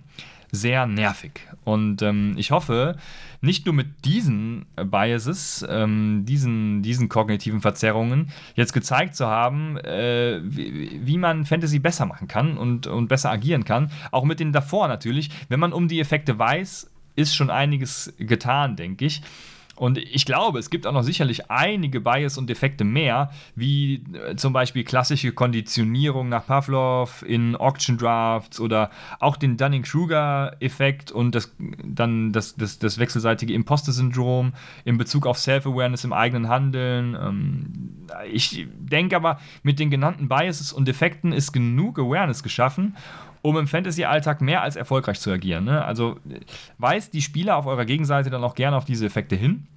sehr 0.54 0.86
nervig. 0.86 1.32
Und 1.66 2.02
ähm, 2.02 2.36
ich 2.38 2.52
hoffe, 2.52 2.96
nicht 3.42 3.66
nur 3.66 3.76
mit 3.76 4.06
diesen 4.06 4.66
Biases, 4.76 5.66
ähm, 5.68 6.24
diesen, 6.26 6.82
diesen 6.82 7.10
kognitiven 7.10 7.60
Verzerrungen, 7.60 8.30
jetzt 8.56 8.72
gezeigt 8.72 9.16
zu 9.16 9.28
haben, 9.28 9.78
äh, 9.80 10.40
wie, 10.44 11.02
wie, 11.04 11.18
man 11.18 11.46
Fantasy 11.46 11.80
besser 11.80 12.06
machen 12.06 12.30
kann 12.30 12.58
und, 12.58 12.88
und 12.88 13.08
besser 13.08 13.32
agieren 13.32 13.66
kann. 13.66 13.92
Auch 14.12 14.24
mit 14.24 14.40
den 14.40 14.54
davor 14.54 14.88
natürlich. 14.88 15.30
Wenn 15.50 15.60
man 15.60 15.74
um 15.74 15.90
die 15.90 16.00
Effekte 16.00 16.40
weiß, 16.40 16.90
ist 17.16 17.36
schon 17.36 17.50
einiges 17.50 18.14
getan, 18.18 18.76
denke 18.78 19.06
ich. 19.06 19.22
Und 19.76 19.98
ich 19.98 20.26
glaube, 20.26 20.60
es 20.60 20.70
gibt 20.70 20.86
auch 20.86 20.92
noch 20.92 21.02
sicherlich 21.02 21.50
einige 21.50 22.00
Bias 22.00 22.38
und 22.38 22.48
Defekte 22.48 22.84
mehr, 22.84 23.32
wie 23.56 24.04
äh, 24.14 24.36
zum 24.36 24.54
Beispiel 24.54 24.84
klassische 24.84 25.32
Konditionierung 25.32 26.30
nach 26.30 26.46
Pavlov 26.46 27.24
in 27.28 27.56
Auction 27.56 27.98
Drafts 27.98 28.60
oder 28.60 28.92
auch 29.20 29.36
den 29.36 29.58
Dunning-Kruger-Effekt 29.58 31.12
und 31.12 31.34
das, 31.34 31.56
dann 31.84 32.32
das, 32.32 32.56
das, 32.56 32.78
das 32.78 33.00
wechselseitige 33.00 33.54
Imposter-Syndrom 33.54 34.54
in 34.86 34.98
Bezug 34.98 35.26
auf 35.26 35.40
Self-Awareness 35.40 36.04
im 36.04 36.14
eigenen 36.14 36.50
Handeln. 36.50 37.18
Ähm, 37.20 38.08
ich 38.32 38.68
denke 38.78 39.16
aber, 39.16 39.40
mit 39.64 39.80
den 39.80 39.90
genannten 39.90 40.30
Biases 40.30 40.72
und 40.72 40.88
Defekten 40.88 41.32
ist 41.32 41.52
genug 41.52 41.98
Awareness 41.98 42.44
geschaffen 42.44 42.96
um 43.44 43.58
im 43.58 43.68
Fantasy-Alltag 43.68 44.42
mehr 44.42 44.62
als 44.62 44.78
erfolgreich 44.78 45.20
zu 45.20 45.30
agieren. 45.30 45.66
Ne? 45.66 45.84
Also 45.84 46.18
weist 46.78 47.14
die 47.14 47.22
Spieler 47.22 47.58
auf 47.58 47.68
eurer 47.68 47.86
Gegenseite 47.86 48.30
dann 48.30 48.44
auch 48.44 48.56
gerne 48.56 48.78
auf 48.78 48.86
diese 48.86 49.06
Effekte 49.06 49.36
hin. 49.36 49.68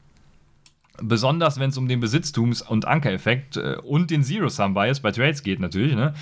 Besonders 1.02 1.58
wenn 1.58 1.70
es 1.70 1.76
um 1.76 1.88
den 1.88 2.02
Besitztums- 2.02 2.66
und 2.66 2.86
Ankereffekt 2.86 3.58
äh, 3.58 3.76
und 3.82 4.10
den 4.10 4.22
Zero-Sum-Bias 4.22 5.00
bei 5.00 5.10
Trades 5.10 5.42
geht, 5.42 5.58
natürlich. 5.58 5.94
Ne? 5.94 6.14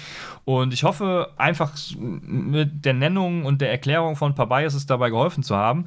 Und 0.47 0.73
ich 0.73 0.85
hoffe, 0.85 1.31
einfach 1.37 1.73
mit 1.99 2.85
der 2.85 2.95
Nennung 2.95 3.45
und 3.45 3.61
der 3.61 3.71
Erklärung 3.71 4.17
von 4.17 4.33
ein 4.33 4.35
paar 4.35 4.49
Biases 4.49 4.87
dabei 4.87 5.11
geholfen 5.11 5.45
zu 5.45 5.55
haben. 5.55 5.87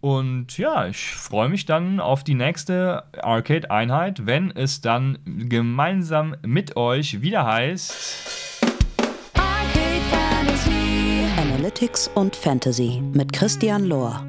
Und 0.00 0.58
ja, 0.58 0.86
ich 0.86 1.14
freue 1.14 1.48
mich 1.48 1.64
dann 1.64 2.00
auf 2.00 2.22
die 2.22 2.34
nächste 2.34 3.04
Arcade-Einheit, 3.20 4.26
wenn 4.26 4.50
es 4.50 4.82
dann 4.82 5.18
gemeinsam 5.24 6.36
mit 6.42 6.76
euch 6.76 7.22
wieder 7.22 7.46
heißt. 7.46 8.47
Analytics 11.58 12.08
und 12.14 12.36
Fantasy 12.36 13.02
mit 13.12 13.32
Christian 13.32 13.86
Lohr. 13.86 14.27